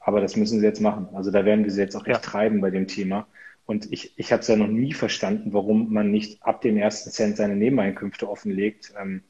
Aber 0.00 0.20
das 0.20 0.36
müssen 0.36 0.58
sie 0.60 0.66
jetzt 0.66 0.80
machen. 0.80 1.08
Also 1.14 1.30
da 1.30 1.44
werden 1.44 1.64
wir 1.64 1.70
sie 1.70 1.80
jetzt 1.80 1.94
auch 1.96 2.06
echt 2.06 2.16
ja. 2.16 2.18
treiben 2.18 2.60
bei 2.60 2.70
dem 2.70 2.88
Thema. 2.88 3.28
Und 3.72 3.90
ich, 3.90 4.12
ich 4.18 4.32
habe 4.32 4.40
es 4.40 4.48
ja 4.48 4.56
noch 4.56 4.68
nie 4.68 4.92
verstanden, 4.92 5.54
warum 5.54 5.90
man 5.90 6.10
nicht 6.10 6.42
ab 6.42 6.60
dem 6.60 6.76
ersten 6.76 7.10
Cent 7.10 7.38
seine 7.38 7.56
Nebeneinkünfte 7.56 8.28
offenlegt. 8.28 8.92
Ähm, 9.00 9.22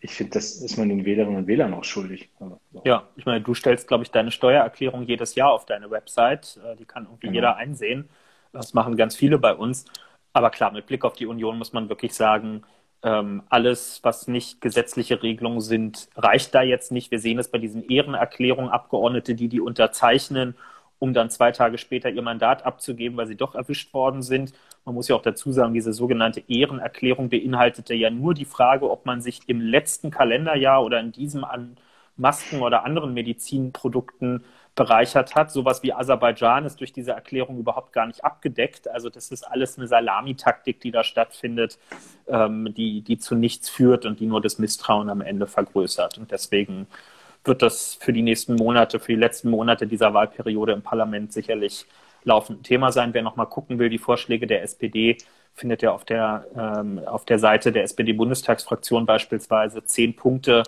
ich 0.00 0.12
finde, 0.12 0.34
das 0.34 0.56
ist 0.56 0.76
man 0.76 0.90
den 0.90 1.06
Wählerinnen 1.06 1.38
und 1.38 1.46
Wählern 1.46 1.72
auch 1.72 1.82
schuldig. 1.82 2.28
Also, 2.38 2.60
so. 2.72 2.82
Ja, 2.84 3.08
ich 3.16 3.24
meine, 3.24 3.40
du 3.40 3.54
stellst, 3.54 3.88
glaube 3.88 4.04
ich, 4.04 4.10
deine 4.10 4.30
Steuererklärung 4.30 5.04
jedes 5.04 5.34
Jahr 5.34 5.50
auf 5.50 5.64
deine 5.64 5.90
Website. 5.90 6.60
Äh, 6.62 6.76
die 6.76 6.84
kann 6.84 7.04
irgendwie 7.04 7.28
genau. 7.28 7.36
jeder 7.36 7.56
einsehen. 7.56 8.10
Das 8.52 8.74
machen 8.74 8.96
ganz 8.96 9.16
viele 9.16 9.38
bei 9.38 9.54
uns. 9.54 9.86
Aber 10.34 10.50
klar, 10.50 10.72
mit 10.72 10.86
Blick 10.86 11.02
auf 11.06 11.14
die 11.14 11.26
Union 11.26 11.56
muss 11.56 11.72
man 11.72 11.88
wirklich 11.88 12.12
sagen, 12.12 12.64
ähm, 13.02 13.44
alles, 13.48 14.00
was 14.02 14.28
nicht 14.28 14.60
gesetzliche 14.60 15.22
Regelungen 15.22 15.62
sind, 15.62 16.10
reicht 16.16 16.54
da 16.54 16.60
jetzt 16.60 16.92
nicht. 16.92 17.10
Wir 17.10 17.18
sehen 17.18 17.38
es 17.38 17.50
bei 17.50 17.56
diesen 17.56 17.88
Ehrenerklärungen, 17.88 18.70
Abgeordnete, 18.70 19.34
die 19.34 19.48
die 19.48 19.60
unterzeichnen 19.62 20.54
um 20.98 21.12
dann 21.14 21.30
zwei 21.30 21.52
Tage 21.52 21.78
später 21.78 22.10
ihr 22.10 22.22
Mandat 22.22 22.64
abzugeben, 22.64 23.16
weil 23.16 23.26
sie 23.26 23.36
doch 23.36 23.54
erwischt 23.54 23.92
worden 23.92 24.22
sind. 24.22 24.52
Man 24.84 24.94
muss 24.94 25.08
ja 25.08 25.16
auch 25.16 25.22
dazu 25.22 25.52
sagen, 25.52 25.74
diese 25.74 25.92
sogenannte 25.92 26.42
Ehrenerklärung 26.48 27.28
beinhaltete 27.28 27.94
ja 27.94 28.10
nur 28.10 28.34
die 28.34 28.44
Frage, 28.44 28.90
ob 28.90 29.04
man 29.04 29.20
sich 29.20 29.40
im 29.46 29.60
letzten 29.60 30.10
Kalenderjahr 30.10 30.84
oder 30.84 31.00
in 31.00 31.12
diesem 31.12 31.44
an 31.44 31.76
Masken 32.16 32.62
oder 32.62 32.84
anderen 32.84 33.12
Medizinprodukten 33.14 34.44
bereichert 34.74 35.34
hat. 35.34 35.50
Sowas 35.50 35.82
wie 35.82 35.92
Aserbaidschan 35.92 36.64
ist 36.64 36.80
durch 36.80 36.92
diese 36.92 37.12
Erklärung 37.12 37.58
überhaupt 37.58 37.92
gar 37.92 38.06
nicht 38.06 38.24
abgedeckt. 38.24 38.88
Also 38.88 39.10
das 39.10 39.30
ist 39.30 39.42
alles 39.42 39.78
eine 39.78 39.88
Salamitaktik, 39.88 40.80
die 40.80 40.90
da 40.90 41.02
stattfindet, 41.02 41.78
ähm, 42.28 42.72
die, 42.74 43.00
die 43.02 43.18
zu 43.18 43.34
nichts 43.34 43.68
führt 43.68 44.06
und 44.06 44.20
die 44.20 44.26
nur 44.26 44.40
das 44.40 44.58
Misstrauen 44.58 45.10
am 45.10 45.20
Ende 45.20 45.46
vergrößert. 45.46 46.18
Und 46.18 46.30
deswegen 46.30 46.86
wird 47.46 47.62
das 47.62 47.94
für 47.94 48.12
die 48.12 48.22
nächsten 48.22 48.54
Monate, 48.54 49.00
für 49.00 49.12
die 49.12 49.18
letzten 49.18 49.50
Monate 49.50 49.86
dieser 49.86 50.14
Wahlperiode 50.14 50.72
im 50.72 50.82
Parlament 50.82 51.32
sicherlich 51.32 51.86
laufend 52.24 52.60
ein 52.60 52.62
Thema 52.64 52.92
sein. 52.92 53.14
Wer 53.14 53.22
nochmal 53.22 53.46
gucken 53.46 53.78
will, 53.78 53.88
die 53.88 53.98
Vorschläge 53.98 54.46
der 54.46 54.62
SPD 54.62 55.16
findet 55.54 55.82
ja 55.82 55.92
auf 55.92 56.04
der, 56.04 56.46
ähm, 56.56 57.00
auf 57.06 57.24
der 57.24 57.38
Seite 57.38 57.72
der 57.72 57.84
SPD-Bundestagsfraktion 57.84 59.06
beispielsweise 59.06 59.84
zehn 59.84 60.14
Punkte, 60.14 60.64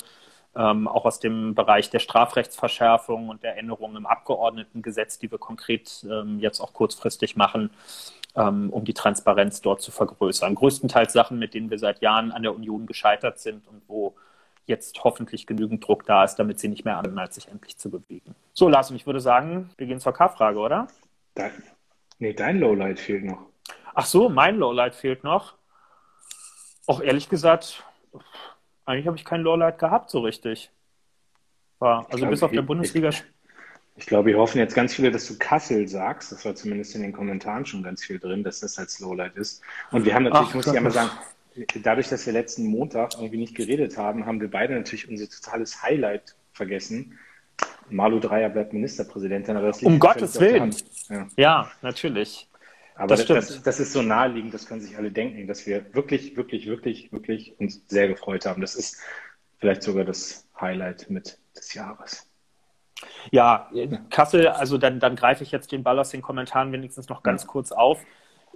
ähm, 0.56 0.88
auch 0.88 1.04
aus 1.04 1.20
dem 1.20 1.54
Bereich 1.54 1.90
der 1.90 1.98
Strafrechtsverschärfung 1.98 3.28
und 3.28 3.42
der 3.42 3.58
Änderungen 3.58 3.96
im 3.96 4.06
Abgeordnetengesetz, 4.06 5.18
die 5.18 5.30
wir 5.30 5.38
konkret 5.38 6.06
ähm, 6.10 6.38
jetzt 6.40 6.60
auch 6.60 6.72
kurzfristig 6.72 7.36
machen, 7.36 7.70
ähm, 8.34 8.70
um 8.70 8.84
die 8.84 8.94
Transparenz 8.94 9.60
dort 9.60 9.82
zu 9.82 9.90
vergrößern. 9.90 10.54
Größtenteils 10.54 11.12
Sachen, 11.12 11.38
mit 11.38 11.54
denen 11.54 11.70
wir 11.70 11.78
seit 11.78 12.00
Jahren 12.00 12.32
an 12.32 12.42
der 12.42 12.54
Union 12.54 12.86
gescheitert 12.86 13.40
sind 13.40 13.66
und 13.68 13.82
wo 13.88 14.14
jetzt 14.68 15.02
hoffentlich 15.02 15.46
genügend 15.46 15.86
Druck 15.86 16.04
da 16.04 16.24
ist, 16.24 16.36
damit 16.36 16.60
sie 16.60 16.68
nicht 16.68 16.84
mehr 16.84 16.98
anhalten, 16.98 17.32
sich 17.32 17.48
endlich 17.48 17.76
zu 17.76 17.90
bewegen. 17.90 18.34
So, 18.52 18.68
Lars, 18.68 18.90
und 18.90 18.96
ich 18.96 19.06
würde 19.06 19.20
sagen, 19.20 19.70
wir 19.76 19.86
gehen 19.86 19.98
zur 19.98 20.12
K-Frage, 20.12 20.58
oder? 20.58 20.88
Dein, 21.34 21.52
nee, 22.18 22.32
dein 22.32 22.60
Lowlight 22.60 23.00
fehlt 23.00 23.24
noch. 23.24 23.46
Ach 23.94 24.06
so, 24.06 24.28
mein 24.28 24.56
Lowlight 24.58 24.94
fehlt 24.94 25.24
noch. 25.24 25.54
Auch 26.86 27.00
ehrlich 27.00 27.28
gesagt, 27.28 27.84
eigentlich 28.84 29.06
habe 29.06 29.16
ich 29.16 29.24
kein 29.24 29.42
Lowlight 29.42 29.78
gehabt 29.78 30.10
so 30.10 30.20
richtig. 30.20 30.70
War, 31.78 32.06
also 32.06 32.18
glaube, 32.18 32.30
bis 32.30 32.42
auf 32.42 32.50
der 32.50 32.62
Bundesliga. 32.62 33.08
Ich, 33.08 33.24
ich 33.96 34.06
glaube, 34.06 34.30
wir 34.30 34.38
hoffen 34.38 34.58
jetzt 34.58 34.74
ganz 34.74 34.94
viele, 34.94 35.10
dass 35.10 35.26
du 35.26 35.38
Kassel 35.38 35.88
sagst. 35.88 36.32
Das 36.32 36.44
war 36.44 36.54
zumindest 36.54 36.94
in 36.94 37.02
den 37.02 37.12
Kommentaren 37.12 37.66
schon 37.66 37.82
ganz 37.82 38.04
viel 38.04 38.18
drin, 38.18 38.42
dass 38.42 38.60
das 38.60 38.78
als 38.78 39.00
Lowlight 39.00 39.36
ist. 39.36 39.62
Und 39.90 40.04
wir 40.04 40.14
haben 40.14 40.24
natürlich, 40.24 40.48
Ach, 40.50 40.54
muss 40.54 40.66
ich 40.66 40.76
einmal 40.76 40.92
sagen, 40.92 41.10
dadurch, 41.82 42.08
dass 42.08 42.26
wir 42.26 42.32
letzten 42.32 42.66
Montag 42.66 43.14
irgendwie 43.14 43.38
nicht 43.38 43.54
geredet 43.54 43.96
haben, 43.96 44.26
haben 44.26 44.40
wir 44.40 44.50
beide 44.50 44.74
natürlich 44.74 45.08
unser 45.08 45.28
totales 45.28 45.82
Highlight 45.82 46.34
vergessen. 46.52 47.18
Malu 47.90 48.20
Dreyer 48.20 48.50
bleibt 48.50 48.72
Ministerpräsidentin. 48.72 49.56
Aber 49.56 49.68
das 49.68 49.82
um 49.82 49.98
Gottes 49.98 50.38
Willen. 50.40 50.74
Ja. 51.08 51.28
ja. 51.36 51.70
natürlich. 51.82 52.48
Aber 52.94 53.14
das, 53.14 53.26
das, 53.26 53.62
das, 53.62 53.80
ist 53.80 53.92
so 53.92 54.02
naheliegend, 54.02 54.52
das 54.52 54.66
können 54.66 54.80
sich 54.80 54.96
alle 54.96 55.12
denken, 55.12 55.46
dass 55.46 55.66
wir 55.66 55.94
wirklich, 55.94 56.36
wirklich, 56.36 56.66
wirklich, 56.66 57.12
wirklich 57.12 57.54
uns 57.60 57.82
sehr 57.86 58.08
gefreut 58.08 58.44
haben. 58.44 58.60
Das 58.60 58.74
ist 58.74 59.00
vielleicht 59.58 59.84
sogar 59.84 60.04
das 60.04 60.48
Highlight 60.60 61.08
mit 61.08 61.38
des 61.56 61.74
Jahres. 61.74 62.28
Ja, 63.30 63.70
Kassel, 64.10 64.48
also 64.48 64.78
dann, 64.78 64.98
dann 64.98 65.14
greife 65.14 65.44
ich 65.44 65.52
jetzt 65.52 65.70
den 65.70 65.84
Ball 65.84 65.98
aus 66.00 66.10
den 66.10 66.22
Kommentaren 66.22 66.72
wenigstens 66.72 67.08
noch 67.08 67.22
ganz 67.22 67.42
ja. 67.42 67.48
kurz 67.48 67.70
auf 67.70 68.00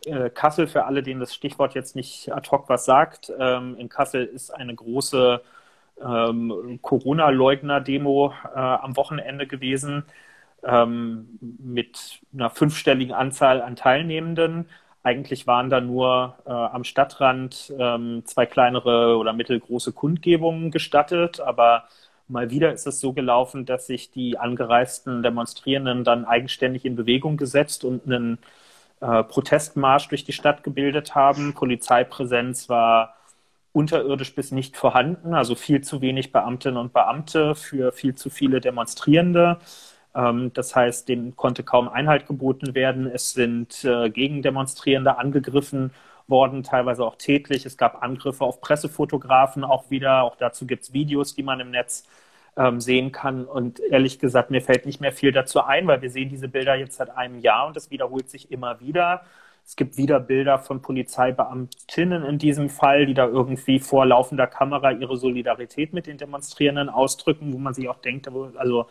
äh, 0.07 0.31
Kassel, 0.31 0.67
für 0.69 0.85
alle, 0.85 1.03
denen 1.03 1.21
das 1.21 1.35
Stichwort 1.35 1.75
jetzt 1.75 1.97
nicht 1.97 2.33
ad 2.33 2.51
hoc 2.51 2.69
was 2.69 2.85
sagt, 2.85 3.33
ähm, 3.39 3.77
in 3.79 3.89
Kassel 3.89 4.25
ist 4.25 4.51
eine 4.51 4.75
große 4.75 5.43
ähm, 6.05 6.79
Corona-Leugner-Demo 6.83 8.33
äh, 8.55 8.59
am 8.59 8.97
Wochenende 8.97 9.47
gewesen. 9.47 10.05
ähm, 10.65 11.39
mit 11.41 12.21
einer 12.33 12.51
fünfstelligen 12.51 13.15
Anzahl 13.15 13.63
an 13.63 13.77
Teilnehmenden. 13.77 14.69
Eigentlich 15.03 15.47
waren 15.47 15.71
da 15.71 15.81
nur 15.81 16.37
äh, 16.47 16.51
am 16.51 16.85
Stadtrand 16.85 17.73
ähm, 17.79 18.23
zwei 18.25 18.47
kleinere 18.47 19.17
oder 19.17 19.33
mittelgroße 19.33 19.93
Kundgebungen 19.93 20.71
gestattet, 20.71 21.41
aber 21.41 21.85
mal 22.29 22.51
wieder 22.51 22.73
ist 22.73 22.87
es 22.87 23.01
so 23.01 23.13
gelaufen, 23.13 23.67
dass 23.67 23.87
sich 23.89 24.11
die 24.13 24.39
angereisten 24.39 25.23
Demonstrierenden 25.23 26.05
dann 26.05 26.25
eigenständig 26.25 26.85
in 26.85 26.95
Bewegung 26.97 27.37
gesetzt 27.37 27.85
und 27.85 28.07
einen 28.07 28.39
äh, 29.03 29.25
Protestmarsch 29.25 30.09
durch 30.09 30.25
die 30.25 30.33
Stadt 30.33 30.63
gebildet 30.63 31.15
haben. 31.15 31.55
Polizeipräsenz 31.55 32.69
war 32.69 33.17
unterirdisch 33.73 34.35
bis 34.35 34.53
nicht 34.53 34.77
vorhanden, 34.77 35.35
also 35.35 35.55
viel 35.55 35.81
zu 35.81 36.01
wenig 36.01 36.31
Beamtinnen 36.31 36.77
und 36.77 36.93
Beamte 36.93 37.55
für 37.55 37.91
viel 37.93 38.15
zu 38.15 38.31
viele 38.31 38.61
Demonstrierende. 38.61 39.59
Ähm, 40.15 40.53
das 40.55 40.77
heißt, 40.77 41.09
denen 41.09 41.35
konnte 41.37 41.65
kaum 41.65 41.89
Einhalt 41.89 42.27
geboten 42.27 42.75
werden. 42.75 43.07
Es 43.07 43.33
sind 43.33 43.85
äh, 43.85 44.09
Gegendemonstrierende 44.11 45.19
angegriffen 45.19 45.93
worden, 46.29 46.63
teilweise 46.63 47.05
auch 47.05 47.17
tätlich. 47.17 47.67
Es 47.67 47.77
gab 47.77 48.03
Angriffe 48.03 48.45
auf 48.45 48.61
Pressefotografen 48.61 49.65
auch 49.65 49.91
wieder. 49.91 50.23
Auch 50.23 50.37
dazu 50.37 50.67
gibt 50.67 50.85
es 50.85 50.93
Videos, 50.93 51.35
die 51.35 51.43
man 51.43 51.59
im 51.61 51.71
Netz 51.71 52.05
ähm, 52.57 52.81
sehen 52.81 53.13
kann. 53.13 53.45
Und 53.45 53.81
ehrlich 53.81 54.19
gesagt, 54.19 54.51
mir 54.51 54.61
fällt 54.63 54.87
nicht 54.87 55.01
mehr 55.01 55.13
viel 55.13 55.33
dazu 55.33 55.63
ein, 55.63 55.87
weil 55.87 56.03
wir 56.03 56.11
sehen 56.11 56.29
diese 56.29 56.49
Bilder 56.49 56.75
jetzt 56.75 56.97
seit 56.97 57.11
einem 57.11 57.39
Jahr 57.39 57.67
und 57.67 57.77
das 57.77 57.91
wiederholt 57.91 58.29
sich 58.29 58.51
immer 58.51 58.81
wieder. 58.81 59.23
Es 59.65 59.77
gibt 59.77 59.97
wieder 59.97 60.19
Bilder 60.21 60.59
von 60.59 60.83
Polizeibeamtinnen 60.83 62.25
in 62.25 62.39
diesem 62.39 62.69
Fall, 62.69 63.07
die 63.07 63.15
da 63.15 63.27
irgendwie 63.27 63.79
vor 63.79 64.05
laufender 64.05 64.47
Kamera 64.47 64.91
ihre 64.93 65.17
Solidarität 65.17 65.93
mit 65.93 66.07
den 66.07 66.19
Demonstrierenden 66.19 66.89
ausdrücken, 66.89 67.53
wo 67.53 67.59
man 67.59 67.73
sich 67.73 67.89
auch 67.89 68.01
denkt, 68.01 68.29
also 68.57 68.87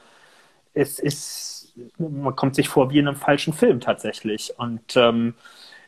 es 0.74 0.99
ist, 0.99 1.74
man 1.97 2.36
kommt 2.36 2.55
sich 2.55 2.70
vor 2.70 2.89
wie 2.89 2.99
in 2.99 3.07
einem 3.07 3.18
falschen 3.18 3.53
Film 3.53 3.82
tatsächlich. 3.82 4.53
Und 4.57 4.95
ähm, 4.95 5.36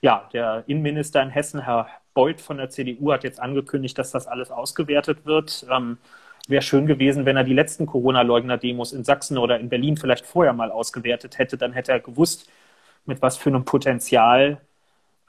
ja, 0.02 0.30
der 0.34 0.66
Innenminister 0.68 1.24
in 1.24 1.30
Hessen, 1.30 1.62
Herr 1.62 1.88
Beuth 2.14 2.42
von 2.42 2.58
der 2.58 2.70
CDU, 2.70 3.14
hat 3.14 3.24
jetzt 3.24 3.40
angekündigt, 3.40 3.98
dass 3.98 4.12
das 4.12 4.28
alles 4.28 4.52
ausgewertet 4.52 5.26
wird. 5.26 5.66
Ähm, 5.72 5.98
Wäre 6.48 6.62
schön 6.62 6.86
gewesen, 6.88 7.26
wenn 7.26 7.38
er 7.38 7.44
die 7.44 7.54
letzten 7.54 7.86
Corona-Leugner-Demos 7.86 8.92
in 8.92 9.04
Sachsen 9.04 9.38
oder 9.38 9.60
in 9.60 9.70
Berlin 9.70 9.96
vielleicht 9.98 10.26
vorher 10.26 10.54
mal 10.54 10.72
ausgewertet 10.72 11.38
hätte. 11.38 11.58
Dann 11.58 11.72
hätte 11.74 11.94
er 11.94 12.00
gewusst, 12.02 12.50
mit 13.06 13.22
was 13.22 13.38
für 13.38 13.50
einem 13.50 13.66
Potenzial 13.66 14.60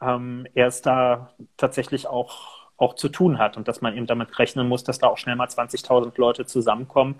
ähm, 0.03 0.47
er 0.55 0.67
es 0.69 0.83
da 0.83 1.33
tatsächlich 1.57 2.07
auch, 2.07 2.69
auch 2.77 2.95
zu 2.95 3.09
tun 3.09 3.39
hat 3.39 3.57
und 3.57 3.69
dass 3.69 3.81
man 3.81 3.97
eben 3.97 4.07
damit 4.07 4.39
rechnen 4.39 4.69
muss, 4.69 4.85
dass 4.85 4.99
da 4.99 5.07
auch 5.09 5.19
schnell 5.19 5.37
mal 5.37 5.49
20.000 5.49 6.13
Leute 6.17 6.47
zusammenkommen 6.47 7.17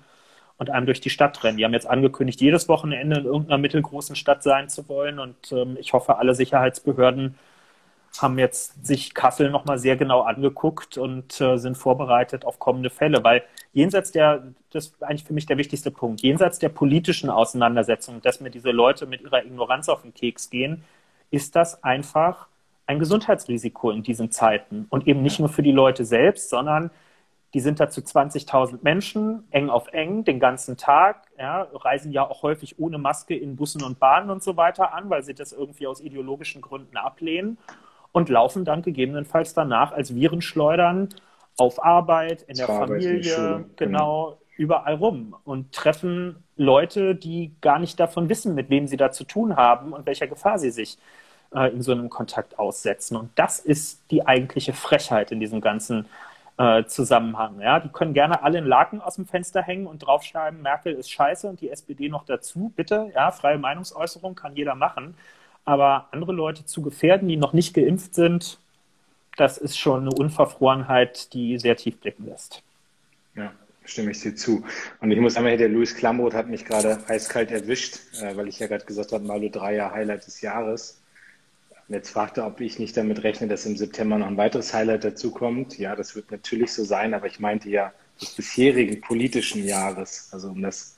und 0.59 0.71
einem 0.71 0.87
durch 0.87 1.01
die 1.01 1.11
Stadt 1.11 1.43
rennen. 1.45 1.59
Die 1.59 1.65
haben 1.65 1.73
jetzt 1.73 1.89
angekündigt, 1.89 2.41
jedes 2.41 2.69
Wochenende 2.69 3.19
in 3.19 3.25
irgendeiner 3.25 3.59
mittelgroßen 3.59 4.17
Stadt 4.17 4.43
sein 4.43 4.69
zu 4.69 4.89
wollen. 4.89 5.19
Und 5.19 5.53
ähm, 5.53 5.77
ich 5.81 5.93
hoffe, 5.93 6.17
alle 6.19 6.35
Sicherheitsbehörden 6.35 7.37
haben 8.23 8.39
jetzt 8.39 8.87
sich 8.87 9.15
Kassel 9.15 9.51
nochmal 9.51 9.79
sehr 9.79 9.97
genau 9.97 10.23
angeguckt 10.23 10.99
und 10.99 11.41
äh, 11.41 11.59
sind 11.59 11.77
vorbereitet 11.77 12.45
auf 12.45 12.59
kommende 12.59 12.91
Fälle. 12.91 13.25
Weil 13.25 13.43
jenseits 13.73 14.13
der, 14.13 14.45
das 14.71 14.87
ist 14.87 15.03
eigentlich 15.03 15.25
für 15.25 15.33
mich 15.33 15.47
der 15.47 15.59
wichtigste 15.59 15.91
Punkt, 15.91 16.21
jenseits 16.23 16.59
der 16.59 16.69
politischen 16.69 17.31
Auseinandersetzung, 17.31 18.23
dass 18.23 18.41
mir 18.41 18.51
diese 18.51 18.71
Leute 18.71 19.07
mit 19.07 19.23
ihrer 19.23 19.45
Ignoranz 19.45 19.89
auf 19.89 20.03
den 20.03 20.15
Keks 20.15 20.51
gehen, 20.51 20.85
ist 21.31 21.57
das 21.57 21.83
einfach 21.83 22.47
ein 22.87 22.99
Gesundheitsrisiko 22.99 23.91
in 23.91 24.03
diesen 24.03 24.31
Zeiten. 24.31 24.87
Und 24.91 25.07
eben 25.07 25.23
nicht 25.23 25.41
nur 25.41 25.49
für 25.49 25.63
die 25.63 25.73
Leute 25.73 26.05
selbst, 26.05 26.51
sondern 26.51 26.91
die 27.55 27.61
sind 27.61 27.81
da 27.81 27.89
zu 27.89 28.01
20.000 28.01 28.81
Menschen, 28.83 29.45
eng 29.51 29.71
auf 29.71 29.89
eng, 29.93 30.25
den 30.25 30.41
ganzen 30.41 30.77
Tag, 30.77 31.29
ja, 31.39 31.69
reisen 31.73 32.13
ja 32.13 32.29
auch 32.29 32.43
häufig 32.43 32.79
ohne 32.79 32.99
Maske 32.99 33.37
in 33.37 33.57
Bussen 33.57 33.83
und 33.83 34.01
Bahnen 34.01 34.31
und 34.31 34.43
so 34.43 34.57
weiter 34.57 34.93
an, 34.93 35.09
weil 35.09 35.23
sie 35.23 35.35
das 35.35 35.53
irgendwie 35.53 35.87
aus 35.87 36.01
ideologischen 36.01 36.61
Gründen 36.61 36.97
ablehnen 36.97 37.59
und 38.15 38.29
laufen 38.29 38.65
dann 38.65 38.81
gegebenenfalls 38.81 39.55
danach 39.55 39.93
als 39.93 40.15
Virenschleudern 40.15 41.09
auf 41.57 41.85
Arbeit, 41.85 42.43
in 42.43 42.57
der 42.57 42.67
Familie, 42.67 43.25
Schule, 43.25 43.65
genau, 43.77 44.37
genau, 44.37 44.39
überall 44.57 44.95
rum 44.95 45.35
und 45.45 45.73
treffen 45.73 46.37
Leute, 46.57 47.17
die 47.17 47.57
gar 47.61 47.81
nicht 47.81 47.99
davon 47.99 48.29
wissen, 48.29 48.55
mit 48.55 48.71
wem 48.71 48.87
sie 48.87 48.97
da 48.97 49.11
zu 49.11 49.25
tun 49.25 49.57
haben 49.57 49.93
und 49.93 50.07
welcher 50.07 50.29
Gefahr 50.29 50.61
sie 50.61 50.71
sich 50.71 50.97
äh, 51.53 51.73
in 51.73 51.83
so 51.83 51.91
einem 51.91 52.09
Kontakt 52.09 52.57
aussetzen. 52.57 53.17
Und 53.17 53.31
das 53.35 53.59
ist 53.59 54.09
die 54.13 54.25
eigentliche 54.25 54.73
Frechheit 54.73 55.33
in 55.33 55.41
diesem 55.41 55.61
ganzen 55.61 56.07
äh, 56.57 56.85
Zusammenhang. 56.85 57.61
Ja? 57.61 57.81
Die 57.81 57.89
können 57.89 58.15
gerne 58.15 58.45
alle 58.45 58.59
einen 58.59 58.69
Laken 58.69 59.01
aus 59.01 59.17
dem 59.17 59.27
Fenster 59.27 59.61
hängen 59.61 59.89
und 59.89 60.07
draufschreiben, 60.07 60.63
Merkel 60.63 60.95
ist 60.95 61.11
scheiße 61.11 61.49
und 61.49 61.61
die 61.61 61.71
SPD 61.71 62.09
noch 62.09 62.25
dazu. 62.25 62.73
Bitte, 62.77 63.11
ja, 63.13 63.33
freie 63.33 63.59
Meinungsäußerung 63.59 64.37
kann 64.37 64.55
jeder 64.55 64.77
machen. 64.77 65.17
Aber 65.65 66.09
andere 66.13 66.33
Leute 66.33 66.67
zu 66.67 66.83
gefährden, 66.83 67.29
die 67.29 67.37
noch 67.37 67.53
nicht 67.53 67.75
geimpft 67.75 68.15
sind, 68.15 68.59
das 69.37 69.59
ist 69.59 69.79
schon 69.79 70.03
eine 70.03 70.15
Unverfrorenheit, 70.15 71.33
die 71.33 71.59
sehr 71.59 71.77
tief 71.77 71.99
blicken 71.99 72.27
lässt. 72.27 72.63
Ja, 73.35 73.53
stimme 73.85 74.13
ich 74.13 74.21
dir 74.21 74.37
zu. 74.37 74.65
Und 75.01 75.11
ich 75.11 75.19
muss 75.19 75.37
einmal, 75.37 75.57
der 75.57 75.69
Luis 75.69 75.97
Klamroth 75.97 76.35
hat 76.35 76.49
mich 76.49 76.65
gerade 76.65 76.99
eiskalt 77.09 77.51
erwischt, 77.51 77.99
äh, 78.21 78.37
weil 78.37 78.49
ich 78.49 78.59
ja 78.59 78.67
gerade 78.67 78.85
gesagt 78.85 79.13
habe, 79.13 79.25
Malo 79.25 79.49
Dreier 79.49 79.91
Highlight 79.91 80.27
des 80.27 80.41
Jahres. 80.41 81.01
Jetzt 81.89 82.11
fragt 82.11 82.39
er, 82.39 82.47
ob 82.47 82.61
ich 82.61 82.79
nicht 82.79 82.97
damit 82.97 83.23
rechne, 83.25 83.47
dass 83.47 83.67
im 83.67 83.77
September 83.77 84.19
noch 84.19 84.27
ein 84.27 84.39
weiteres 84.39 84.73
Highlight 84.73 85.05
dazukommt. 85.05 85.79
Ja, 85.79 85.95
das 85.97 86.17
wird 86.17 86.31
natürlich 86.31 86.73
so 86.73 86.85
sein, 86.85 87.13
aber 87.13 87.27
ich 87.27 87.41
meinte 87.41 87.69
ja 87.69 87.93
des 88.21 88.31
bisherigen 88.31 89.01
politischen 89.01 89.65
Jahres, 89.65 90.29
also 90.33 90.49
um 90.49 90.63
das 90.63 90.94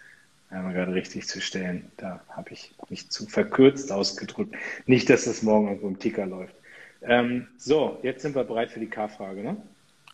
einmal 0.56 0.74
gerade 0.74 0.94
richtig 0.94 1.26
zu 1.26 1.40
stellen. 1.40 1.90
Da 1.96 2.20
habe 2.28 2.52
ich 2.52 2.74
mich 2.88 3.10
zu 3.10 3.26
verkürzt 3.26 3.92
ausgedrückt. 3.92 4.54
Nicht, 4.86 5.10
dass 5.10 5.24
das 5.24 5.42
morgen 5.42 5.68
irgendwo 5.68 5.88
im 5.88 5.98
Ticker 5.98 6.26
läuft. 6.26 6.54
Ähm, 7.02 7.48
so, 7.56 7.98
jetzt 8.02 8.22
sind 8.22 8.34
wir 8.34 8.44
bereit 8.44 8.70
für 8.70 8.80
die 8.80 8.88
K-Frage, 8.88 9.42
ne? 9.42 9.56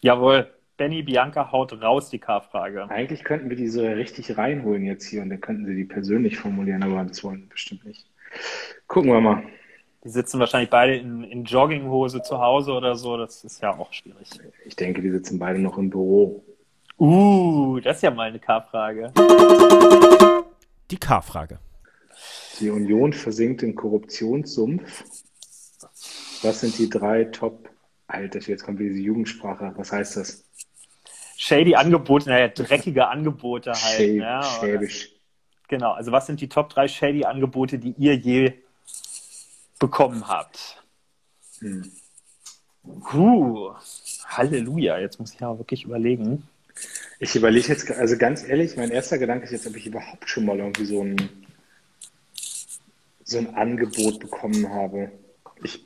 Jawohl. 0.00 0.50
Benny 0.76 1.02
Bianca 1.02 1.52
haut 1.52 1.80
raus 1.80 2.10
die 2.10 2.18
K-Frage. 2.18 2.88
Eigentlich 2.90 3.24
könnten 3.24 3.50
wir 3.50 3.56
die 3.56 3.68
so 3.68 3.86
richtig 3.86 4.36
reinholen 4.36 4.84
jetzt 4.84 5.04
hier 5.06 5.22
und 5.22 5.30
dann 5.30 5.40
könnten 5.40 5.66
sie 5.66 5.76
die 5.76 5.84
persönlich 5.84 6.38
formulieren, 6.38 6.82
aber 6.82 7.04
das 7.04 7.22
wollen 7.22 7.42
wir 7.42 7.48
bestimmt 7.50 7.84
nicht. 7.84 8.06
Gucken 8.88 9.12
wir 9.12 9.20
mal. 9.20 9.42
Die 10.04 10.08
sitzen 10.08 10.40
wahrscheinlich 10.40 10.70
beide 10.70 10.96
in, 10.96 11.22
in 11.22 11.44
Jogginghose 11.44 12.22
zu 12.22 12.38
Hause 12.40 12.72
oder 12.72 12.96
so. 12.96 13.16
Das 13.16 13.44
ist 13.44 13.62
ja 13.62 13.78
auch 13.78 13.92
schwierig. 13.92 14.28
Ich 14.66 14.74
denke, 14.74 15.00
die 15.00 15.10
sitzen 15.10 15.38
beide 15.38 15.60
noch 15.60 15.78
im 15.78 15.90
Büro. 15.90 16.42
Uh, 16.98 17.78
das 17.80 17.96
ist 17.96 18.02
ja 18.02 18.10
mal 18.10 18.28
eine 18.28 18.38
K-Frage. 18.38 19.12
Die 20.92 20.98
K-Frage. 20.98 21.58
Die 22.60 22.68
Union 22.68 23.14
versinkt 23.14 23.62
im 23.62 23.74
Korruptionssumpf. 23.74 25.04
Was 26.42 26.60
sind 26.60 26.78
die 26.78 26.90
drei 26.90 27.24
Top... 27.24 27.70
Alter, 28.08 28.40
jetzt 28.40 28.62
kommt 28.62 28.78
diese 28.78 28.98
Jugendsprache. 28.98 29.72
Was 29.76 29.90
heißt 29.90 30.18
das? 30.18 30.44
Shady 31.38 31.76
Angebote, 31.76 32.28
naja, 32.28 32.48
dreckige 32.48 33.08
Angebote 33.08 33.70
halt. 33.70 33.78
Schäb, 33.78 34.20
ja, 34.20 34.42
schäbisch. 34.42 35.08
Genau, 35.68 35.92
also 35.92 36.12
was 36.12 36.26
sind 36.26 36.42
die 36.42 36.48
Top 36.50 36.68
3 36.68 36.86
Shady 36.88 37.24
Angebote, 37.24 37.78
die 37.78 37.94
ihr 37.96 38.14
je 38.14 38.52
bekommen 39.78 40.28
habt. 40.28 40.84
Hm. 41.60 41.90
Huh, 42.84 43.72
Halleluja, 44.26 44.98
jetzt 44.98 45.18
muss 45.18 45.32
ich 45.32 45.40
ja 45.40 45.56
wirklich 45.56 45.84
überlegen. 45.84 46.46
Ich 47.22 47.36
überlege 47.36 47.68
jetzt, 47.68 47.88
also 47.88 48.18
ganz 48.18 48.48
ehrlich, 48.48 48.76
mein 48.76 48.90
erster 48.90 49.16
Gedanke 49.16 49.44
ist 49.44 49.52
jetzt, 49.52 49.68
ob 49.68 49.76
ich 49.76 49.86
überhaupt 49.86 50.28
schon 50.28 50.44
mal 50.44 50.58
irgendwie 50.58 50.84
so 50.84 51.04
ein, 51.04 51.46
so 53.22 53.38
ein 53.38 53.54
Angebot 53.54 54.18
bekommen 54.18 54.68
habe. 54.68 55.12
Ich, 55.62 55.84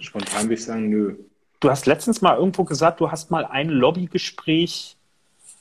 spontan 0.00 0.46
würde 0.46 0.54
ich 0.54 0.64
sagen, 0.64 0.88
nö. 0.88 1.14
Du 1.60 1.70
hast 1.70 1.86
letztens 1.86 2.20
mal 2.20 2.36
irgendwo 2.36 2.64
gesagt, 2.64 2.98
du 2.98 3.12
hast 3.12 3.30
mal 3.30 3.44
ein 3.44 3.68
Lobbygespräch 3.68 4.96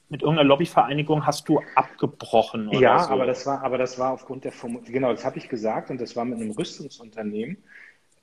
mit 0.09 0.23
irgendeiner 0.23 0.47
Lobbyvereinigung 0.47 1.23
hast 1.27 1.47
du 1.47 1.61
abgebrochen 1.75 2.69
oder 2.69 2.79
Ja, 2.79 3.03
so. 3.03 3.11
aber 3.11 3.27
das 3.27 3.45
war, 3.45 3.61
aber 3.61 3.77
das 3.77 3.99
war 3.99 4.11
aufgrund 4.11 4.43
der 4.43 4.51
Formulierung, 4.51 4.91
genau, 4.91 5.11
das 5.11 5.23
habe 5.23 5.37
ich 5.37 5.49
gesagt 5.49 5.91
und 5.91 6.01
das 6.01 6.15
war 6.15 6.25
mit 6.25 6.39
einem 6.39 6.49
Rüstungsunternehmen. 6.49 7.57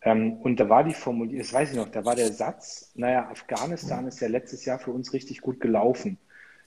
Ähm, 0.02 0.32
und 0.38 0.58
da 0.58 0.68
war 0.68 0.82
die 0.82 0.94
Formulierung, 0.94 1.38
das 1.38 1.52
weiß 1.52 1.70
ich 1.70 1.76
noch, 1.76 1.92
da 1.92 2.04
war 2.04 2.16
der 2.16 2.32
Satz, 2.32 2.90
naja, 2.96 3.28
Afghanistan 3.30 4.08
ist 4.08 4.18
ja 4.18 4.26
letztes 4.26 4.64
Jahr 4.64 4.80
für 4.80 4.90
uns 4.90 5.12
richtig 5.12 5.40
gut 5.42 5.60
gelaufen. 5.60 6.18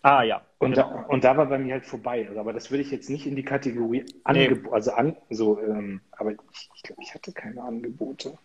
Ah 0.01 0.23
ja. 0.23 0.41
Und, 0.59 0.75
genau. 0.75 0.89
da, 0.89 1.01
und 1.07 1.23
da 1.23 1.37
war 1.37 1.45
bei 1.47 1.57
mir 1.57 1.73
halt 1.73 1.85
vorbei. 1.85 2.25
Also, 2.27 2.39
aber 2.39 2.53
das 2.53 2.71
würde 2.71 2.83
ich 2.83 2.91
jetzt 2.91 3.09
nicht 3.09 3.25
in 3.25 3.35
die 3.35 3.43
Kategorie 3.43 4.05
Angebot, 4.23 4.63
nee. 4.63 4.69
also 4.71 4.91
an, 4.91 5.15
so, 5.29 5.59
ähm, 5.59 6.01
aber 6.11 6.31
ich, 6.31 6.69
ich 6.75 6.83
glaube, 6.83 7.01
ich 7.01 7.13
hatte 7.13 7.31
keine 7.31 7.61
Angebote. 7.61 8.37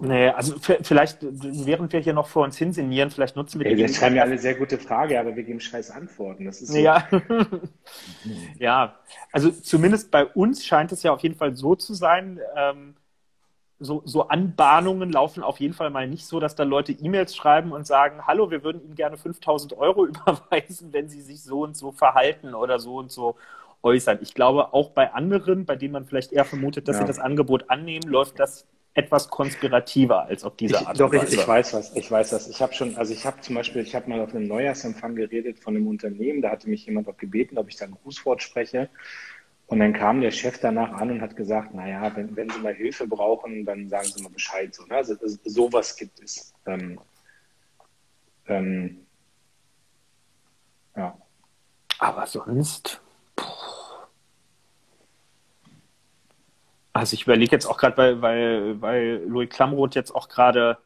Nee, 0.00 0.28
also 0.28 0.54
vielleicht, 0.60 1.18
während 1.22 1.92
wir 1.92 1.98
hier 1.98 2.12
noch 2.12 2.28
vor 2.28 2.44
uns 2.44 2.56
hinsinnieren, 2.56 3.10
vielleicht 3.10 3.34
nutzen 3.34 3.60
wir 3.60 3.74
die. 3.74 3.82
Das 3.82 3.96
schreiben 3.96 4.14
ja 4.14 4.22
eine 4.22 4.38
sehr 4.38 4.54
gute 4.54 4.78
Frage, 4.78 5.18
aber 5.18 5.34
wir 5.34 5.42
geben 5.42 5.58
scheiß 5.58 5.90
Antworten. 5.90 6.44
Das 6.44 6.62
ist 6.62 6.68
so. 6.68 6.78
Ja. 6.78 7.08
ja, 8.58 8.94
also 9.32 9.50
zumindest 9.50 10.12
bei 10.12 10.24
uns 10.24 10.64
scheint 10.64 10.92
es 10.92 11.02
ja 11.02 11.12
auf 11.12 11.20
jeden 11.20 11.34
Fall 11.34 11.56
so 11.56 11.74
zu 11.74 11.94
sein, 11.94 12.38
ähm, 12.56 12.94
so, 13.80 14.02
so 14.04 14.28
Anbahnungen 14.28 15.10
laufen 15.12 15.42
auf 15.42 15.60
jeden 15.60 15.74
Fall 15.74 15.90
mal 15.90 16.08
nicht 16.08 16.26
so, 16.26 16.40
dass 16.40 16.56
da 16.56 16.64
Leute 16.64 16.92
E-Mails 16.92 17.36
schreiben 17.36 17.72
und 17.72 17.86
sagen, 17.86 18.26
hallo, 18.26 18.50
wir 18.50 18.64
würden 18.64 18.82
Ihnen 18.82 18.96
gerne 18.96 19.16
5000 19.16 19.74
Euro 19.78 20.06
überweisen, 20.06 20.92
wenn 20.92 21.08
Sie 21.08 21.20
sich 21.20 21.42
so 21.42 21.62
und 21.62 21.76
so 21.76 21.92
verhalten 21.92 22.54
oder 22.54 22.78
so 22.78 22.96
und 22.96 23.12
so 23.12 23.36
äußern. 23.82 24.18
Ich 24.20 24.34
glaube, 24.34 24.74
auch 24.74 24.90
bei 24.90 25.12
anderen, 25.12 25.64
bei 25.64 25.76
denen 25.76 25.92
man 25.92 26.04
vielleicht 26.04 26.32
eher 26.32 26.44
vermutet, 26.44 26.88
dass 26.88 26.96
ja. 26.96 27.02
sie 27.02 27.06
das 27.06 27.20
Angebot 27.20 27.70
annehmen, 27.70 28.08
läuft 28.08 28.40
das 28.40 28.66
etwas 28.94 29.30
konspirativer 29.30 30.24
als 30.24 30.42
auf 30.42 30.56
diese 30.56 30.78
Art. 30.78 30.94
Ich, 30.94 30.98
doch, 30.98 31.12
ich, 31.12 31.32
ich, 31.32 31.46
weiß 31.46 31.74
was. 31.74 31.94
Ich 31.94 32.10
weiß 32.10 32.32
was. 32.32 32.48
Ich 32.48 32.60
habe 32.60 32.74
schon, 32.74 32.96
also 32.96 33.12
ich 33.12 33.24
habe 33.24 33.40
zum 33.40 33.54
Beispiel, 33.54 33.82
ich 33.82 33.94
habe 33.94 34.10
mal 34.10 34.20
auf 34.20 34.34
einem 34.34 34.48
Neujahrsempfang 34.48 35.14
geredet 35.14 35.60
von 35.60 35.76
einem 35.76 35.86
Unternehmen. 35.86 36.42
Da 36.42 36.50
hatte 36.50 36.68
mich 36.68 36.84
jemand 36.86 37.08
auch 37.08 37.16
gebeten, 37.16 37.58
ob 37.58 37.68
ich 37.68 37.76
da 37.76 37.84
ein 37.84 37.96
Grußwort 38.02 38.42
spreche. 38.42 38.88
Und 39.68 39.80
dann 39.80 39.92
kam 39.92 40.22
der 40.22 40.30
Chef 40.30 40.58
danach 40.58 40.92
an 40.92 41.10
und 41.10 41.20
hat 41.20 41.36
gesagt, 41.36 41.74
naja, 41.74 42.10
wenn, 42.16 42.34
wenn 42.34 42.48
Sie 42.48 42.58
mal 42.58 42.74
Hilfe 42.74 43.06
brauchen, 43.06 43.66
dann 43.66 43.86
sagen 43.86 44.06
Sie 44.06 44.22
mal 44.22 44.30
Bescheid. 44.30 44.74
So, 44.74 44.84
ne? 44.86 44.96
also, 44.96 45.14
sowas 45.44 45.94
gibt 45.94 46.20
es. 46.20 46.54
Ähm, 46.66 46.98
ähm, 48.46 49.06
ja. 50.96 51.18
Aber 51.98 52.26
sonst. 52.26 53.02
Also 56.94 57.14
ich 57.14 57.24
überlege 57.24 57.52
jetzt 57.52 57.66
auch 57.66 57.76
gerade, 57.76 57.96
weil, 57.98 58.22
weil, 58.22 58.80
weil 58.80 59.22
Louis 59.26 59.50
Klamroth 59.50 59.94
jetzt 59.94 60.14
auch 60.14 60.30
gerade 60.30 60.78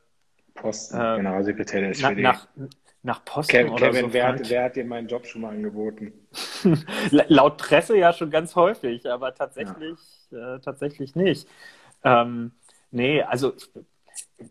Posten, 0.55 0.97
äh, 0.97 1.17
Generalsekretär 1.17 1.81
der 1.83 1.91
SPD. 1.91 2.21
Nach, 2.21 2.49
nach 2.57 2.69
Posten 3.25 3.53
Kevin, 3.53 3.73
oder 3.73 3.91
Kevin 3.91 4.07
so 4.07 4.13
wer, 4.13 4.29
hat, 4.29 4.51
wer 4.51 4.65
hat 4.65 4.77
dir 4.77 4.85
meinen 4.85 5.09
Job 5.09 5.27
schon 5.27 5.43
mal 5.43 5.51
angeboten? 5.51 6.13
Laut 7.11 7.59
Presse 7.59 7.97
ja 7.97 8.13
schon 8.13 8.31
ganz 8.31 8.55
häufig, 8.55 9.11
aber 9.11 9.35
tatsächlich, 9.35 9.99
ja. 10.31 10.57
äh, 10.57 10.61
tatsächlich 10.61 11.17
nicht. 11.17 11.49
Ähm, 12.05 12.53
nee, 12.93 13.23
also 13.23 13.55
ich, 13.57 13.69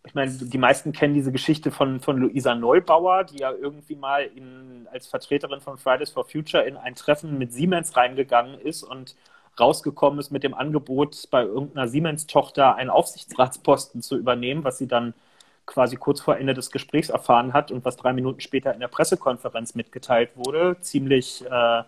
ich 0.06 0.14
meine, 0.14 0.32
die 0.32 0.58
meisten 0.58 0.91
kennen 0.91 1.14
diese 1.14 1.32
Geschichte 1.32 1.72
von, 1.72 2.02
von 2.02 2.18
Luisa 2.18 2.54
Neubauer, 2.56 3.24
die 3.24 3.38
ja 3.39 3.52
irgendwie 3.52 3.95
mal 3.95 4.24
in, 4.24 4.88
als 4.91 5.08
Vertreterin 5.08 5.62
von 5.62 5.78
Fridays 5.78 6.10
for 6.10 6.26
Future 6.26 6.64
in 6.64 6.76
ein 6.76 6.95
Treffen 6.95 7.38
mit 7.38 7.54
Siemens 7.54 7.95
reingegangen 7.95 8.60
ist 8.60 8.84
und 8.84 9.16
rausgekommen 9.60 10.20
ist 10.20 10.32
mit 10.32 10.43
dem 10.43 10.54
Angebot, 10.54 11.30
bei 11.30 11.43
irgendeiner 11.43 11.88
Siemens-Tochter 11.88 12.76
einen 12.76 12.89
Aufsichtsratsposten 12.89 14.02
zu 14.02 14.18
übernehmen, 14.18 14.64
was 14.64 14.78
sie 14.78 14.88
dann 14.88 15.14
quasi 15.66 15.95
kurz 15.95 16.22
vor 16.22 16.38
Ende 16.38 16.53
des 16.53 16.72
Gesprächs 16.72 17.09
erfahren 17.09 17.53
hat 17.53 17.72
und 17.72 17.86
was 17.86 17.97
drei 17.97 18.14
Minuten 18.14 18.41
später 18.41 18.74
in 18.74 18.80
der 18.80 18.88
Pressekonferenz 18.88 19.76
mitgeteilt 19.76 20.32
wurde. 20.36 20.78
Ziemlich, 20.82 21.45
äh, 21.49 21.84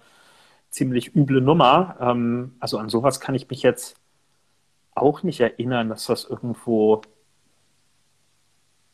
ziemlich 0.70 1.16
üble 1.16 1.42
Nummer. 1.42 1.98
Ähm, 2.00 2.56
also 2.60 2.78
an 2.78 2.90
sowas 2.90 3.20
kann 3.20 3.36
ich 3.36 3.50
mich 3.50 3.64
jetzt 3.64 3.98
auch 4.96 5.24
nicht 5.24 5.40
erinnern, 5.40 5.90
dass 5.90 6.06
das 6.06 6.26
irgendwo, 6.26 7.02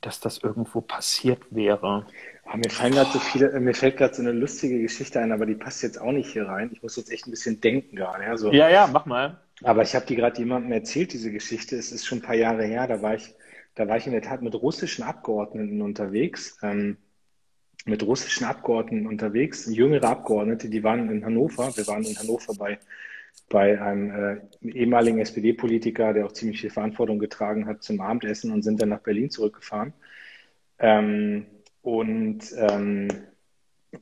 dass 0.01 0.19
das 0.19 0.37
irgendwo 0.37 0.81
passiert 0.81 1.43
wäre. 1.49 2.05
Oh, 2.51 2.57
mir 2.57 2.69
fallen 2.69 2.93
gerade 2.93 3.11
so 3.11 3.19
viele, 3.19 3.51
äh, 3.51 3.59
mir 3.59 3.75
fällt 3.75 3.97
gerade 3.97 4.13
so 4.13 4.21
eine 4.21 4.31
lustige 4.31 4.81
Geschichte 4.81 5.19
ein, 5.19 5.31
aber 5.31 5.45
die 5.45 5.55
passt 5.55 5.83
jetzt 5.83 5.99
auch 5.99 6.11
nicht 6.11 6.31
hier 6.31 6.47
rein. 6.47 6.71
Ich 6.73 6.81
muss 6.81 6.95
jetzt 6.95 7.11
echt 7.11 7.27
ein 7.27 7.31
bisschen 7.31 7.61
denken 7.61 7.95
gerade. 7.95 8.23
Ja, 8.23 8.37
so. 8.37 8.51
ja, 8.51 8.69
ja, 8.69 8.87
mach 8.91 9.05
mal. 9.05 9.37
Aber 9.61 9.83
ich 9.83 9.93
habe 9.93 10.05
die 10.05 10.15
gerade 10.15 10.39
jemandem 10.39 10.71
erzählt, 10.71 11.11
diese 11.13 11.31
Geschichte. 11.31 11.75
Es 11.75 11.91
ist 11.91 12.05
schon 12.05 12.19
ein 12.19 12.23
paar 12.23 12.35
Jahre 12.35 12.63
her. 12.63 12.87
Da 12.87 13.01
war 13.01 13.15
ich 13.15 13.35
da 13.79 13.87
war 13.87 13.95
ich 13.95 14.05
in 14.05 14.11
der 14.11 14.21
Tat 14.21 14.41
mit 14.41 14.53
russischen 14.55 15.03
Abgeordneten 15.03 15.81
unterwegs, 15.81 16.57
ähm, 16.61 16.97
mit 17.85 18.05
russischen 18.05 18.43
Abgeordneten 18.43 19.07
unterwegs, 19.07 19.73
jüngere 19.73 20.09
Abgeordnete, 20.09 20.67
die 20.67 20.83
waren 20.83 21.09
in 21.09 21.23
Hannover. 21.23 21.71
Wir 21.77 21.87
waren 21.87 22.03
in 22.03 22.19
Hannover 22.19 22.53
bei, 22.55 22.77
bei 23.47 23.81
einem 23.81 24.11
äh, 24.11 24.67
ehemaligen 24.67 25.19
SPD-Politiker, 25.19 26.11
der 26.11 26.25
auch 26.25 26.33
ziemlich 26.33 26.59
viel 26.59 26.71
Verantwortung 26.71 27.19
getragen 27.19 27.67
hat, 27.67 27.81
zum 27.81 28.01
Abendessen 28.01 28.51
und 28.51 28.63
sind 28.63 28.81
dann 28.81 28.89
nach 28.89 28.99
Berlin 28.99 29.29
zurückgefahren. 29.29 29.93
Ähm, 30.79 31.45
und 31.81 32.53
ähm, 32.57 33.07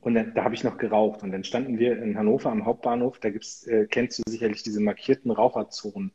und 0.00 0.14
dann, 0.14 0.34
da 0.34 0.42
habe 0.42 0.54
ich 0.56 0.64
noch 0.64 0.76
geraucht. 0.76 1.22
Und 1.22 1.30
dann 1.30 1.44
standen 1.44 1.78
wir 1.78 2.02
in 2.02 2.18
Hannover 2.18 2.50
am 2.50 2.66
Hauptbahnhof. 2.66 3.20
Da 3.20 3.30
gibt's, 3.30 3.64
äh, 3.66 3.86
kennst 3.86 4.18
du 4.18 4.22
sicherlich 4.28 4.64
diese 4.64 4.80
markierten 4.80 5.30
Raucherzonen 5.30 6.12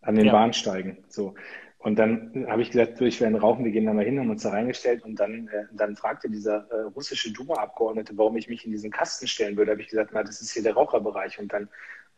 an 0.00 0.14
den 0.14 0.26
ja. 0.26 0.32
Bahnsteigen. 0.32 1.04
So. 1.08 1.34
Und 1.86 2.00
dann 2.00 2.48
habe 2.48 2.62
ich 2.62 2.72
gesagt, 2.72 3.00
ich 3.00 3.20
werde 3.20 3.40
rauchen, 3.40 3.64
wir 3.64 3.70
gehen 3.70 3.86
da 3.86 3.92
mal 3.92 4.04
hin, 4.04 4.18
haben 4.18 4.28
uns 4.28 4.42
da 4.42 4.50
reingestellt 4.50 5.04
und 5.04 5.20
dann, 5.20 5.46
äh, 5.46 5.66
dann 5.70 5.94
fragte 5.94 6.28
dieser 6.28 6.68
äh, 6.68 6.80
russische 6.96 7.32
Duma-Abgeordnete, 7.32 8.18
warum 8.18 8.36
ich 8.36 8.48
mich 8.48 8.64
in 8.64 8.72
diesen 8.72 8.90
Kasten 8.90 9.28
stellen 9.28 9.56
würde. 9.56 9.70
Habe 9.70 9.82
ich 9.82 9.86
gesagt, 9.86 10.10
na, 10.12 10.24
das 10.24 10.40
ist 10.40 10.50
hier 10.50 10.64
der 10.64 10.74
Raucherbereich. 10.74 11.38
Und 11.38 11.52
dann, 11.52 11.68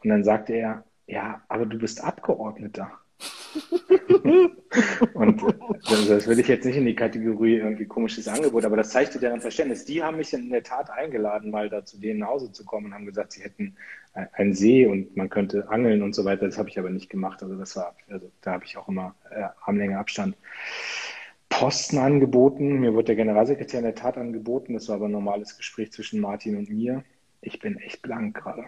und 0.03 0.09
dann 0.09 0.25
sagte 0.25 0.55
er, 0.55 0.85
ja, 1.07 1.43
aber 1.49 1.67
du 1.67 1.77
bist 1.77 2.03
Abgeordneter. 2.03 2.93
und 5.13 5.43
äh, 5.87 6.09
das 6.09 6.27
würde 6.27 6.41
ich 6.41 6.49
jetzt 6.49 6.65
nicht 6.65 6.77
in 6.77 6.87
die 6.87 6.95
Kategorie 6.95 7.57
irgendwie 7.57 7.87
komisches 7.87 8.29
Angebot, 8.29 8.65
aber 8.65 8.77
das 8.77 8.91
zeigte 8.91 9.19
deren 9.19 9.41
Verständnis. 9.41 9.85
Die 9.85 10.03
haben 10.03 10.17
mich 10.17 10.33
in 10.33 10.51
der 10.51 10.63
Tat 10.63 10.91
eingeladen, 10.91 11.51
mal 11.51 11.69
da 11.69 11.85
zu 11.85 11.99
denen 12.01 12.21
nach 12.21 12.29
Hause 12.29 12.53
zu 12.53 12.65
kommen 12.65 12.87
und 12.87 12.95
haben 12.95 13.07
gesagt, 13.07 13.33
sie 13.33 13.43
hätten 13.43 13.77
einen 14.33 14.55
See 14.55 14.87
und 14.87 15.17
man 15.17 15.29
könnte 15.29 15.69
angeln 15.69 16.03
und 16.03 16.15
so 16.15 16.25
weiter. 16.25 16.47
Das 16.47 16.59
habe 16.59 16.69
ich 16.69 16.79
aber 16.79 16.91
nicht 16.91 17.11
gemacht. 17.11 17.43
Also 17.43 17.57
das 17.57 17.77
war, 17.77 17.95
also 18.09 18.31
da 18.41 18.53
habe 18.53 18.65
ich 18.65 18.77
auch 18.77 18.89
immer 18.89 19.15
äh, 19.31 19.45
Armlänge 19.63 19.99
Abstand. 19.99 20.37
Posten 21.49 21.99
angeboten. 21.99 22.81
Mir 22.81 22.93
wurde 22.95 23.07
der 23.07 23.17
Generalsekretär 23.17 23.81
in 23.81 23.87
der 23.87 23.95
Tat 23.95 24.19
angeboten. 24.19 24.75
Das 24.75 24.89
war 24.89 24.97
aber 24.97 25.07
ein 25.07 25.13
normales 25.13 25.57
Gespräch 25.57 25.93
zwischen 25.93 26.21
Martin 26.21 26.57
und 26.57 26.69
mir. 26.69 27.05
Ich 27.41 27.59
bin 27.59 27.79
echt 27.79 28.03
blank 28.03 28.37
gerade. 28.37 28.65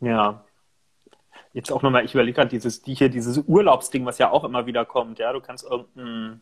Ja, 0.00 0.44
Jetzt 1.52 1.70
auch 1.70 1.82
nochmal, 1.82 2.04
ich 2.04 2.14
überlege 2.14 2.36
gerade 2.36 2.50
dieses, 2.50 2.82
die 2.82 2.94
hier, 2.94 3.08
dieses 3.08 3.38
Urlaubsding, 3.38 4.06
was 4.06 4.18
ja 4.18 4.30
auch 4.30 4.44
immer 4.44 4.66
wieder 4.66 4.84
kommt, 4.84 5.18
ja, 5.18 5.32
du 5.32 5.40
kannst 5.40 5.64
irgendein, 5.64 6.40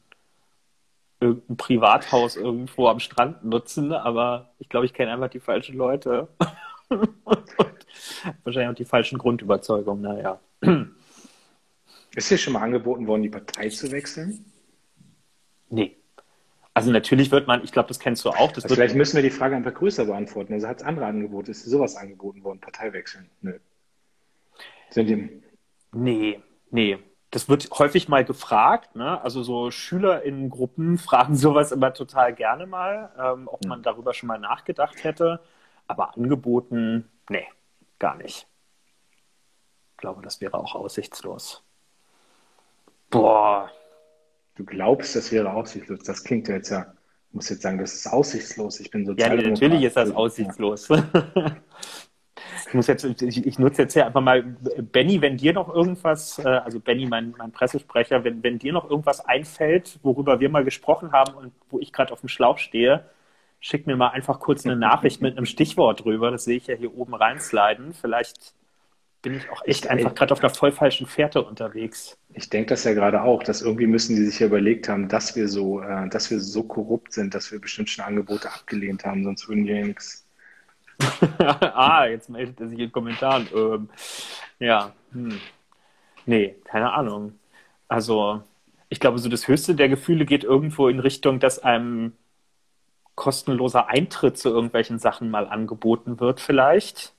irgendein 1.21 1.57
Privathaus 1.57 2.37
irgendwo 2.37 2.89
am 2.89 3.01
Strand 3.01 3.45
nutzen, 3.45 3.93
aber 3.93 4.53
ich 4.59 4.69
glaube, 4.69 4.87
ich 4.87 4.95
kenne 4.95 5.13
einfach 5.13 5.31
die 5.31 5.41
falschen 5.41 5.77
Leute. 5.77 6.29
wahrscheinlich 8.45 8.71
auch 8.71 8.75
die 8.75 8.85
falschen 8.85 9.19
Grundüberzeugungen, 9.19 10.03
naja. 10.03 10.41
Ist 12.15 12.31
dir 12.31 12.39
schon 12.39 12.53
mal 12.55 12.63
angeboten 12.63 13.07
worden, 13.07 13.23
die 13.23 13.29
Partei 13.29 13.69
zu 13.69 13.91
wechseln? 13.93 14.45
Nee. 15.69 15.97
Also 16.75 16.91
natürlich 16.93 17.31
wird 17.31 17.47
man, 17.47 17.65
ich 17.65 17.73
glaube, 17.73 17.89
das 17.89 17.99
kennst 17.99 18.25
du 18.25 18.31
auch. 18.31 18.53
Also 18.55 18.69
vielleicht 18.69 18.95
müssen 18.95 19.17
wir 19.17 19.23
die 19.23 19.31
Frage 19.31 19.57
einfach 19.57 19.75
größer 19.75 20.05
beantworten. 20.05 20.53
Also 20.53 20.69
hat 20.69 20.79
es 20.79 20.83
andere 20.83 21.07
Angebote? 21.07 21.51
Ist 21.51 21.65
sowas 21.65 21.97
angeboten 21.97 22.45
worden? 22.45 22.61
Partei 22.61 22.93
wechseln? 22.93 23.29
Nö. 23.41 23.59
Die... 24.95 25.43
Nee, 25.93 26.41
nee. 26.71 26.99
Das 27.31 27.49
wird 27.49 27.71
häufig 27.79 28.09
mal 28.09 28.25
gefragt. 28.25 28.97
Ne? 28.97 29.21
Also 29.23 29.43
so 29.43 29.71
Schüler 29.71 30.23
in 30.23 30.51
Gruppen 30.51 30.99
fragen 30.99 31.37
sowas 31.37 31.73
immer 31.73 31.93
total 31.95 32.35
gerne 32.35 32.67
mal, 32.67 33.11
ähm, 33.19 33.49
ob 33.49 33.65
man 33.67 33.83
darüber 33.83 34.15
schon 34.15 34.27
mal 34.27 34.39
nachgedacht 34.39 35.05
hätte. 35.05 35.41
Aber 35.87 36.17
angeboten, 36.17 37.09
nee, 37.29 37.47
gar 37.99 38.17
nicht. 38.17 38.47
Ich 39.93 39.97
glaube, 39.97 40.23
das 40.23 40.41
wäre 40.41 40.55
auch 40.55 40.75
aussichtslos. 40.75 41.63
Boah. 43.11 43.71
Du 44.55 44.65
glaubst, 44.65 45.17
das 45.17 45.33
wäre 45.33 45.53
aussichtslos. 45.53 46.01
Das 46.05 46.25
klingt 46.25 46.49
ja 46.49 46.55
jetzt 46.55 46.71
ja, 46.71 46.95
ich 47.29 47.35
muss 47.35 47.49
jetzt 47.49 47.63
sagen, 47.63 47.79
das 47.79 47.95
ist 47.95 48.07
aussichtslos. 48.07 48.81
Ich 48.81 48.91
bin 48.91 49.05
so 49.05 49.13
Ja, 49.13 49.35
natürlich 49.35 49.83
ist 49.83 49.97
das 49.97 50.11
aussichtslos. 50.13 50.89
Ich 52.69 52.75
muss 52.75 52.87
jetzt, 52.87 53.05
ich, 53.05 53.47
ich, 53.47 53.59
nutze 53.59 53.83
jetzt 53.83 53.95
hier 53.95 54.07
einfach 54.07 54.21
mal, 54.21 54.43
Benny, 54.93 55.21
wenn 55.21 55.37
dir 55.37 55.53
noch 55.53 55.75
irgendwas, 55.75 56.39
äh, 56.39 56.49
also 56.49 56.81
Benny, 56.81 57.07
mein, 57.07 57.35
mein 57.37 57.53
Pressesprecher, 57.53 58.25
wenn, 58.25 58.43
wenn 58.43 58.59
dir 58.59 58.73
noch 58.73 58.89
irgendwas 58.89 59.25
einfällt, 59.25 59.99
worüber 60.03 60.41
wir 60.41 60.49
mal 60.49 60.65
gesprochen 60.65 61.13
haben 61.13 61.35
und 61.35 61.53
wo 61.71 61.79
ich 61.79 61.93
gerade 61.93 62.13
auf 62.13 62.21
dem 62.21 62.29
Schlauch 62.29 62.59
stehe, 62.59 63.05
schick 63.61 63.87
mir 63.87 63.97
mal 63.97 64.09
einfach 64.09 64.41
kurz 64.41 64.65
eine 64.65 64.77
Nachricht 64.77 65.21
mit 65.21 65.37
einem 65.37 65.47
Stichwort 65.47 66.05
drüber. 66.05 66.31
Das 66.31 66.45
sehe 66.45 66.57
ich 66.57 66.67
ja 66.67 66.75
hier 66.75 66.97
oben 66.97 67.15
reinsliden. 67.15 67.93
Vielleicht 67.93 68.55
bin 69.23 69.35
ich 69.35 69.51
auch 69.51 69.63
echt 69.65 69.85
ich, 69.85 69.91
einfach 69.91 70.15
gerade 70.15 70.33
auf 70.33 70.41
der 70.41 70.51
voll 70.51 70.73
falschen 70.73 71.07
Fährte 71.07 71.43
unterwegs. 71.43 72.17
Ich 72.33 72.49
denke 72.49 72.71
das 72.71 72.85
ja 72.85 72.95
gerade 72.95 73.23
auch, 73.23 73.43
dass 73.43 73.61
irgendwie 73.61 73.87
müssen 73.87 74.17
die 74.17 74.25
sich 74.25 74.41
ja 74.41 74.47
überlegt 74.47 74.89
haben, 74.89 75.09
dass 75.09 75.37
wir 75.37 75.49
so, 75.49 75.83
äh, 75.83 76.09
dass 76.09 76.31
wir 76.31 76.41
so 76.41 76.63
korrupt 76.63 77.13
sind, 77.13 77.35
dass 77.35 77.53
wir 77.53 77.61
bestimmt 77.61 77.91
schon 77.91 78.05
Angebote 78.05 78.51
abgelehnt 78.51 79.05
haben, 79.05 79.25
sonst 79.25 79.49
würden 79.49 79.67
wir 79.67 79.79
ja 79.79 79.87
nichts 79.87 80.20
ah, 81.39 82.07
jetzt 82.07 82.31
meldet 82.31 82.61
er 82.61 82.69
sich 82.69 82.79
in 82.79 82.93
Kommentaren. 82.93 83.49
Ähm, 83.55 83.89
ja, 84.59 84.93
hm. 85.13 85.41
nee, 86.27 86.57
keine 86.65 86.93
Ahnung. 86.93 87.39
Also, 87.89 88.43
ich 88.89 89.01
glaube, 89.01 89.19
so 89.19 89.29
das 89.29 89.49
höchste 89.49 89.75
der 89.75 89.89
Gefühle 89.89 90.25
geht 90.25 90.45
irgendwo 90.45 90.89
in 90.89 91.01
Richtung, 91.01 91.41
dass 91.41 91.59
einem 91.59 92.13
kostenloser 93.15 93.89
Eintritt 93.89 94.39
zu 94.39 94.49
irgendwelchen 94.49 94.99
Sachen 94.99 95.31
mal 95.31 95.47
angeboten 95.47 96.21
wird, 96.21 96.41
vielleicht. 96.41 97.13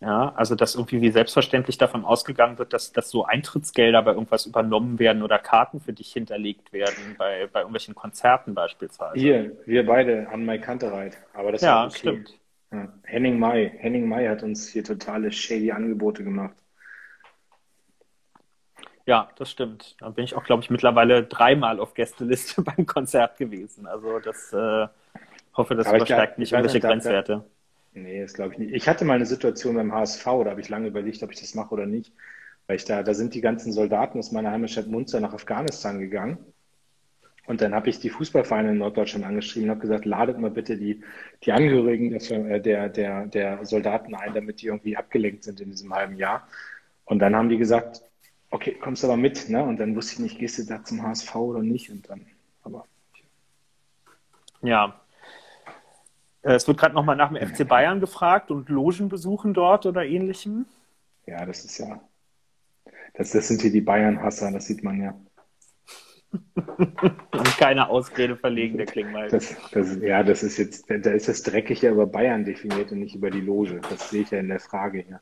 Ja, 0.00 0.32
also 0.34 0.54
dass 0.54 0.74
irgendwie 0.74 1.02
wie 1.02 1.10
selbstverständlich 1.10 1.76
davon 1.76 2.06
ausgegangen 2.06 2.58
wird, 2.58 2.72
dass, 2.72 2.90
dass 2.92 3.10
so 3.10 3.26
Eintrittsgelder 3.26 4.02
bei 4.02 4.12
irgendwas 4.12 4.46
übernommen 4.46 4.98
werden 4.98 5.22
oder 5.22 5.38
Karten 5.38 5.78
für 5.78 5.92
dich 5.92 6.10
hinterlegt 6.10 6.72
werden, 6.72 7.16
bei, 7.18 7.46
bei 7.52 7.60
irgendwelchen 7.60 7.94
Konzerten 7.94 8.54
beispielsweise. 8.54 9.20
Hier, 9.20 9.52
wir 9.66 9.84
beide 9.84 10.26
an 10.30 10.46
Mai 10.46 10.56
Kantereit. 10.56 11.18
Aber 11.34 11.52
das 11.52 11.60
ja, 11.60 11.84
okay. 11.84 11.98
stimmt. 11.98 12.39
Ja. 12.72 12.92
Henning 13.04 13.38
May. 13.38 13.70
Henning 13.78 14.08
May 14.08 14.28
hat 14.28 14.42
uns 14.42 14.68
hier 14.68 14.84
totale 14.84 15.32
shady 15.32 15.72
Angebote 15.72 16.22
gemacht. 16.24 16.56
Ja, 19.06 19.28
das 19.36 19.50
stimmt. 19.50 19.96
Da 19.98 20.10
bin 20.10 20.24
ich 20.24 20.36
auch, 20.36 20.44
glaube 20.44 20.62
ich, 20.62 20.70
mittlerweile 20.70 21.24
dreimal 21.24 21.80
auf 21.80 21.94
Gästeliste 21.94 22.62
beim 22.76 22.86
Konzert 22.86 23.38
gewesen. 23.38 23.86
Also 23.86 24.20
das 24.20 24.52
äh, 24.52 24.86
hoffe, 25.54 25.74
das 25.74 25.88
übersteigt 25.88 26.38
nicht 26.38 26.52
irgendwelche 26.52 26.80
Grenzwerte. 26.80 27.44
Da, 27.92 28.00
nee, 28.00 28.20
das 28.20 28.34
glaube 28.34 28.52
ich 28.52 28.58
nicht. 28.58 28.72
Ich 28.72 28.88
hatte 28.88 29.04
mal 29.04 29.14
eine 29.14 29.26
Situation 29.26 29.74
beim 29.74 29.92
HSV, 29.92 30.24
da 30.24 30.50
habe 30.50 30.60
ich 30.60 30.68
lange 30.68 30.88
überlegt, 30.88 31.22
ob 31.24 31.32
ich 31.32 31.40
das 31.40 31.54
mache 31.54 31.74
oder 31.74 31.86
nicht. 31.86 32.12
Weil 32.68 32.76
ich 32.76 32.84
da, 32.84 33.02
da 33.02 33.14
sind 33.14 33.34
die 33.34 33.40
ganzen 33.40 33.72
Soldaten 33.72 34.18
aus 34.18 34.30
meiner 34.30 34.52
Heimatstadt 34.52 34.86
Munster 34.86 35.18
nach 35.18 35.34
Afghanistan 35.34 35.98
gegangen. 35.98 36.38
Und 37.46 37.60
dann 37.60 37.74
habe 37.74 37.88
ich 37.88 37.98
die 37.98 38.10
Fußballvereine 38.10 38.70
in 38.70 38.78
Norddeutschland 38.78 39.24
angeschrieben 39.24 39.68
und 39.68 39.70
habe 39.70 39.80
gesagt, 39.80 40.04
ladet 40.04 40.38
mal 40.38 40.50
bitte 40.50 40.76
die, 40.76 41.02
die 41.42 41.52
Angehörigen 41.52 42.10
der, 42.10 42.60
der, 42.60 42.88
der, 42.88 43.26
der 43.26 43.64
Soldaten 43.64 44.14
ein, 44.14 44.34
damit 44.34 44.62
die 44.62 44.66
irgendwie 44.66 44.96
abgelenkt 44.96 45.44
sind 45.44 45.60
in 45.60 45.70
diesem 45.70 45.92
halben 45.92 46.16
Jahr. 46.16 46.46
Und 47.04 47.18
dann 47.18 47.34
haben 47.34 47.48
die 47.48 47.58
gesagt, 47.58 48.02
okay, 48.50 48.74
kommst 48.74 49.04
aber 49.04 49.16
mit, 49.16 49.48
ne? 49.48 49.62
Und 49.64 49.78
dann 49.78 49.96
wusste 49.96 50.14
ich 50.14 50.18
nicht, 50.20 50.38
gehst 50.38 50.58
du 50.58 50.64
da 50.64 50.84
zum 50.84 51.02
HSV 51.02 51.34
oder 51.34 51.62
nicht? 51.62 51.90
Und 51.90 52.08
dann, 52.08 52.26
aber. 52.62 52.86
Ja. 54.62 55.00
Äh, 56.42 56.54
es 56.54 56.68
wird 56.68 56.78
gerade 56.78 56.94
nochmal 56.94 57.16
nach 57.16 57.32
dem 57.32 57.48
FC 57.48 57.66
Bayern 57.66 58.00
gefragt 58.00 58.50
und 58.50 58.68
Logenbesuchen 58.68 59.54
dort 59.54 59.86
oder 59.86 60.04
ähnlichem. 60.04 60.66
Ja, 61.26 61.44
das 61.46 61.64
ist 61.64 61.78
ja. 61.78 62.00
Das, 63.14 63.32
das 63.32 63.48
sind 63.48 63.60
hier 63.60 63.72
die 63.72 63.80
Bayern-Hasser, 63.80 64.52
das 64.52 64.66
sieht 64.66 64.84
man 64.84 65.00
ja. 65.00 65.14
Und 66.32 67.58
keine 67.58 67.88
Ausrede 67.88 68.36
verlegen, 68.36 68.76
der 68.76 68.86
Klingmal. 68.86 69.28
Das, 69.28 69.56
das, 69.72 69.96
ja, 70.00 70.22
das 70.22 70.42
ist 70.42 70.58
jetzt, 70.58 70.88
da 70.88 71.10
ist 71.10 71.28
das 71.28 71.42
dreckig 71.42 71.82
ja 71.82 71.90
über 71.90 72.06
Bayern 72.06 72.44
definiert 72.44 72.92
und 72.92 73.00
nicht 73.00 73.14
über 73.14 73.30
die 73.30 73.40
Loge. 73.40 73.80
Das 73.88 74.10
sehe 74.10 74.22
ich 74.22 74.30
ja 74.30 74.38
in 74.38 74.48
der 74.48 74.60
Frage 74.60 75.00
hier. 75.00 75.20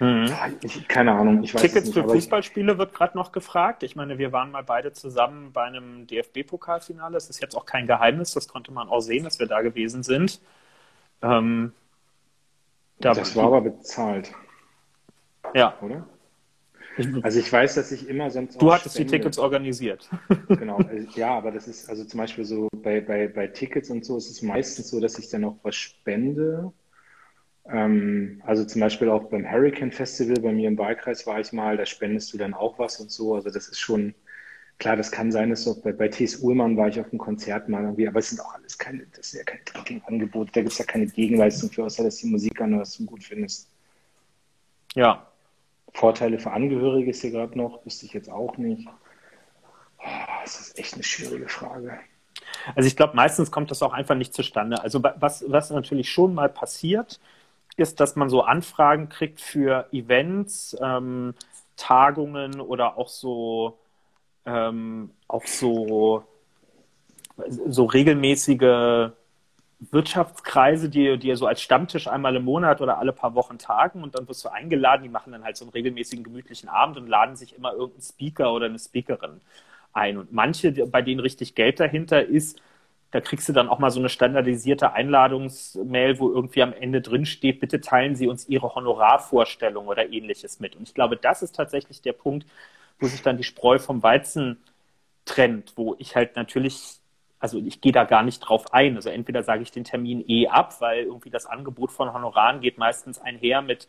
Mhm. 0.00 0.32
Ich, 0.62 0.88
keine 0.88 1.12
Ahnung. 1.12 1.42
Ich 1.42 1.54
weiß 1.54 1.60
Tickets 1.60 1.86
nicht, 1.86 1.94
für 1.94 2.04
Fußballspiele 2.04 2.78
wird 2.78 2.94
gerade 2.94 3.16
noch 3.16 3.32
gefragt. 3.32 3.82
Ich 3.82 3.96
meine, 3.96 4.18
wir 4.18 4.32
waren 4.32 4.50
mal 4.50 4.64
beide 4.64 4.92
zusammen 4.92 5.52
bei 5.52 5.64
einem 5.64 6.06
DFB-Pokalfinale. 6.06 7.12
Das 7.12 7.28
ist 7.28 7.40
jetzt 7.42 7.54
auch 7.54 7.66
kein 7.66 7.86
Geheimnis. 7.86 8.32
Das 8.32 8.48
konnte 8.48 8.72
man 8.72 8.88
auch 8.88 9.00
sehen, 9.00 9.24
dass 9.24 9.38
wir 9.38 9.46
da 9.46 9.60
gewesen 9.60 10.02
sind. 10.02 10.40
Ähm, 11.22 11.72
da 12.98 13.12
das 13.12 13.36
war 13.36 13.44
aber 13.44 13.60
bezahlt. 13.60 14.32
Ja. 15.54 15.74
Oder? 15.82 16.06
Also 17.22 17.38
ich 17.40 17.52
weiß, 17.52 17.74
dass 17.74 17.92
ich 17.92 18.08
immer 18.08 18.30
sonst. 18.30 18.60
Du 18.60 18.72
hattest 18.72 18.94
spende. 18.94 19.10
die 19.10 19.18
Tickets 19.18 19.38
organisiert. 19.38 20.08
Genau, 20.48 20.76
also, 20.88 21.06
ja, 21.14 21.36
aber 21.36 21.50
das 21.52 21.68
ist 21.68 21.88
also 21.88 22.04
zum 22.04 22.18
Beispiel 22.18 22.44
so 22.44 22.68
bei, 22.76 23.00
bei, 23.00 23.28
bei 23.28 23.46
Tickets 23.46 23.90
und 23.90 24.04
so 24.04 24.16
ist 24.16 24.30
es 24.30 24.42
meistens 24.42 24.90
so, 24.90 25.00
dass 25.00 25.18
ich 25.18 25.28
dann 25.28 25.44
auch 25.44 25.56
was 25.62 25.76
spende 25.76 26.72
ähm, 27.68 28.42
also 28.44 28.64
zum 28.64 28.80
Beispiel 28.80 29.08
auch 29.08 29.24
beim 29.30 29.48
Hurricane 29.50 29.92
Festival 29.92 30.40
bei 30.40 30.52
mir 30.52 30.68
im 30.68 30.78
Wahlkreis 30.78 31.26
war 31.26 31.40
ich 31.40 31.52
mal, 31.52 31.76
da 31.76 31.86
spendest 31.86 32.32
du 32.32 32.38
dann 32.38 32.54
auch 32.54 32.78
was 32.78 33.00
und 33.00 33.10
so. 33.10 33.34
Also 33.34 33.50
das 33.50 33.68
ist 33.68 33.78
schon, 33.78 34.14
klar, 34.78 34.96
das 34.96 35.10
kann 35.10 35.30
sein, 35.30 35.50
dass 35.50 35.68
auch 35.68 35.80
bei, 35.82 35.92
bei 35.92 36.08
T.S. 36.08 36.36
Ullmann 36.36 36.76
war 36.76 36.88
ich 36.88 36.98
auf 37.00 37.06
einem 37.10 37.18
Konzert 37.18 37.68
mal 37.68 37.82
irgendwie, 37.82 38.08
aber 38.08 38.18
es 38.18 38.30
sind 38.30 38.40
auch 38.40 38.54
alles 38.54 38.78
keine, 38.78 39.06
das 39.14 39.30
sind 39.30 39.38
ja 39.38 39.44
keine 39.44 39.62
Drinking-Angebote, 39.64 40.52
da 40.52 40.60
gibt 40.62 40.72
es 40.72 40.78
ja 40.78 40.84
keine 40.84 41.06
Gegenleistung 41.06 41.70
für, 41.70 41.84
außer 41.84 42.02
dass 42.02 42.16
die 42.16 42.26
Musik 42.26 42.60
an 42.60 42.78
was 42.78 42.96
du 42.96 43.06
gut 43.06 43.24
findest. 43.24 43.68
Ja. 44.94 45.29
Vorteile 45.94 46.38
für 46.38 46.52
Angehörige 46.52 47.10
ist 47.10 47.20
hier 47.20 47.30
gerade 47.30 47.56
noch, 47.58 47.84
wüsste 47.84 48.06
ich 48.06 48.12
jetzt 48.12 48.30
auch 48.30 48.56
nicht. 48.56 48.88
Oh, 49.98 50.42
das 50.42 50.60
ist 50.60 50.78
echt 50.78 50.94
eine 50.94 51.02
schwierige 51.02 51.48
Frage. 51.48 51.98
Also 52.74 52.86
ich 52.86 52.96
glaube, 52.96 53.16
meistens 53.16 53.50
kommt 53.50 53.70
das 53.70 53.82
auch 53.82 53.92
einfach 53.92 54.14
nicht 54.14 54.34
zustande. 54.34 54.82
Also 54.82 55.02
was, 55.02 55.44
was 55.48 55.70
natürlich 55.70 56.10
schon 56.10 56.34
mal 56.34 56.48
passiert, 56.48 57.20
ist, 57.76 58.00
dass 58.00 58.16
man 58.16 58.28
so 58.28 58.42
Anfragen 58.42 59.08
kriegt 59.08 59.40
für 59.40 59.86
Events, 59.92 60.76
ähm, 60.80 61.34
Tagungen 61.76 62.60
oder 62.60 62.98
auch 62.98 63.08
so, 63.08 63.78
ähm, 64.44 65.10
auch 65.28 65.46
so, 65.46 66.24
so 67.46 67.84
regelmäßige 67.84 69.12
Wirtschaftskreise, 69.80 70.88
die, 70.90 71.18
die 71.18 71.34
so 71.36 71.46
als 71.46 71.62
Stammtisch 71.62 72.06
einmal 72.08 72.36
im 72.36 72.44
Monat 72.44 72.80
oder 72.82 72.98
alle 72.98 73.12
paar 73.12 73.34
Wochen 73.34 73.58
tagen 73.58 74.02
und 74.02 74.14
dann 74.14 74.28
wirst 74.28 74.44
du 74.44 74.50
eingeladen, 74.50 75.02
die 75.02 75.08
machen 75.08 75.32
dann 75.32 75.42
halt 75.44 75.56
so 75.56 75.64
einen 75.64 75.72
regelmäßigen 75.72 76.22
gemütlichen 76.24 76.68
Abend 76.68 76.98
und 76.98 77.06
laden 77.08 77.36
sich 77.36 77.56
immer 77.56 77.72
irgendeinen 77.72 78.02
Speaker 78.02 78.52
oder 78.52 78.66
eine 78.66 78.78
Speakerin 78.78 79.40
ein. 79.92 80.18
Und 80.18 80.32
manche, 80.32 80.72
bei 80.86 81.02
denen 81.02 81.20
richtig 81.20 81.54
Geld 81.54 81.80
dahinter 81.80 82.22
ist, 82.24 82.60
da 83.10 83.20
kriegst 83.20 83.48
du 83.48 83.52
dann 83.52 83.68
auch 83.68 83.78
mal 83.80 83.90
so 83.90 83.98
eine 83.98 84.08
standardisierte 84.08 84.92
Einladungsmail, 84.92 86.20
wo 86.20 86.30
irgendwie 86.30 86.62
am 86.62 86.72
Ende 86.72 87.00
drin 87.00 87.26
steht, 87.26 87.58
bitte 87.60 87.80
teilen 87.80 88.14
Sie 88.14 88.28
uns 88.28 88.48
Ihre 88.48 88.74
Honorarvorstellung 88.74 89.88
oder 89.88 90.10
ähnliches 90.12 90.60
mit. 90.60 90.76
Und 90.76 90.82
ich 90.88 90.94
glaube, 90.94 91.16
das 91.16 91.42
ist 91.42 91.56
tatsächlich 91.56 92.02
der 92.02 92.12
Punkt, 92.12 92.46
wo 93.00 93.06
sich 93.08 93.22
dann 93.22 93.36
die 93.36 93.42
Spreu 93.44 93.78
vom 93.80 94.02
Weizen 94.02 94.58
trennt, 95.24 95.74
wo 95.76 95.96
ich 95.98 96.16
halt 96.16 96.36
natürlich, 96.36 96.99
also 97.40 97.58
ich 97.58 97.80
gehe 97.80 97.92
da 97.92 98.04
gar 98.04 98.22
nicht 98.22 98.40
drauf 98.40 98.72
ein. 98.72 98.96
Also 98.96 99.08
entweder 99.08 99.42
sage 99.42 99.62
ich 99.62 99.72
den 99.72 99.84
Termin 99.84 100.22
eh 100.28 100.48
ab, 100.48 100.80
weil 100.80 101.04
irgendwie 101.04 101.30
das 101.30 101.46
Angebot 101.46 101.90
von 101.90 102.12
Honoraren 102.12 102.60
geht 102.60 102.78
meistens 102.78 103.18
einher 103.18 103.62
mit 103.62 103.88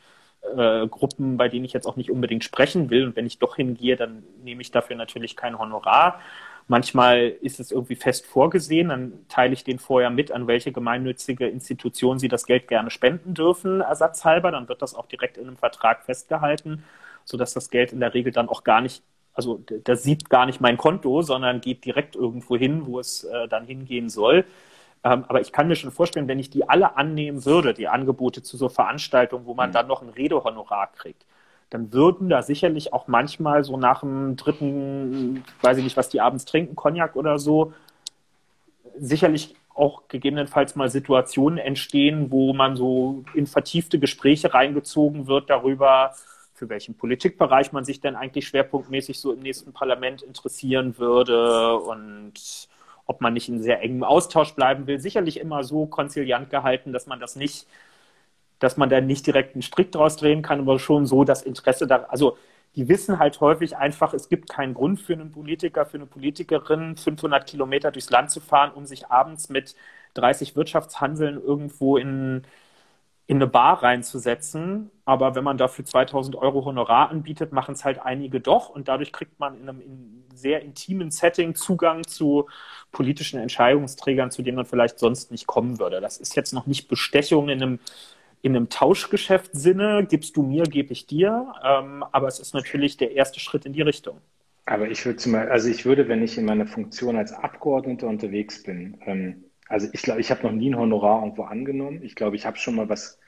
äh, 0.56 0.88
Gruppen, 0.88 1.38
bei 1.38 1.49
denen 1.49 1.66
ich 1.66 1.74
jetzt 1.74 1.86
auch 1.86 1.97
nicht 1.97 2.10
unbedingt 2.10 2.43
sprechen 2.43 2.89
will. 2.89 3.06
Und 3.06 3.16
wenn 3.16 3.26
ich 3.26 3.39
doch 3.39 3.58
hingehe, 3.58 3.97
dann 3.97 4.24
nehme 4.43 4.62
ich 4.62 4.72
dafür 4.72 4.95
natürlich 4.95 5.36
kein 5.36 5.60
Honorar. 5.60 6.20
Manchmal 6.68 7.28
ist 7.41 7.60
es 7.60 7.72
irgendwie 7.72 7.95
fest 7.95 8.26
vorgesehen, 8.26 8.89
dann 8.89 9.26
teile 9.28 9.54
ich 9.54 9.64
den 9.66 9.80
vorher 9.80 10.10
mit, 10.10 10.32
an 10.32 10.47
welche 10.47 10.72
gemeinnützige 10.72 11.47
Institution 11.47 12.18
sie 12.20 12.30
das 12.30 12.45
Geld 12.45 12.70
gerne 12.70 12.91
spenden 12.91 13.34
dürfen, 13.34 13.82
ersatzhalber. 13.82 14.52
Dann 14.52 14.70
wird 14.70 14.82
das 14.82 14.95
auch 14.95 15.08
direkt 15.08 15.38
in 15.38 15.47
einem 15.47 15.58
Vertrag 15.58 16.04
festgehalten, 16.04 16.84
sodass 17.26 17.54
das 17.54 17.70
Geld 17.70 17.91
in 17.91 17.99
der 17.99 18.14
Regel 18.14 18.32
dann 18.32 18.47
auch 18.47 18.64
gar 18.64 18.80
nicht, 18.80 19.04
also 19.34 19.64
das 19.84 20.04
sieht 20.04 20.30
gar 20.30 20.46
nicht 20.46 20.62
mein 20.62 20.78
Konto, 20.78 21.22
sondern 21.22 21.62
geht 21.62 21.86
direkt 21.86 22.16
irgendwo 22.16 22.58
hin, 22.58 22.86
wo 22.86 23.00
es 23.00 23.24
äh, 23.24 23.48
dann 23.48 23.66
hingehen 23.66 24.10
soll. 24.10 24.46
Ähm, 25.04 25.26
aber 25.28 25.42
ich 25.42 25.52
kann 25.52 25.68
mir 25.68 25.76
schon 25.76 25.92
vorstellen, 25.92 26.28
wenn 26.28 26.40
ich 26.40 26.50
die 26.50 26.68
alle 26.70 26.98
annehmen 26.98 27.46
würde, 27.46 27.74
die 27.74 27.88
Angebote 27.88 28.44
zu 28.44 28.58
so 28.58 28.70
Veranstaltungen, 28.70 29.46
wo 29.46 29.54
man 29.54 29.70
mhm. 29.70 29.74
dann 29.74 29.88
noch 29.88 30.02
ein 30.02 30.10
Redehonorar 30.10 30.92
kriegt, 30.92 31.26
dann 31.70 31.94
würden 31.94 32.30
da 32.30 32.42
sicherlich 32.42 32.94
auch 32.94 33.08
manchmal 33.08 33.64
so 33.64 33.78
nach 33.78 34.02
dem 34.02 34.36
dritten, 34.36 35.44
weiß 35.62 35.78
ich 35.78 35.86
nicht, 35.86 35.98
was 35.98 36.10
die 36.10 36.22
abends 36.22 36.46
trinken, 36.46 36.76
Cognac 36.76 37.16
oder 37.16 37.40
so, 37.40 37.74
sicherlich 38.98 39.56
auch 39.74 40.08
gegebenenfalls 40.10 40.76
mal 40.76 40.90
Situationen 40.90 41.58
entstehen, 41.58 42.30
wo 42.30 42.54
man 42.54 42.76
so 42.76 43.24
in 43.34 43.48
vertiefte 43.48 44.00
Gespräche 44.00 44.54
reingezogen 44.54 45.28
wird 45.28 45.50
darüber, 45.50 46.14
für 46.62 46.70
welchen 46.70 46.93
Politikbereich 46.95 47.72
man 47.72 47.86
sich 47.86 48.01
denn 48.01 48.16
eigentlich 48.16 48.47
schwerpunktmäßig 48.47 49.20
so 49.20 49.34
im 49.34 49.39
nächsten 49.39 49.74
Parlament 49.74 50.22
interessieren 50.22 50.99
würde 50.99 51.76
und 51.76 52.34
ob 53.07 53.20
man 53.20 53.34
nicht 53.34 53.49
in 53.49 53.64
sehr 53.64 53.82
engem 53.82 54.03
Austausch 54.03 54.53
bleiben 54.53 54.86
will. 54.86 54.99
Sicherlich 54.99 55.39
immer 55.39 55.64
so 55.64 55.88
konziliant 55.88 56.51
gehalten, 56.51 56.93
dass 56.93 57.07
man 57.07 57.20
das 57.20 57.36
nicht 57.36 57.66
dass 58.59 58.78
man 58.78 58.89
da 58.89 59.01
nicht 59.01 59.26
direkt 59.26 59.55
einen 59.55 59.64
Strick 59.64 59.91
draus 59.91 60.18
drehen 60.18 60.43
kann, 60.43 60.59
aber 60.59 60.78
schon 60.78 61.07
so 61.07 61.24
das 61.24 61.41
Interesse 61.41 61.88
da, 61.88 62.03
also 62.09 62.38
die 62.76 62.88
wissen 62.88 63.18
halt 63.18 63.41
häufig 63.41 63.76
einfach, 63.76 64.14
es 64.14 64.30
gibt 64.30 64.49
keinen 64.49 64.76
Grund 64.76 65.01
für 65.01 65.14
einen 65.14 65.32
Politiker, 65.32 65.86
für 65.88 65.97
eine 65.97 66.05
Politikerin, 66.05 66.95
500 66.95 67.47
Kilometer 67.47 67.91
durchs 67.91 68.12
Land 68.12 68.30
zu 68.30 68.39
fahren, 68.39 68.72
um 68.74 68.86
sich 68.86 69.07
abends 69.07 69.49
mit 69.49 69.76
30 70.14 70.55
Wirtschaftshandeln 70.55 71.41
irgendwo 71.41 71.97
in, 71.97 72.43
in 73.28 73.38
eine 73.38 73.48
Bar 73.48 73.84
reinzusetzen. 73.84 74.92
Aber 75.06 75.36
wenn 75.36 75.44
man 75.44 75.58
dafür 75.58 75.86
2000 75.86 76.36
Euro 76.36 76.66
Honorar 76.66 77.10
anbietet, 77.10 77.52
machen 77.54 77.74
es 77.74 77.86
halt 77.86 78.00
einige 78.00 78.40
doch. 78.42 78.70
Und 78.70 78.88
dadurch 78.88 79.12
kriegt 79.12 79.40
man 79.40 79.56
in 79.56 79.70
einem 79.70 79.82
in 79.82 80.24
sehr 80.34 80.62
intimen 80.62 81.12
Setting 81.12 81.56
Zugang 81.56 82.06
zu 82.06 82.48
politischen 82.92 83.40
Entscheidungsträgern, 83.40 84.32
zu 84.32 84.42
denen 84.42 84.58
man 84.58 84.66
vielleicht 84.66 85.00
sonst 85.00 85.32
nicht 85.32 85.48
kommen 85.48 85.80
würde. 85.80 86.02
Das 86.02 86.18
ist 86.18 86.36
jetzt 86.36 86.54
noch 86.54 86.66
nicht 86.68 86.88
Bestechung 86.88 87.50
in 87.50 87.62
einem 87.62 87.80
in 88.44 88.56
einem 88.56 88.70
Tauschgeschäft-Sinne, 88.70 90.08
gibst 90.10 90.36
du 90.36 90.42
mir, 90.44 90.64
gebe 90.64 90.94
ich 90.94 91.06
dir. 91.06 91.54
Ähm, 91.64 92.04
aber 92.12 92.28
es 92.28 92.40
ist 92.40 92.54
natürlich 92.54 92.98
der 92.98 93.12
erste 93.12 93.40
Schritt 93.40 93.66
in 93.66 93.74
die 93.74 93.84
Richtung. 93.84 94.18
Aber 94.66 94.90
ich 94.90 95.06
würde 95.06 95.52
also 95.52 95.70
ich 95.70 95.86
würde, 95.86 96.08
wenn 96.08 96.24
ich 96.24 96.38
in 96.38 96.46
meiner 96.46 96.66
Funktion 96.66 97.18
als 97.18 97.34
Abgeordneter 97.34 98.08
unterwegs 98.08 98.64
bin, 98.64 98.98
ähm, 99.06 99.44
also 99.72 99.88
ich 99.92 100.02
glaube, 100.02 100.22
ich 100.22 100.32
habe 100.32 100.44
noch 100.44 100.52
nie 100.52 100.70
ein 100.70 100.78
Honorar 100.78 101.24
irgendwo 101.24 101.44
angenommen. 101.44 102.04
Ich 102.04 102.16
glaube, 102.16 102.36
ich 102.36 102.46
habe 102.46 102.58
schon 102.58 102.76
mal 102.76 102.90
was, 102.90 103.20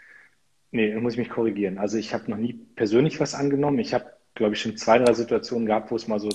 nee, 0.71 0.93
muss 0.95 1.13
ich 1.13 1.19
mich 1.19 1.29
korrigieren. 1.29 1.77
Also 1.77 1.97
ich 1.97 2.13
habe 2.13 2.29
noch 2.29 2.37
nie 2.37 2.53
persönlich 2.53 3.19
was 3.19 3.33
angenommen. 3.33 3.79
Ich 3.79 3.93
habe, 3.93 4.05
glaube 4.35 4.53
ich, 4.53 4.61
schon 4.61 4.77
zwei, 4.77 4.99
drei 4.99 5.13
Situationen 5.13 5.65
gehabt, 5.65 5.91
wo 5.91 5.95
es 5.95 6.07
mal 6.07 6.19
so 6.19 6.29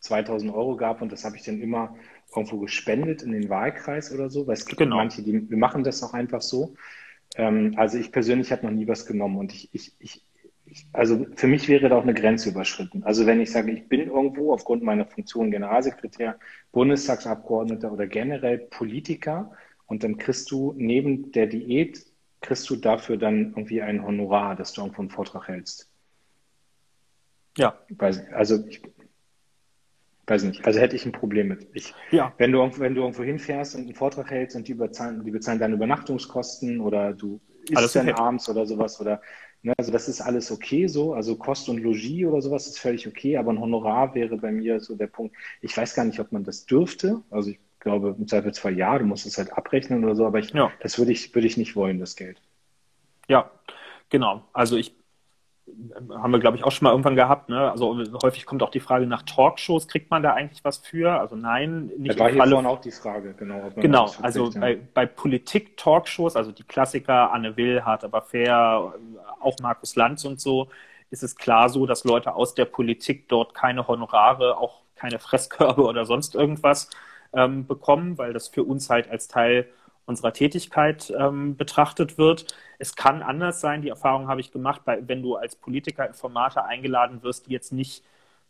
2000 0.00 0.52
Euro 0.52 0.76
gab 0.76 1.02
und 1.02 1.12
das 1.12 1.24
habe 1.24 1.36
ich 1.36 1.42
dann 1.42 1.60
immer 1.60 1.96
irgendwo 2.34 2.58
gespendet 2.58 3.22
in 3.22 3.32
den 3.32 3.48
Wahlkreis 3.48 4.12
oder 4.12 4.30
so, 4.30 4.46
weil 4.46 4.54
es 4.54 4.66
gibt 4.66 4.78
genau. 4.78 4.96
manche, 4.96 5.22
die 5.22 5.48
wir 5.48 5.56
machen 5.56 5.84
das 5.84 6.02
auch 6.02 6.14
einfach 6.14 6.42
so. 6.42 6.74
Ähm, 7.36 7.74
also 7.76 7.98
ich 7.98 8.12
persönlich 8.12 8.52
habe 8.52 8.66
noch 8.66 8.72
nie 8.72 8.88
was 8.88 9.06
genommen 9.06 9.38
und 9.38 9.52
ich, 9.52 9.68
ich, 9.72 9.94
ich, 9.98 10.25
also 10.92 11.26
für 11.34 11.46
mich 11.46 11.68
wäre 11.68 11.88
da 11.88 11.96
auch 11.96 12.02
eine 12.02 12.14
Grenze 12.14 12.50
überschritten. 12.50 13.02
Also 13.04 13.26
wenn 13.26 13.40
ich 13.40 13.50
sage, 13.50 13.72
ich 13.72 13.88
bin 13.88 14.08
irgendwo 14.08 14.52
aufgrund 14.52 14.82
meiner 14.82 15.06
Funktion 15.06 15.50
Generalsekretär, 15.50 16.38
Bundestagsabgeordneter 16.72 17.92
oder 17.92 18.06
generell 18.06 18.58
Politiker 18.58 19.52
und 19.86 20.04
dann 20.04 20.18
kriegst 20.18 20.50
du 20.50 20.74
neben 20.76 21.32
der 21.32 21.46
Diät, 21.46 22.04
kriegst 22.40 22.68
du 22.68 22.76
dafür 22.76 23.16
dann 23.16 23.50
irgendwie 23.50 23.82
ein 23.82 24.04
Honorar, 24.04 24.56
dass 24.56 24.72
du 24.72 24.82
irgendwo 24.82 25.02
einen 25.02 25.10
Vortrag 25.10 25.48
hältst. 25.48 25.90
Ja. 27.56 27.78
Weiß, 27.88 28.28
also 28.32 28.66
ich 28.66 28.82
weiß 30.26 30.44
nicht. 30.44 30.64
Also 30.66 30.80
hätte 30.80 30.96
ich 30.96 31.06
ein 31.06 31.12
Problem 31.12 31.48
mit. 31.48 31.68
Ich, 31.72 31.94
ja. 32.10 32.34
wenn, 32.38 32.52
du, 32.52 32.58
wenn 32.78 32.94
du 32.94 33.02
irgendwo 33.02 33.22
hinfährst 33.22 33.76
und 33.76 33.82
einen 33.82 33.94
Vortrag 33.94 34.30
hältst 34.30 34.56
und 34.56 34.68
die 34.68 34.74
bezahlen, 34.74 35.24
die 35.24 35.30
bezahlen 35.30 35.58
deine 35.58 35.74
Übernachtungskosten 35.74 36.80
oder 36.80 37.14
du 37.14 37.40
isst 37.70 37.96
dann 37.96 38.08
okay. 38.08 38.20
abends 38.20 38.48
oder 38.48 38.66
sowas 38.66 39.00
oder 39.00 39.20
ne, 39.62 39.74
also 39.78 39.92
das 39.92 40.08
ist 40.08 40.20
alles 40.20 40.50
okay 40.50 40.86
so. 40.86 41.14
Also 41.14 41.36
Kost 41.36 41.68
und 41.68 41.78
Logis 41.78 42.26
oder 42.26 42.40
sowas 42.40 42.66
ist 42.66 42.78
völlig 42.78 43.06
okay, 43.06 43.36
aber 43.36 43.52
ein 43.52 43.60
Honorar 43.60 44.14
wäre 44.14 44.36
bei 44.36 44.52
mir 44.52 44.80
so 44.80 44.94
der 44.94 45.08
Punkt. 45.08 45.36
Ich 45.60 45.76
weiß 45.76 45.94
gar 45.94 46.04
nicht, 46.04 46.20
ob 46.20 46.32
man 46.32 46.44
das 46.44 46.66
dürfte. 46.66 47.22
Also 47.30 47.50
ich 47.50 47.58
glaube 47.80 48.14
im 48.18 48.26
Zweifelsfall 48.26 48.76
ja, 48.76 48.98
du 48.98 49.04
musst 49.04 49.26
es 49.26 49.38
halt 49.38 49.52
abrechnen 49.52 50.04
oder 50.04 50.16
so, 50.16 50.26
aber 50.26 50.38
ich, 50.38 50.50
ja. 50.50 50.70
das 50.80 50.98
würde 50.98 51.12
ich, 51.12 51.34
würde 51.34 51.46
ich 51.46 51.56
nicht 51.56 51.76
wollen, 51.76 51.98
das 51.98 52.16
Geld. 52.16 52.40
Ja, 53.28 53.50
genau. 54.08 54.42
Also 54.52 54.76
ich 54.76 54.94
haben 56.10 56.30
wir, 56.30 56.38
glaube 56.38 56.56
ich, 56.56 56.64
auch 56.64 56.70
schon 56.70 56.84
mal 56.84 56.92
irgendwann 56.92 57.16
gehabt. 57.16 57.48
Ne? 57.48 57.70
Also 57.70 57.96
häufig 58.22 58.46
kommt 58.46 58.62
auch 58.62 58.70
die 58.70 58.80
Frage 58.80 59.06
nach 59.06 59.22
Talkshows, 59.22 59.88
kriegt 59.88 60.10
man 60.10 60.22
da 60.22 60.32
eigentlich 60.32 60.64
was 60.64 60.78
für? 60.78 61.18
Also 61.18 61.34
nein, 61.34 61.90
nicht. 61.98 62.18
Da 62.18 62.24
war 62.24 62.30
hier 62.30 62.46
vorhin 62.46 62.66
auch 62.66 62.80
die 62.80 62.92
Frage, 62.92 63.34
genau. 63.34 63.70
Genau, 63.74 64.12
also 64.22 64.50
bei, 64.52 64.78
bei 64.94 65.06
Politik-Talkshows, 65.06 66.36
also 66.36 66.52
die 66.52 66.62
Klassiker, 66.62 67.32
Anne 67.32 67.56
Will, 67.56 67.82
Hart 67.82 68.04
aber 68.04 68.22
fair, 68.22 68.94
auch 69.40 69.56
Markus 69.60 69.96
Lanz 69.96 70.24
und 70.24 70.40
so, 70.40 70.68
ist 71.10 71.22
es 71.22 71.36
klar 71.36 71.68
so, 71.68 71.86
dass 71.86 72.04
Leute 72.04 72.34
aus 72.34 72.54
der 72.54 72.64
Politik 72.64 73.28
dort 73.28 73.54
keine 73.54 73.88
Honorare, 73.88 74.58
auch 74.58 74.82
keine 74.94 75.18
Fresskörbe 75.18 75.82
oder 75.82 76.04
sonst 76.04 76.34
irgendwas 76.34 76.90
ähm, 77.32 77.66
bekommen, 77.66 78.18
weil 78.18 78.32
das 78.32 78.48
für 78.48 78.62
uns 78.62 78.88
halt 78.88 79.10
als 79.10 79.28
Teil 79.28 79.68
unserer 80.06 80.32
Tätigkeit 80.32 81.12
ähm, 81.18 81.56
betrachtet 81.56 82.16
wird. 82.16 82.46
Es 82.78 82.96
kann 82.96 83.22
anders 83.22 83.60
sein, 83.60 83.82
die 83.82 83.88
Erfahrung 83.88 84.28
habe 84.28 84.40
ich 84.40 84.52
gemacht, 84.52 84.82
bei, 84.84 85.06
wenn 85.06 85.22
du 85.22 85.36
als 85.36 85.56
Politiker 85.56 86.06
in 86.06 86.14
Formate 86.14 86.64
eingeladen 86.64 87.22
wirst, 87.22 87.46
die 87.46 87.52
jetzt 87.52 87.72
nicht 87.72 88.04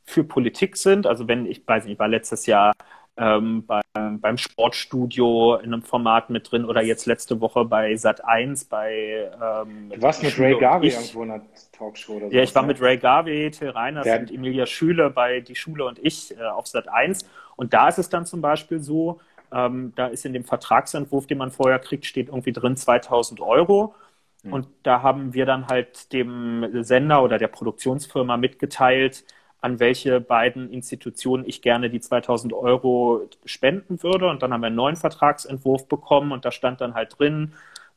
für 0.05 0.23
Politik 0.23 0.77
sind. 0.77 1.07
Also 1.07 1.27
wenn, 1.29 1.47
ich 1.47 1.67
weiß 1.67 1.85
nicht, 1.85 1.95
ich 1.95 1.99
war 1.99 2.09
letztes 2.09 2.47
Jahr 2.47 2.73
ähm, 3.19 3.65
bei, 3.67 3.81
beim 3.95 4.37
Sportstudio 4.37 5.57
in 5.57 5.73
einem 5.73 5.83
Format 5.83 6.29
mit 6.29 6.51
drin 6.51 6.67
oder 6.67 6.83
jetzt 6.83 7.07
letzte 7.07 7.41
Woche 7.41 7.65
bei 7.65 7.97
Sat 7.97 8.23
1 8.25 8.67
bei 8.67 9.31
ähm, 9.43 9.91
Du 9.95 10.03
warst 10.03 10.23
mit 10.23 10.39
Ray 10.39 10.59
Garvey 10.59 10.91
irgendwo 10.91 11.23
in 11.23 11.31
einer 11.31 11.43
Talkshow 11.73 12.15
oder 12.15 12.29
so. 12.29 12.37
Ja, 12.37 12.43
ich 12.43 12.55
war 12.55 12.63
ne? 12.63 12.69
mit 12.69 12.83
Ray 12.83 12.99
Garvey, 12.99 13.51
Till 13.51 13.71
Reiners 13.71 14.05
Der 14.05 14.21
und 14.21 14.31
Emilia 14.31 14.67
Schüle 14.67 15.09
bei 15.11 15.41
Die 15.41 15.55
Schule 15.55 15.87
und 15.87 15.99
ich 15.99 16.37
äh, 16.37 16.43
auf 16.43 16.67
Sat 16.67 16.89
1. 16.89 17.27
Und 17.57 17.73
da 17.73 17.89
ist 17.89 17.99
es 17.99 18.11
dann 18.11 18.27
zum 18.27 18.43
Beispiel 18.43 18.81
so, 18.81 19.19
ähm, 19.53 19.93
da 19.97 20.07
ist 20.07 20.25
in 20.25 20.33
dem 20.33 20.45
Vertragsentwurf, 20.45 21.27
den 21.27 21.39
man 21.39 21.51
vorher 21.51 21.79
kriegt, 21.79 22.07
steht 22.07 22.29
irgendwie 22.29 22.53
drin 22.53 22.77
2000 22.77 23.41
Euro. 23.41 23.95
Mhm. 24.43 24.53
Und 24.53 24.69
da 24.83 25.03
haben 25.03 25.35
wir 25.35 25.47
dann 25.47 25.67
halt 25.69 26.13
dem 26.13 26.83
Sender 26.83 27.23
oder 27.23 27.39
der 27.39 27.49
Produktionsfirma 27.49 28.37
mitgeteilt, 28.37 29.25
an 29.61 29.81
welche 29.81 30.21
beiden 30.21 30.71
Institutionen 30.71 31.45
ich 31.47 31.63
gerne 31.63 31.91
die 31.91 32.01
2000 32.01 32.53
Euro 32.53 33.29
spenden 33.45 34.03
würde. 34.03 34.29
Und 34.29 34.43
dann 34.43 34.53
haben 34.53 34.61
wir 34.61 34.69
einen 34.69 34.77
neuen 34.77 34.97
Vertragsentwurf 34.97 35.89
bekommen 35.89 36.33
und 36.33 36.45
da 36.45 36.51
stand 36.51 36.81
dann 36.81 36.95
halt 36.95 37.19
drin, 37.19 37.53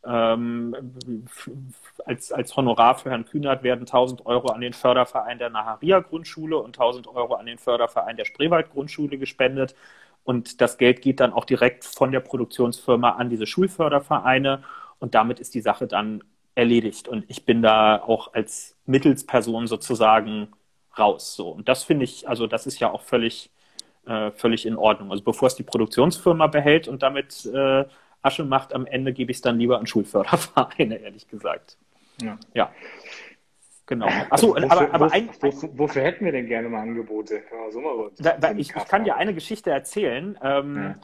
ähm, 0.05 0.95
als, 2.05 2.31
als 2.31 2.55
Honorar 2.55 2.95
für 2.95 3.09
Herrn 3.09 3.25
Kühnert 3.25 3.63
werden 3.63 3.81
1000 3.81 4.25
Euro 4.25 4.49
an 4.49 4.61
den 4.61 4.73
Förderverein 4.73 5.37
der 5.37 5.49
Naharia 5.49 5.99
Grundschule 5.99 6.57
und 6.57 6.77
1000 6.79 7.07
Euro 7.07 7.33
an 7.35 7.45
den 7.45 7.57
Förderverein 7.57 8.15
der 8.15 8.25
Spreewald 8.25 8.71
Grundschule 8.71 9.17
gespendet. 9.17 9.75
Und 10.23 10.61
das 10.61 10.77
Geld 10.77 11.01
geht 11.01 11.19
dann 11.19 11.33
auch 11.33 11.45
direkt 11.45 11.85
von 11.85 12.11
der 12.11 12.19
Produktionsfirma 12.19 13.11
an 13.11 13.29
diese 13.29 13.47
Schulfördervereine. 13.47 14.63
Und 14.99 15.15
damit 15.15 15.39
ist 15.39 15.55
die 15.55 15.61
Sache 15.61 15.87
dann 15.87 16.23
erledigt. 16.55 17.07
Und 17.07 17.25
ich 17.27 17.45
bin 17.45 17.61
da 17.61 18.01
auch 18.01 18.33
als 18.33 18.77
Mittelsperson 18.85 19.67
sozusagen 19.67 20.49
raus. 20.97 21.35
So. 21.35 21.49
Und 21.49 21.69
das 21.69 21.83
finde 21.83 22.03
ich, 22.03 22.27
also 22.27 22.47
das 22.47 22.67
ist 22.67 22.79
ja 22.79 22.91
auch 22.91 23.01
völlig, 23.01 23.49
äh, 24.05 24.31
völlig 24.31 24.65
in 24.65 24.75
Ordnung. 24.75 25.11
Also 25.11 25.23
bevor 25.23 25.47
es 25.47 25.55
die 25.55 25.63
Produktionsfirma 25.63 26.47
behält 26.47 26.87
und 26.87 27.01
damit 27.01 27.45
äh, 27.45 27.85
Asche 28.21 28.43
macht, 28.43 28.73
am 28.73 28.85
Ende 28.85 29.13
gebe 29.13 29.31
ich 29.31 29.37
es 29.37 29.41
dann 29.41 29.57
lieber 29.57 29.79
an 29.79 29.87
Schulfördervereine, 29.87 30.97
ehrlich 31.01 31.27
gesagt. 31.27 31.77
Ja. 32.21 32.37
ja. 32.53 32.71
Genau. 33.89 34.05
Achso, 34.29 34.49
wofür, 34.49 34.71
aber, 34.71 34.93
aber 34.93 35.11
ein, 35.11 35.29
wofür, 35.41 35.69
wofür, 35.73 36.03
hätten 36.03 36.23
wir 36.23 36.31
denn 36.31 36.45
gerne 36.45 36.69
mal 36.69 36.81
Angebote? 36.81 37.41
Also 37.65 37.81
mal 37.81 38.11
da, 38.19 38.37
da, 38.37 38.51
ich, 38.51 38.69
ich, 38.75 38.85
kann 38.85 39.03
dir 39.03 39.15
eine 39.15 39.33
Geschichte 39.33 39.71
erzählen, 39.71 40.37
ähm, 40.43 40.95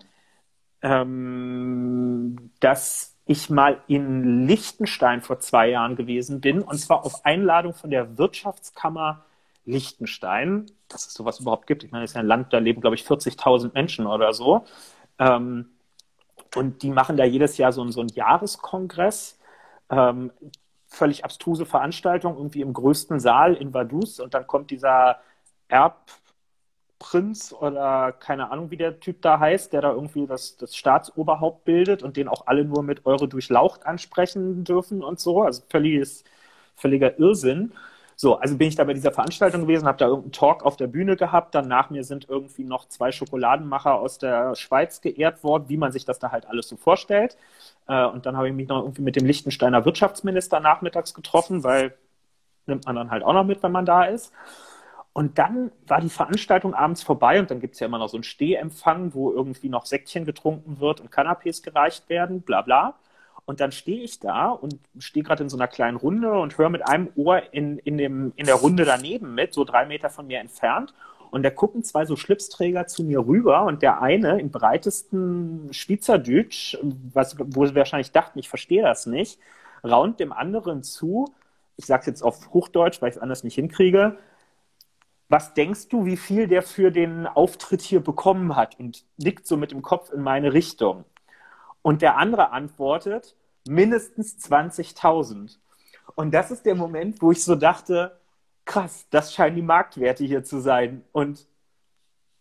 ja. 0.83 1.01
ähm, 1.01 2.51
dass 2.59 3.17
ich 3.25 3.49
mal 3.49 3.81
in 3.87 4.45
Liechtenstein 4.45 5.21
vor 5.21 5.39
zwei 5.39 5.69
Jahren 5.69 5.95
gewesen 5.95 6.41
bin, 6.41 6.61
und 6.61 6.77
zwar 6.77 7.03
auf 7.03 7.25
Einladung 7.25 7.73
von 7.73 7.89
der 7.89 8.19
Wirtschaftskammer 8.19 9.25
Liechtenstein, 9.65 10.67
dass 10.87 11.07
es 11.07 11.15
sowas 11.15 11.39
überhaupt 11.39 11.65
gibt. 11.65 11.83
Ich 11.83 11.91
meine, 11.91 12.03
es 12.03 12.11
ist 12.11 12.15
ja 12.15 12.21
ein 12.21 12.27
Land, 12.27 12.53
da 12.53 12.59
leben, 12.59 12.81
glaube 12.81 12.95
ich, 12.95 13.03
40.000 13.03 13.73
Menschen 13.73 14.05
oder 14.05 14.31
so. 14.31 14.63
Ähm, 15.17 15.69
und 16.55 16.83
die 16.83 16.91
machen 16.91 17.17
da 17.17 17.23
jedes 17.23 17.57
Jahr 17.57 17.71
so, 17.71 17.89
so 17.89 18.01
einen 18.01 18.09
Jahreskongress. 18.09 19.39
Ähm, 19.89 20.31
völlig 20.87 21.23
abstruse 21.25 21.65
Veranstaltung, 21.65 22.37
irgendwie 22.37 22.61
im 22.61 22.73
größten 22.73 23.19
Saal 23.19 23.55
in 23.55 23.73
Vaduz 23.73 24.19
und 24.19 24.33
dann 24.33 24.47
kommt 24.47 24.71
dieser 24.71 25.19
Erbprinz 25.67 27.53
oder 27.53 28.11
keine 28.13 28.51
Ahnung, 28.51 28.71
wie 28.71 28.77
der 28.77 28.99
Typ 28.99 29.21
da 29.21 29.39
heißt, 29.39 29.73
der 29.73 29.81
da 29.81 29.91
irgendwie 29.91 30.27
das, 30.27 30.57
das 30.57 30.75
Staatsoberhaupt 30.75 31.65
bildet 31.65 32.03
und 32.03 32.17
den 32.17 32.27
auch 32.27 32.47
alle 32.47 32.65
nur 32.65 32.83
mit 32.83 33.05
Eure 33.05 33.27
durchlaucht 33.27 33.85
ansprechen 33.85 34.63
dürfen 34.63 35.03
und 35.03 35.19
so. 35.19 35.41
Also 35.43 35.63
völliges, 35.69 36.23
völliger 36.75 37.19
Irrsinn. 37.19 37.73
So, 38.17 38.37
also 38.37 38.57
bin 38.57 38.69
ich 38.69 38.75
da 38.75 38.85
bei 38.85 38.93
dieser 38.93 39.11
Veranstaltung 39.11 39.63
gewesen, 39.63 39.87
habe 39.87 39.97
da 39.97 40.05
irgendeinen 40.07 40.31
Talk 40.31 40.63
auf 40.65 40.77
der 40.77 40.87
Bühne 40.87 41.17
gehabt. 41.17 41.53
Dann 41.53 41.67
nach 41.67 41.89
mir 41.89 42.03
sind 42.03 42.29
irgendwie 42.29 42.63
noch 42.63 42.87
zwei 42.87 43.11
Schokoladenmacher 43.11 43.95
aus 43.95 44.17
der 44.17 44.55
Schweiz 44.55 45.01
geehrt 45.01 45.43
worden, 45.43 45.65
wie 45.67 45.77
man 45.77 45.91
sich 45.91 46.05
das 46.05 46.19
da 46.19 46.31
halt 46.31 46.45
alles 46.47 46.69
so 46.69 46.77
vorstellt. 46.77 47.37
Äh, 47.87 48.05
und 48.05 48.25
dann 48.25 48.37
habe 48.37 48.47
ich 48.47 48.53
mich 48.53 48.67
noch 48.67 48.81
irgendwie 48.81 49.01
mit 49.01 49.15
dem 49.15 49.25
Liechtensteiner 49.25 49.85
Wirtschaftsminister 49.85 50.59
nachmittags 50.59 51.13
getroffen, 51.13 51.63
weil 51.63 51.95
nimmt 52.65 52.85
man 52.85 52.95
dann 52.95 53.11
halt 53.11 53.23
auch 53.23 53.33
noch 53.33 53.43
mit, 53.43 53.61
wenn 53.63 53.71
man 53.71 53.85
da 53.85 54.05
ist. 54.05 54.33
Und 55.13 55.37
dann 55.37 55.71
war 55.87 56.01
die 56.01 56.09
Veranstaltung 56.09 56.73
abends 56.73 57.01
vorbei 57.01 57.39
und 57.39 57.49
dann 57.49 57.61
gibt 57.61 57.75
es 57.75 57.79
ja 57.79 57.87
immer 57.87 57.99
noch 57.99 58.09
so 58.09 58.17
einen 58.17 58.23
Stehempfang, 58.23 59.13
wo 59.13 59.31
irgendwie 59.31 59.69
noch 59.69 59.85
Säckchen 59.85 60.25
getrunken 60.25 60.81
wird 60.81 60.99
und 60.99 61.09
Canapés 61.09 61.63
gereicht 61.63 62.09
werden, 62.09 62.41
bla 62.41 62.61
bla. 62.61 62.95
Und 63.45 63.61
dann 63.61 63.71
stehe 63.71 64.01
ich 64.01 64.19
da 64.19 64.49
und 64.49 64.79
stehe 64.97 65.23
gerade 65.23 65.43
in 65.43 65.49
so 65.49 65.55
einer 65.55 65.67
kleinen 65.67 65.97
Runde 65.97 66.33
und 66.33 66.57
höre 66.57 66.69
mit 66.69 66.85
einem 66.85 67.09
Ohr 67.15 67.53
in, 67.53 67.77
in, 67.79 67.97
dem, 67.97 68.33
in 68.35 68.45
der 68.45 68.55
Runde 68.55 68.83
daneben 68.83 69.35
mit, 69.35 69.53
so 69.53 69.63
drei 69.63 69.85
Meter 69.85 70.09
von 70.09 70.27
mir 70.27 70.39
entfernt. 70.39 70.93
Und 71.31 71.43
da 71.43 71.49
gucken 71.49 71.83
zwei 71.83 72.05
so 72.05 72.15
Schlipsträger 72.15 72.87
zu 72.87 73.03
mir 73.03 73.25
rüber 73.25 73.63
und 73.63 73.81
der 73.81 74.01
eine 74.01 74.39
im 74.39 74.51
breitesten 74.51 75.69
Schweizerdeutsch, 75.71 76.77
was, 77.13 77.35
wo 77.37 77.65
sie 77.65 77.75
wahrscheinlich 77.75 78.11
dachten, 78.11 78.39
ich 78.39 78.49
verstehe 78.49 78.83
das 78.83 79.05
nicht, 79.05 79.39
raunt 79.83 80.19
dem 80.19 80.31
anderen 80.31 80.83
zu, 80.83 81.33
ich 81.77 81.85
sage 81.85 82.01
es 82.01 82.07
jetzt 82.07 82.23
auf 82.23 82.53
Hochdeutsch, 82.53 83.01
weil 83.01 83.09
ich 83.09 83.15
es 83.15 83.21
anders 83.21 83.43
nicht 83.43 83.55
hinkriege, 83.55 84.17
was 85.27 85.53
denkst 85.53 85.89
du, 85.89 86.05
wie 86.05 86.17
viel 86.17 86.47
der 86.47 86.61
für 86.61 86.91
den 86.91 87.27
Auftritt 87.27 87.81
hier 87.81 87.99
bekommen 87.99 88.55
hat? 88.55 88.79
Und 88.79 89.05
nickt 89.17 89.47
so 89.47 89.57
mit 89.57 89.71
dem 89.71 89.81
Kopf 89.81 90.11
in 90.11 90.21
meine 90.21 90.53
Richtung. 90.53 91.03
Und 91.81 92.01
der 92.01 92.17
andere 92.17 92.51
antwortet, 92.51 93.35
mindestens 93.67 94.37
20.000. 94.37 95.57
Und 96.15 96.33
das 96.33 96.51
ist 96.51 96.65
der 96.65 96.75
Moment, 96.75 97.21
wo 97.21 97.31
ich 97.31 97.43
so 97.43 97.55
dachte, 97.55 98.19
krass, 98.65 99.07
das 99.09 99.33
scheinen 99.33 99.55
die 99.55 99.61
Marktwerte 99.61 100.25
hier 100.25 100.43
zu 100.43 100.59
sein. 100.59 101.03
Und 101.11 101.47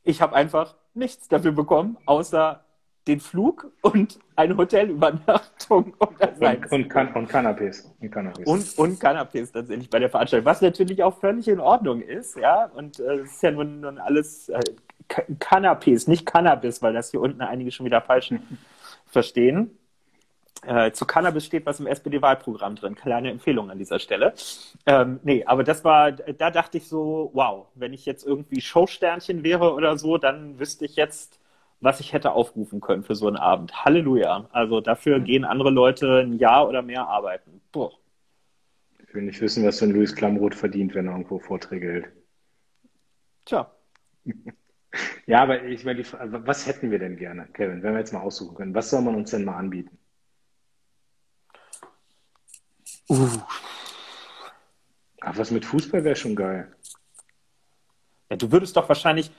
ich 0.03 0.21
habe 0.21 0.35
einfach 0.35 0.75
nichts 0.95 1.29
dafür 1.29 1.53
bekommen, 1.53 1.97
außer 2.07 2.65
den 3.07 3.21
Flug 3.21 3.71
und 3.83 4.19
eine 4.35 4.57
Hotelübernachtung. 4.57 5.95
Und, 5.99 6.41
und, 6.41 6.73
und, 6.73 6.89
Can 6.89 7.13
und 7.15 7.31
Canapés. 7.31 7.85
Und 8.01 8.15
Canapés. 8.15 8.45
Und, 8.47 8.79
und 8.79 9.01
Canapés 9.01 9.53
tatsächlich 9.53 9.91
bei 9.91 9.99
der 9.99 10.09
Veranstaltung, 10.09 10.47
was 10.47 10.63
natürlich 10.63 11.03
auch 11.03 11.19
völlig 11.19 11.49
in 11.49 11.61
Ordnung 11.61 12.01
ist, 12.01 12.37
ja. 12.37 12.65
Und 12.75 12.99
äh, 12.99 13.21
es 13.21 13.33
ist 13.33 13.43
ja 13.43 13.51
nun, 13.51 13.81
nun 13.81 13.99
alles 13.99 14.49
äh, 14.49 14.61
Canapés, 15.09 16.09
nicht 16.09 16.27
Cannabis, 16.27 16.83
weil 16.83 16.93
das 16.93 17.11
hier 17.11 17.21
unten 17.21 17.43
einige 17.43 17.71
schon 17.71 17.87
wieder 17.87 18.01
falsch 18.01 18.33
verstehen. 19.07 19.79
Äh, 20.67 20.93
zu 20.93 21.07
Cannabis 21.07 21.45
steht 21.45 21.67
was 21.67 21.81
im 21.81 21.87
SPD-Wahlprogramm 21.87 22.77
drin. 22.77 22.95
Kleine 22.95 23.31
Empfehlung 23.31 23.71
an 23.71 23.79
dieser 23.79 23.99
Stelle. 23.99 24.35
Ähm, 24.87 25.21
nee, 25.23 25.45
aber 25.45 25.65
das 25.65 25.85
war, 25.85 26.13
da 26.13 26.51
dachte 26.51 26.79
ich 26.79 26.89
so, 26.89 27.31
wow, 27.35 27.67
wenn 27.75 27.93
ich 27.93 28.07
jetzt 28.07 28.27
irgendwie 28.27 28.61
Showsternchen 28.61 29.43
wäre 29.43 29.75
oder 29.75 29.99
so, 29.99 30.19
dann 30.19 30.59
wüsste 30.59 30.85
ich 30.85 30.97
jetzt, 30.97 31.39
was 31.81 32.01
ich 32.01 32.13
hätte 32.13 32.33
aufrufen 32.33 32.81
können 32.81 33.03
für 33.03 33.15
so 33.15 33.27
einen 33.27 33.37
Abend. 33.37 33.85
Halleluja. 33.85 34.49
Also 34.53 34.81
dafür 34.81 35.19
mhm. 35.19 35.25
gehen 35.25 35.45
andere 35.45 35.71
Leute 35.71 36.21
ein 36.21 36.39
Jahr 36.39 36.69
oder 36.69 36.83
mehr 36.83 37.09
arbeiten. 37.09 37.61
Boah. 37.73 37.93
Ich 39.07 39.15
will 39.15 39.23
nicht 39.23 39.41
wissen, 39.41 39.65
was 39.65 39.79
so 39.79 39.85
ein 39.85 39.93
Louis 39.93 40.15
Klamroth 40.15 40.55
verdient, 40.55 40.95
wenn 40.95 41.07
er 41.07 41.13
irgendwo 41.13 41.39
Vorträge 41.39 41.93
hält. 41.93 42.09
Tja. 43.45 43.71
Ja, 45.27 45.43
aber 45.43 45.65
ich 45.65 45.85
meine, 45.85 46.05
was 46.05 46.69
hätten 46.69 46.93
wir 46.93 47.01
denn 47.01 47.17
gerne, 47.17 47.49
Kevin, 47.53 47.83
wenn 47.83 47.95
wir 47.95 47.99
jetzt 47.99 48.13
mal 48.13 48.21
aussuchen 48.21 48.55
können? 48.55 48.75
Was 48.75 48.91
soll 48.91 49.03
man 49.03 49.17
uns 49.17 49.31
denn 49.33 49.45
mal 49.45 49.57
anbieten? 49.57 49.99
Uh. 53.09 53.29
Ach, 55.21 55.37
was 55.39 55.51
mit 55.51 55.65
Fußball 55.65 56.05
wäre 56.05 56.17
schon 56.17 56.37
geil. 56.37 56.73
Ja, 58.31 58.37
du 58.37 58.53
würdest 58.53 58.77
doch 58.77 58.89
wahrscheinlich, 58.89 59.31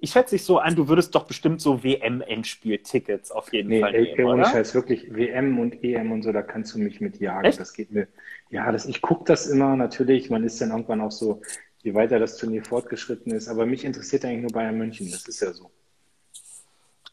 ich 0.00 0.10
schätze 0.10 0.34
dich 0.34 0.44
so 0.44 0.58
ein, 0.58 0.74
du 0.74 0.88
würdest 0.88 1.14
doch 1.14 1.26
bestimmt 1.26 1.60
so 1.60 1.82
WM-Endspiel-Tickets 1.82 3.30
auf 3.30 3.52
jeden 3.52 3.68
nee, 3.68 3.80
Fall 3.80 3.92
nehmen, 3.92 4.18
ey, 4.18 4.24
oder? 4.24 4.44
Scheiß, 4.44 4.74
wirklich, 4.74 5.14
WM 5.14 5.58
und 5.58 5.82
EM 5.82 6.12
und 6.12 6.22
so, 6.22 6.32
da 6.32 6.42
kannst 6.42 6.74
du 6.74 6.78
mich 6.78 7.00
mit 7.00 7.20
jagen. 7.20 7.46
Echt? 7.46 7.60
Das 7.60 7.72
geht 7.72 7.90
mir, 7.90 8.08
ja, 8.50 8.70
das, 8.72 8.86
ich 8.86 9.00
gucke 9.00 9.24
das 9.24 9.46
immer 9.46 9.76
natürlich, 9.76 10.30
man 10.30 10.44
ist 10.44 10.60
dann 10.60 10.70
irgendwann 10.70 11.00
auch 11.00 11.12
so, 11.12 11.40
je 11.82 11.94
weiter 11.94 12.18
das 12.18 12.36
Turnier 12.36 12.64
fortgeschritten 12.64 13.32
ist, 13.32 13.48
aber 13.48 13.66
mich 13.66 13.84
interessiert 13.84 14.24
eigentlich 14.24 14.42
nur 14.42 14.52
Bayern 14.52 14.78
München, 14.78 15.10
das 15.10 15.26
ist 15.26 15.40
ja 15.40 15.52
so. 15.52 15.70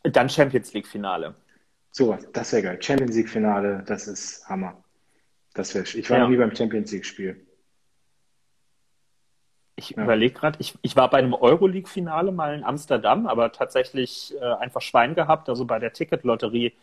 Dann 0.03 0.29
Champions 0.29 0.73
League-Finale. 0.73 1.35
So, 1.91 2.17
das 2.31 2.53
wäre 2.53 2.63
geil. 2.63 2.81
Champions 2.81 3.15
League 3.15 3.29
Finale, 3.29 3.83
das 3.85 4.07
ist 4.07 4.47
Hammer. 4.47 4.81
Das 5.53 5.75
wäre, 5.75 5.85
ich 5.85 6.09
war 6.09 6.17
Ja. 6.17 6.23
noch 6.23 6.29
nie 6.31 6.37
beim 6.37 6.55
Champions 6.55 6.91
League 6.91 7.05
Spiel. 7.05 7.45
Ich 9.75 9.91
Ja. 9.91 10.03
überlege 10.03 10.33
gerade, 10.33 10.57
ich, 10.59 10.77
ich 10.81 10.95
war 10.95 11.09
bei 11.09 11.17
einem 11.17 11.33
Euroleague-Finale 11.33 12.31
mal 12.31 12.53
in 12.55 12.63
Amsterdam, 12.63 13.27
aber 13.27 13.51
tatsächlich 13.51 14.33
äh, 14.39 14.43
einfach 14.45 14.81
Schwein 14.81 15.15
gehabt, 15.15 15.49
also 15.49 15.65
bei 15.65 15.79
der 15.79 15.93
Ticketlotterie 15.93 16.73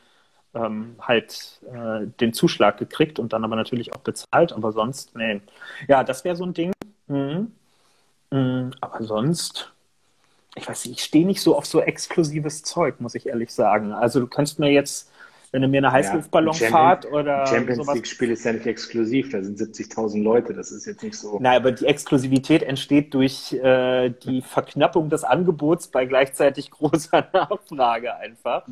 ähm, 0.55 0.97
halt 1.01 1.61
äh, 1.73 2.07
den 2.21 2.33
Zuschlag 2.33 2.79
gekriegt 2.79 3.19
und 3.19 3.33
dann 3.33 3.45
aber 3.45 3.57
natürlich 3.57 3.93
auch 3.95 4.01
bezahlt, 4.01 4.53
aber 4.53 4.73
sonst, 4.73 5.15
nee. 5.15 5.41
Ja, 5.87 6.03
das 6.05 6.25
wäre 6.25 6.37
so 6.37 6.45
ein 6.45 6.55
Ding. 6.55 6.73
Mhm. 7.07 7.53
Mhm, 8.31 8.73
aber 8.81 9.03
sonst, 9.05 9.73
ich 10.55 10.69
weiß 10.69 10.87
nicht, 10.87 10.99
ich 10.99 11.05
stehe 11.05 11.27
nicht 11.27 11.41
so 11.41 11.57
auf 11.57 11.67
so 11.67 11.81
exklusives 11.81 12.63
Zeug, 12.63 13.01
muss 13.01 13.15
ich 13.15 13.27
ehrlich 13.27 13.53
sagen. 13.53 13.93
Also 13.93 14.21
du 14.21 14.27
kannst 14.27 14.59
mir 14.59 14.71
jetzt, 14.71 15.11
wenn 15.51 15.63
du 15.63 15.69
mir 15.69 15.79
eine 15.79 15.93
Heißluftballonfahrt 15.93 17.05
Ja, 17.05 17.11
oder 17.11 17.47
Champions 17.47 17.79
sowas 17.79 17.95
League 17.95 18.07
Spiel 18.07 18.31
ist 18.31 18.45
ja 18.45 18.53
nicht 18.53 18.67
exklusiv, 18.67 19.31
da 19.31 19.43
sind 19.43 19.59
70.000 19.59 20.23
Leute, 20.23 20.53
das 20.53 20.71
ist 20.71 20.87
jetzt 20.87 21.03
nicht 21.03 21.17
so. 21.17 21.39
Nein, 21.41 21.57
aber 21.57 21.73
die 21.73 21.87
Exklusivität 21.87 22.63
entsteht 22.63 23.15
durch 23.15 23.53
äh, 23.55 24.11
die 24.11 24.43
Verknappung 24.47 25.09
des 25.09 25.25
Angebots 25.25 25.89
bei 25.89 26.07
gleichzeitig 26.07 26.71
großer 26.73 27.29
Nachfrage 27.33 28.15
einfach. 28.17 28.67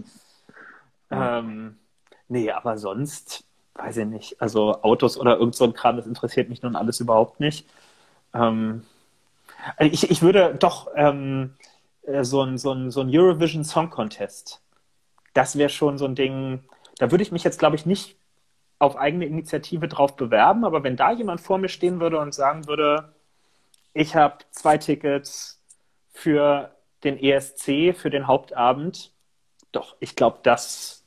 Ähm, 1.10 1.76
nee, 2.28 2.50
aber 2.50 2.78
sonst, 2.78 3.44
weiß 3.74 3.98
ich 3.98 4.06
nicht. 4.06 4.42
Also 4.42 4.82
Autos 4.82 5.18
oder 5.18 5.38
irgend 5.38 5.54
so 5.54 5.64
ein 5.64 5.72
Kram, 5.72 5.96
das 5.96 6.06
interessiert 6.06 6.48
mich 6.48 6.62
nun 6.62 6.76
alles 6.76 7.00
überhaupt 7.00 7.40
nicht. 7.40 7.66
Ähm, 8.34 8.82
also 9.76 9.92
ich, 9.92 10.10
ich 10.10 10.22
würde 10.22 10.54
doch 10.58 10.88
ähm, 10.94 11.54
äh, 12.02 12.24
so 12.24 12.42
ein, 12.42 12.58
so 12.58 12.72
ein, 12.72 12.90
so 12.90 13.00
ein 13.00 13.08
Eurovision 13.10 13.64
Song 13.64 13.90
Contest, 13.90 14.60
das 15.36 15.58
wäre 15.58 15.68
schon 15.68 15.98
so 15.98 16.06
ein 16.06 16.14
Ding, 16.14 16.60
da 16.98 17.10
würde 17.10 17.22
ich 17.22 17.32
mich 17.32 17.44
jetzt, 17.44 17.58
glaube 17.58 17.76
ich, 17.76 17.84
nicht 17.84 18.16
auf 18.78 18.96
eigene 18.96 19.26
Initiative 19.26 19.88
drauf 19.88 20.16
bewerben, 20.16 20.64
aber 20.64 20.82
wenn 20.82 20.96
da 20.96 21.12
jemand 21.12 21.40
vor 21.40 21.58
mir 21.58 21.68
stehen 21.68 22.00
würde 22.00 22.18
und 22.18 22.34
sagen 22.34 22.66
würde, 22.66 23.14
ich 23.92 24.14
habe 24.14 24.38
zwei 24.50 24.78
Tickets 24.78 25.62
für 26.12 26.74
den 27.04 27.18
ESC, 27.18 27.94
für 27.94 28.10
den 28.10 28.26
Hauptabend, 28.26 29.12
doch, 29.72 29.96
ich 30.00 30.16
glaube, 30.16 30.38
das, 30.42 31.04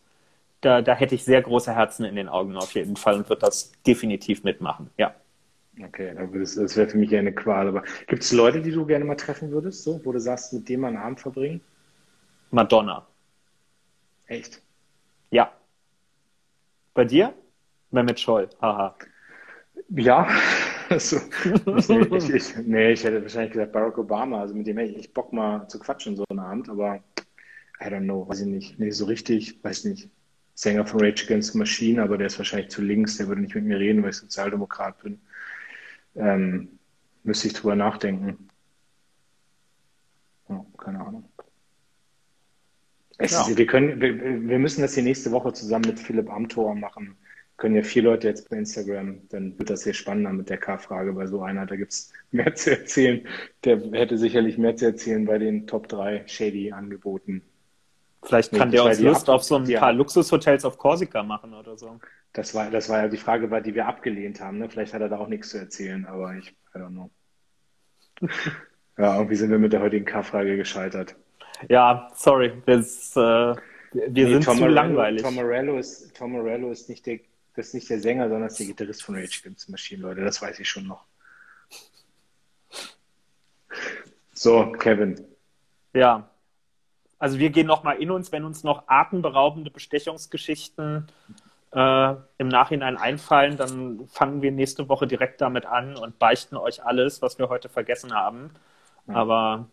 da, 0.61 0.81
da 0.81 0.93
hätte 0.93 1.15
ich 1.15 1.23
sehr 1.23 1.41
große 1.41 1.73
Herzen 1.73 2.05
in 2.05 2.15
den 2.15 2.29
Augen 2.29 2.55
auf 2.55 2.73
jeden 2.73 2.95
Fall 2.95 3.15
und 3.15 3.29
würde 3.29 3.41
das 3.41 3.71
definitiv 3.85 4.43
mitmachen, 4.43 4.89
ja. 4.97 5.13
Okay, 5.81 6.13
das 6.13 6.75
wäre 6.75 6.89
für 6.89 6.97
mich 6.97 7.15
eine 7.15 7.31
Qual. 7.31 7.69
Aber 7.69 7.83
gibt 8.07 8.23
es 8.23 8.33
Leute, 8.33 8.61
die 8.61 8.71
du 8.71 8.85
gerne 8.85 9.05
mal 9.05 9.15
treffen 9.15 9.49
würdest, 9.51 9.83
so, 9.83 10.01
wo 10.03 10.11
du 10.11 10.19
sagst, 10.19 10.51
mit 10.51 10.67
dem 10.67 10.81
mal 10.81 10.89
einen 10.89 10.97
Abend 10.97 11.21
verbringen? 11.21 11.61
Madonna, 12.51 13.07
Echt? 14.29 14.61
ja. 15.31 15.51
Bei 16.93 17.03
dir? 17.03 17.33
Mehmet 17.91 18.19
Scholl, 18.19 18.49
haha. 18.61 18.95
Ja, 19.89 20.27
also, 20.89 21.17
ich, 21.77 21.89
ich, 21.89 22.29
ich, 22.29 22.57
nee, 22.57 22.91
ich 22.91 23.03
hätte 23.03 23.21
wahrscheinlich 23.21 23.53
gesagt 23.53 23.71
Barack 23.71 23.97
Obama, 23.97 24.41
also 24.41 24.53
mit 24.53 24.67
dem 24.67 24.77
hätte 24.77 24.99
ich 24.99 25.13
Bock 25.13 25.33
mal 25.33 25.67
zu 25.67 25.79
quatschen 25.79 26.15
so 26.15 26.23
einen 26.29 26.39
Abend, 26.39 26.69
aber 26.69 27.03
I 27.81 27.85
don't 27.85 28.03
know, 28.03 28.27
weiß 28.27 28.41
ich 28.41 28.47
nicht. 28.47 28.79
Nee, 28.79 28.91
so 28.91 29.05
richtig, 29.05 29.63
weiß 29.63 29.85
nicht. 29.85 30.09
Sänger 30.53 30.85
von 30.85 30.99
Rage 30.99 31.23
Against 31.25 31.53
the 31.53 31.57
Machine, 31.57 32.03
aber 32.03 32.17
der 32.17 32.27
ist 32.27 32.37
wahrscheinlich 32.37 32.69
zu 32.69 32.81
links, 32.81 33.17
der 33.17 33.27
würde 33.27 33.41
nicht 33.41 33.55
mit 33.55 33.63
mir 33.63 33.79
reden, 33.79 34.03
weil 34.03 34.09
ich 34.09 34.17
Sozialdemokrat 34.17 35.01
bin. 35.01 35.21
Ähm, 36.15 36.79
müsste 37.23 37.47
ich 37.47 37.53
drüber 37.53 37.75
nachdenken. 37.75 38.49
Ja, 40.49 40.65
keine 40.77 40.99
Ahnung. 40.99 41.29
Es 43.19 43.31
Ja. 43.31 43.41
ist, 43.41 43.57
wir, 43.57 43.65
können, 43.65 43.99
wir, 44.01 44.17
wir 44.49 44.59
müssen 44.59 44.81
das 44.81 44.93
hier 44.93 45.03
nächste 45.03 45.31
Woche 45.31 45.51
zusammen 45.53 45.85
mit 45.87 45.99
Philipp 45.99 46.29
Amthor 46.31 46.73
machen. 46.73 47.17
Können 47.57 47.75
ja 47.75 47.83
vier 47.83 48.03
Leute 48.03 48.29
jetzt 48.29 48.49
bei 48.49 48.55
Instagram, 48.55 49.19
dann 49.29 49.59
wird 49.59 49.69
das 49.69 49.83
hier 49.83 49.93
spannender 49.93 50.31
mit 50.31 50.49
der 50.49 50.57
K-Frage 50.57 51.11
bei 51.11 51.27
so 51.27 51.41
einer. 51.43 51.65
Da 51.65 51.75
gibt 51.75 51.91
es 51.91 52.13
mehr 52.31 52.55
zu 52.55 52.71
erzählen. 52.71 53.27
Der 53.65 53.77
hätte 53.91 54.17
sicherlich 54.17 54.57
mehr 54.57 54.77
zu 54.77 54.85
erzählen 54.85 55.25
bei 55.25 55.37
den 55.37 55.67
Top 55.67 55.89
3 55.89 56.23
Shady-Angeboten. 56.25 57.41
Vielleicht 58.23 58.53
Nee, 58.53 58.59
kann 58.59 58.71
das 58.71 58.81
der 58.81 58.89
uns 58.89 58.99
Lust 59.01 59.29
auf 59.29 59.43
so 59.43 59.57
ein 59.57 59.65
paar 59.73 59.91
Luxushotels 59.93 60.63
auf 60.63 60.77
Korsika 60.77 61.21
machen 61.21 61.53
oder 61.53 61.77
so. 61.77 61.99
Das 62.31 62.55
war, 62.55 62.71
das 62.71 62.87
war 62.87 62.99
ja 63.03 63.07
die 63.09 63.17
Frage, 63.17 63.51
war, 63.51 63.59
die 63.59 63.75
wir 63.75 63.87
abgelehnt 63.87 64.39
haben. 64.39 64.59
Ne? 64.59 64.69
Vielleicht 64.69 64.93
hat 64.93 65.01
er 65.01 65.09
da 65.09 65.17
auch 65.17 65.27
nichts 65.27 65.49
zu 65.49 65.57
erzählen, 65.57 66.05
aber 66.05 66.35
ich, 66.35 66.49
I 66.73 66.77
don't 66.79 66.89
know. 66.91 67.09
Ja, 68.97 69.15
irgendwie 69.15 69.35
sind 69.35 69.49
wir 69.49 69.59
mit 69.59 69.71
der 69.71 69.79
heutigen 69.81 70.03
K-Frage 70.03 70.57
gescheitert. 70.57 71.15
Ja, 71.67 72.09
sorry, 72.15 72.61
das, 72.65 73.15
äh, 73.15 73.19
wir 73.19 73.55
Nee, 73.93 74.25
sind 74.33 74.43
Tom 74.43 74.55
zu 74.55 74.61
Morello, 74.61 74.75
langweilig. 74.75 75.21
Tom 75.23 75.35
Morello 75.35 75.77
ist, 75.77 76.15
Tom 76.15 76.31
Morello 76.31 76.71
ist 76.71 76.89
nicht 76.89 77.05
der, 77.05 77.19
das 77.55 77.67
ist 77.67 77.73
nicht 77.73 77.89
der 77.89 77.99
Sänger, 77.99 78.29
sondern 78.29 78.47
ist 78.47 78.59
der 78.59 78.67
Gitarrist 78.67 79.03
von 79.03 79.15
Rage 79.15 79.41
Against 79.41 79.65
the 79.65 79.71
Machine, 79.71 80.01
Leute. 80.01 80.21
Das 80.21 80.41
weiß 80.41 80.59
ich 80.59 80.69
schon 80.69 80.87
noch. 80.87 81.03
So, 84.33 84.71
Kevin. 84.73 85.19
Ja. 85.93 86.29
Also 87.17 87.39
wir 87.39 87.49
gehen 87.49 87.67
nochmal 87.67 88.01
in 88.01 88.11
uns, 88.11 88.31
wenn 88.31 88.45
uns 88.45 88.63
noch 88.63 88.83
atemberaubende 88.87 89.69
Bestechungsgeschichten 89.71 91.07
äh, 91.71 92.15
im 92.37 92.47
Nachhinein 92.47 92.95
einfallen, 92.95 93.57
dann 93.57 94.07
fangen 94.07 94.41
wir 94.41 94.53
nächste 94.53 94.87
Woche 94.87 95.05
direkt 95.05 95.41
damit 95.41 95.65
an 95.65 95.97
und 95.97 96.17
beichten 96.17 96.55
euch 96.55 96.85
alles, 96.85 97.21
was 97.21 97.37
wir 97.37 97.49
heute 97.49 97.67
vergessen 97.67 98.13
haben. 98.13 98.51
Aber 99.07 99.67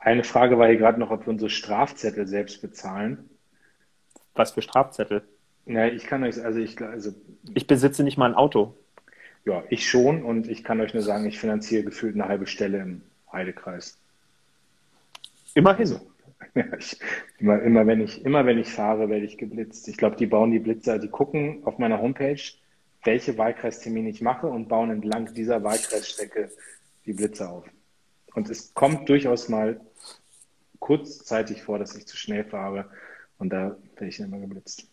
Eine 0.00 0.24
Frage 0.24 0.58
war 0.58 0.66
hier 0.66 0.78
gerade 0.78 0.98
noch, 0.98 1.10
ob 1.10 1.26
wir 1.26 1.30
unsere 1.30 1.50
Strafzettel 1.50 2.26
selbst 2.26 2.62
bezahlen. 2.62 3.28
was 4.34 4.52
für 4.52 4.62
Strafzettel? 4.62 5.22
Ja, 5.66 5.86
ich 5.86 6.04
kann 6.04 6.24
euch, 6.24 6.42
also 6.42 6.58
ich, 6.58 6.80
also, 6.80 7.12
Ich 7.54 7.66
besitze 7.66 8.02
nicht 8.02 8.16
mal 8.16 8.30
ein 8.30 8.34
Auto. 8.34 8.74
ja, 9.44 9.62
ich 9.68 9.88
schon 9.88 10.22
und 10.24 10.48
ich 10.48 10.64
kann 10.64 10.80
euch 10.80 10.94
nur 10.94 11.02
sagen, 11.02 11.26
ich 11.26 11.38
finanziere 11.38 11.84
gefühlt 11.84 12.14
eine 12.14 12.26
halbe 12.28 12.46
Stelle 12.46 12.78
im 12.78 13.02
Heidekreis. 13.30 13.98
Immerhin. 15.54 15.80
Also, 15.80 16.00
ja, 16.54 16.64
ich, 16.78 16.98
immer, 17.38 17.60
immer, 17.62 17.86
wenn 17.86 18.00
ich, 18.00 18.24
immer 18.24 18.46
wenn 18.46 18.58
ich 18.58 18.72
fahre, 18.72 19.10
werde 19.10 19.26
ich 19.26 19.36
geblitzt. 19.36 19.86
Ich 19.88 19.98
glaube, 19.98 20.16
die 20.16 20.26
bauen 20.26 20.50
die 20.50 20.58
Blitzer, 20.58 20.98
die 20.98 21.08
gucken 21.08 21.62
auf 21.64 21.78
meiner 21.78 22.00
Homepage, 22.00 22.40
welche 23.04 23.36
Wahlkreistermine 23.36 24.08
ich 24.08 24.22
mache 24.22 24.46
und 24.46 24.68
bauen 24.68 24.90
entlang 24.90 25.32
dieser 25.34 25.62
Wahlkreisstrecke 25.62 26.50
die 27.04 27.12
Blitzer 27.12 27.50
auf. 27.50 27.66
Und 28.34 28.48
es 28.50 28.74
kommt 28.74 29.08
durchaus 29.08 29.48
mal 29.48 29.80
kurzzeitig 30.78 31.62
vor, 31.62 31.78
dass 31.78 31.94
ich 31.94 32.06
zu 32.06 32.16
schnell 32.16 32.44
fahre 32.44 32.86
und 33.38 33.50
da 33.50 33.76
werde 33.94 34.06
ich 34.06 34.20
immer 34.20 34.38
geblitzt. 34.38 34.86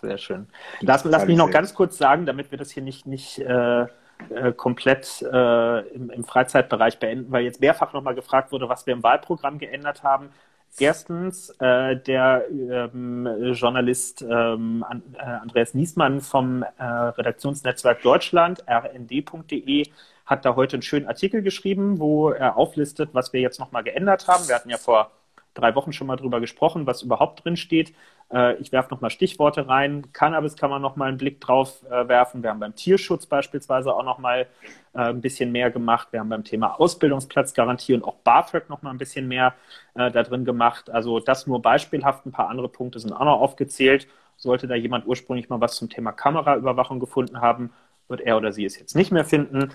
Sehr 0.00 0.18
schön. 0.18 0.48
Lass, 0.80 1.04
lass 1.04 1.22
mich 1.22 1.32
ich 1.32 1.36
noch 1.36 1.46
selbst. 1.46 1.54
ganz 1.54 1.74
kurz 1.74 1.98
sagen, 1.98 2.26
damit 2.26 2.50
wir 2.50 2.58
das 2.58 2.70
hier 2.70 2.82
nicht, 2.82 3.06
nicht 3.06 3.38
äh, 3.38 3.82
äh, 3.82 4.52
komplett 4.56 5.22
äh, 5.22 5.80
im, 5.88 6.10
im 6.10 6.24
Freizeitbereich 6.24 6.98
beenden, 6.98 7.30
weil 7.30 7.44
jetzt 7.44 7.60
mehrfach 7.60 7.92
nochmal 7.92 8.14
gefragt 8.14 8.52
wurde, 8.52 8.68
was 8.68 8.86
wir 8.86 8.94
im 8.94 9.02
Wahlprogramm 9.02 9.58
geändert 9.58 10.02
haben. 10.02 10.30
Erstens, 10.78 11.50
äh, 11.60 11.96
der 11.96 12.46
ähm, 12.50 13.28
Journalist 13.52 14.22
ähm, 14.22 14.84
äh, 15.18 15.22
Andreas 15.22 15.74
Niesmann 15.74 16.20
vom 16.20 16.62
äh, 16.62 16.82
Redaktionsnetzwerk 16.82 18.02
Deutschland, 18.02 18.64
rnd.de, 18.66 19.86
hat 20.26 20.44
da 20.44 20.56
heute 20.56 20.76
einen 20.76 20.82
schönen 20.82 21.06
Artikel 21.06 21.42
geschrieben, 21.42 21.98
wo 21.98 22.30
er 22.30 22.56
auflistet, 22.56 23.10
was 23.12 23.32
wir 23.32 23.40
jetzt 23.40 23.60
nochmal 23.60 23.82
geändert 23.82 24.28
haben. 24.28 24.46
Wir 24.48 24.54
hatten 24.54 24.70
ja 24.70 24.78
vor 24.78 25.10
drei 25.54 25.74
Wochen 25.74 25.92
schon 25.92 26.06
mal 26.06 26.16
drüber 26.16 26.40
gesprochen, 26.40 26.86
was 26.86 27.02
überhaupt 27.02 27.44
drin 27.44 27.56
steht. 27.56 27.92
Äh, 28.32 28.56
ich 28.56 28.72
werfe 28.72 28.90
nochmal 28.90 29.10
Stichworte 29.10 29.68
rein. 29.68 30.12
Cannabis 30.12 30.56
kann 30.56 30.70
man 30.70 30.82
nochmal 30.82 31.08
einen 31.08 31.18
Blick 31.18 31.40
drauf 31.40 31.82
äh, 31.90 32.08
werfen. 32.08 32.42
Wir 32.42 32.50
haben 32.50 32.60
beim 32.60 32.74
Tierschutz 32.74 33.26
beispielsweise 33.26 33.94
auch 33.94 34.04
nochmal 34.04 34.46
äh, 34.94 34.98
ein 34.98 35.20
bisschen 35.20 35.52
mehr 35.52 35.70
gemacht. 35.70 36.08
Wir 36.10 36.20
haben 36.20 36.28
beim 36.28 36.44
Thema 36.44 36.80
Ausbildungsplatzgarantie 36.80 37.94
und 37.94 38.04
auch 38.04 38.16
BAföG 38.16 38.68
nochmal 38.68 38.94
ein 38.94 38.98
bisschen 38.98 39.28
mehr 39.28 39.54
äh, 39.94 40.10
da 40.10 40.22
drin 40.22 40.44
gemacht. 40.44 40.90
Also 40.90 41.20
das 41.20 41.46
nur 41.46 41.60
beispielhaft. 41.60 42.26
Ein 42.26 42.32
paar 42.32 42.48
andere 42.48 42.68
Punkte 42.68 42.98
sind 42.98 43.12
auch 43.12 43.24
noch 43.24 43.40
aufgezählt. 43.40 44.08
Sollte 44.36 44.66
da 44.66 44.74
jemand 44.74 45.06
ursprünglich 45.06 45.48
mal 45.50 45.60
was 45.60 45.76
zum 45.76 45.90
Thema 45.90 46.12
Kameraüberwachung 46.12 46.98
gefunden 46.98 47.40
haben, 47.40 47.72
wird 48.08 48.22
er 48.22 48.36
oder 48.36 48.52
sie 48.52 48.64
es 48.64 48.78
jetzt 48.78 48.96
nicht 48.96 49.12
mehr 49.12 49.24
finden. 49.24 49.72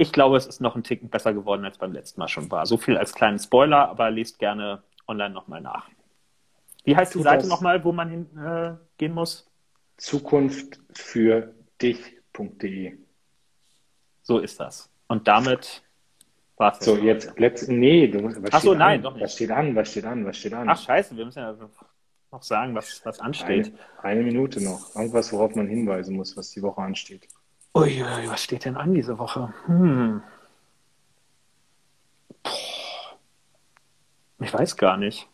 Ich 0.00 0.12
glaube, 0.12 0.38
es 0.38 0.46
ist 0.46 0.62
noch 0.62 0.76
ein 0.76 0.82
Ticken 0.82 1.10
besser 1.10 1.34
geworden, 1.34 1.62
als 1.62 1.76
beim 1.76 1.92
letzten 1.92 2.20
Mal 2.20 2.28
schon 2.28 2.50
war. 2.50 2.64
So 2.64 2.78
viel 2.78 2.96
als 2.96 3.12
kleinen 3.12 3.38
Spoiler, 3.38 3.90
aber 3.90 4.10
lest 4.10 4.38
gerne 4.38 4.82
online 5.06 5.34
nochmal 5.34 5.60
nach. 5.60 5.90
Wie 6.84 6.96
heißt 6.96 7.14
die 7.14 7.20
Seite 7.20 7.46
nochmal, 7.46 7.84
wo 7.84 7.92
man 7.92 8.08
hingehen 8.08 8.42
äh, 8.42 8.76
gehen 8.96 9.12
muss? 9.12 9.46
Zukunft 9.98 10.80
für 10.94 11.54
dich.de. 11.82 12.96
So 14.22 14.38
ist 14.38 14.58
das. 14.58 14.90
Und 15.06 15.28
damit 15.28 15.82
War's 16.56 16.82
so, 16.82 16.96
jetzt, 16.96 17.38
let's, 17.38 17.68
nee, 17.68 18.08
du 18.08 18.20
musst, 18.20 18.42
was 18.42 18.54
Ach 18.54 18.62
so, 18.62 18.72
nein, 18.72 19.00
an? 19.00 19.02
doch 19.02 19.12
nicht. 19.12 19.24
Was 19.24 19.34
steht 19.34 19.50
an, 19.50 19.76
was 19.76 19.90
steht 19.90 20.06
an, 20.06 20.24
was 20.24 20.38
steht 20.38 20.54
an? 20.54 20.66
Ach, 20.66 20.80
scheiße, 20.80 21.14
wir 21.14 21.26
müssen 21.26 21.40
ja 21.40 21.54
noch 22.32 22.42
sagen, 22.42 22.74
was, 22.74 23.04
was 23.04 23.20
ansteht. 23.20 23.74
Eine, 24.02 24.14
eine 24.14 24.22
Minute 24.22 24.64
noch. 24.64 24.96
Irgendwas, 24.96 25.30
worauf 25.30 25.54
man 25.54 25.66
hinweisen 25.68 26.16
muss, 26.16 26.38
was 26.38 26.52
die 26.52 26.62
Woche 26.62 26.80
ansteht. 26.80 27.28
Uiui, 27.74 28.28
was 28.28 28.42
steht 28.42 28.64
denn 28.64 28.76
an 28.76 28.94
diese 28.94 29.18
Woche? 29.18 29.52
Hm. 29.66 30.22
Ich 34.40 34.52
weiß 34.52 34.76
gar 34.76 34.96
nicht. 34.96 35.28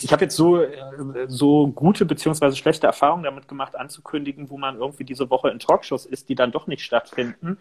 Ich 0.00 0.12
habe 0.12 0.24
jetzt 0.24 0.36
so, 0.36 0.62
äh, 0.62 1.26
so 1.28 1.68
gute 1.68 2.06
beziehungsweise 2.06 2.56
schlechte 2.56 2.86
Erfahrungen 2.86 3.24
damit 3.24 3.48
gemacht, 3.48 3.76
anzukündigen, 3.76 4.50
wo 4.50 4.56
man 4.56 4.78
irgendwie 4.78 5.04
diese 5.04 5.28
Woche 5.30 5.50
in 5.50 5.58
Talkshows 5.58 6.06
ist, 6.06 6.28
die 6.28 6.34
dann 6.34 6.52
doch 6.52 6.66
nicht 6.66 6.82
stattfinden. 6.82 7.58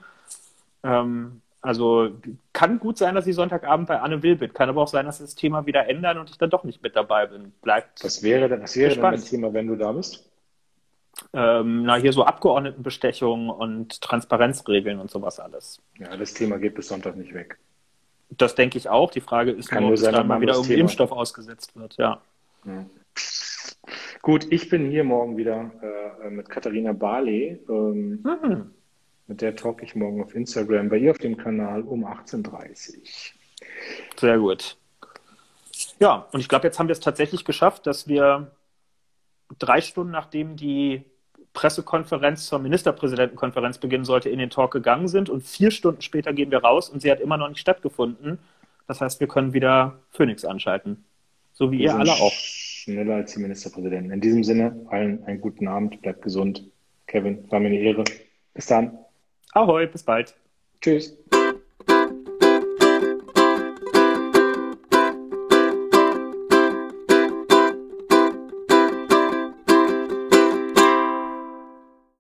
Ähm, 0.84 1.42
also 1.62 2.12
kann 2.52 2.80
gut 2.80 2.98
sein, 2.98 3.16
dass 3.16 3.26
ich 3.26 3.36
Sonntagabend 3.36 3.88
bei 3.88 4.00
Anne 4.00 4.22
Will 4.22 4.36
bin. 4.36 4.54
Kann 4.54 4.70
aber 4.70 4.82
auch 4.82 4.88
sein, 4.88 5.06
dass 5.06 5.18
sie 5.18 5.24
das 5.24 5.36
Thema 5.36 5.66
wieder 5.66 5.88
ändern 5.88 6.18
und 6.18 6.30
ich 6.30 6.38
dann 6.38 6.50
doch 6.50 6.64
nicht 6.64 6.84
mit 6.84 6.96
dabei 6.96 7.26
bin. 7.26 7.52
Bleibt. 7.62 8.04
Was 8.04 8.22
wäre, 8.22 8.50
denn, 8.50 8.64
was 8.64 8.76
wäre 8.76 8.96
denn 8.96 9.12
das 9.12 9.26
Thema, 9.26 9.54
wenn 9.54 9.68
du 9.68 9.76
da 9.76 9.92
bist? 9.92 10.30
Ähm, 11.34 11.84
na, 11.84 11.96
hier 11.96 12.14
so 12.14 12.26
Abgeordnetenbestechungen 12.26 13.50
und 13.50 14.02
Transparenzregeln 14.02 15.00
und 15.00 15.12
sowas 15.12 15.40
alles. 15.40 15.82
Ja, 16.00 16.16
das 16.18 16.34
Thema 16.34 16.58
geht 16.58 16.76
bis 16.76 16.88
Sonntag 16.88 17.16
nicht 17.16 17.34
weg. 17.34 17.58
Das 18.30 18.56
denke 18.56 18.78
ich 18.78 18.90
auch. 18.90 19.12
Die 19.12 19.22
Frage 19.22 19.52
ist 19.52 19.70
Kann 19.70 19.84
nur, 19.84 19.92
ob 19.92 19.98
sein, 19.98 20.14
da 20.14 20.24
mal 20.24 20.42
wieder 20.42 20.54
irgendwie 20.54 20.76
Impfstoff 20.76 21.12
ausgesetzt 21.12 21.76
wird. 21.76 21.98
Ja. 21.98 22.22
ja. 22.66 22.86
Gut, 24.22 24.48
ich 24.52 24.70
bin 24.70 24.90
hier 24.90 25.04
morgen 25.04 25.38
wieder 25.38 25.72
äh, 26.24 26.30
mit 26.30 26.50
Katharina 26.50 26.94
Barley. 26.94 27.60
Ähm, 27.70 28.24
mhm. 28.24 28.72
Mit 29.28 29.42
der 29.42 29.56
talk 29.56 29.84
ich 29.84 29.96
morgen 29.96 30.24
auf 30.24 30.36
Instagram 30.36 30.90
bei 30.90 30.98
ihr 30.98 31.12
auf 31.12 31.18
dem 31.18 31.38
Kanal 31.38 31.82
um 31.82 32.06
18.30 32.06 32.98
Uhr. 32.98 33.04
Sehr 34.20 34.38
gut. 34.38 34.78
Ja, 36.00 36.28
und 36.32 36.40
ich 36.40 36.50
glaube, 36.50 36.68
jetzt 36.68 36.80
haben 36.80 36.88
wir 36.88 36.94
es 36.94 37.00
tatsächlich 37.00 37.46
geschafft, 37.46 37.88
dass 37.88 38.08
wir 38.08 38.52
drei 39.60 39.82
Stunden 39.82 40.12
nachdem 40.12 40.56
die 40.56 41.04
Pressekonferenz 41.54 42.48
zur 42.48 42.60
Ministerpräsidentenkonferenz 42.60 43.78
beginnen 43.78 44.06
sollte, 44.06 44.30
in 44.30 44.40
den 44.40 44.50
Talk 44.50 44.72
gegangen 44.72 45.08
sind 45.08 45.30
und 45.30 45.44
vier 45.44 45.72
Stunden 45.72 46.02
später 46.02 46.34
gehen 46.34 46.52
wir 46.52 46.60
raus 46.60 46.90
und 46.90 47.02
sie 47.02 47.12
hat 47.12 47.20
immer 47.20 47.38
noch 47.38 47.48
nicht 47.48 47.60
stattgefunden. 47.60 48.40
Das 48.88 49.02
heißt, 49.02 49.20
wir 49.20 49.28
können 49.28 49.54
wieder 49.54 50.00
Phoenix 50.12 50.44
anschalten. 50.46 51.06
So 51.54 51.72
wie 51.72 51.80
wir 51.80 51.86
ihr 51.86 51.96
alle 51.96 52.12
auch. 52.12 52.32
Schneller 52.32 53.16
als 53.16 53.34
die 53.34 53.40
Ministerpräsidenten. 53.40 54.12
In 54.12 54.20
diesem 54.20 54.44
Sinne, 54.44 54.86
allen 54.90 55.24
einen 55.26 55.40
guten 55.40 55.68
Abend, 55.68 56.02
bleibt 56.02 56.24
gesund. 56.24 56.64
Kevin, 57.08 57.50
war 57.52 57.60
mir 57.60 57.68
eine 57.68 57.80
Ehre. 57.80 58.04
Bis 58.54 58.66
dann. 58.66 58.98
Ahoi, 59.54 59.86
bis 59.88 60.04
bald. 60.04 60.36
Tschüss. 60.82 61.16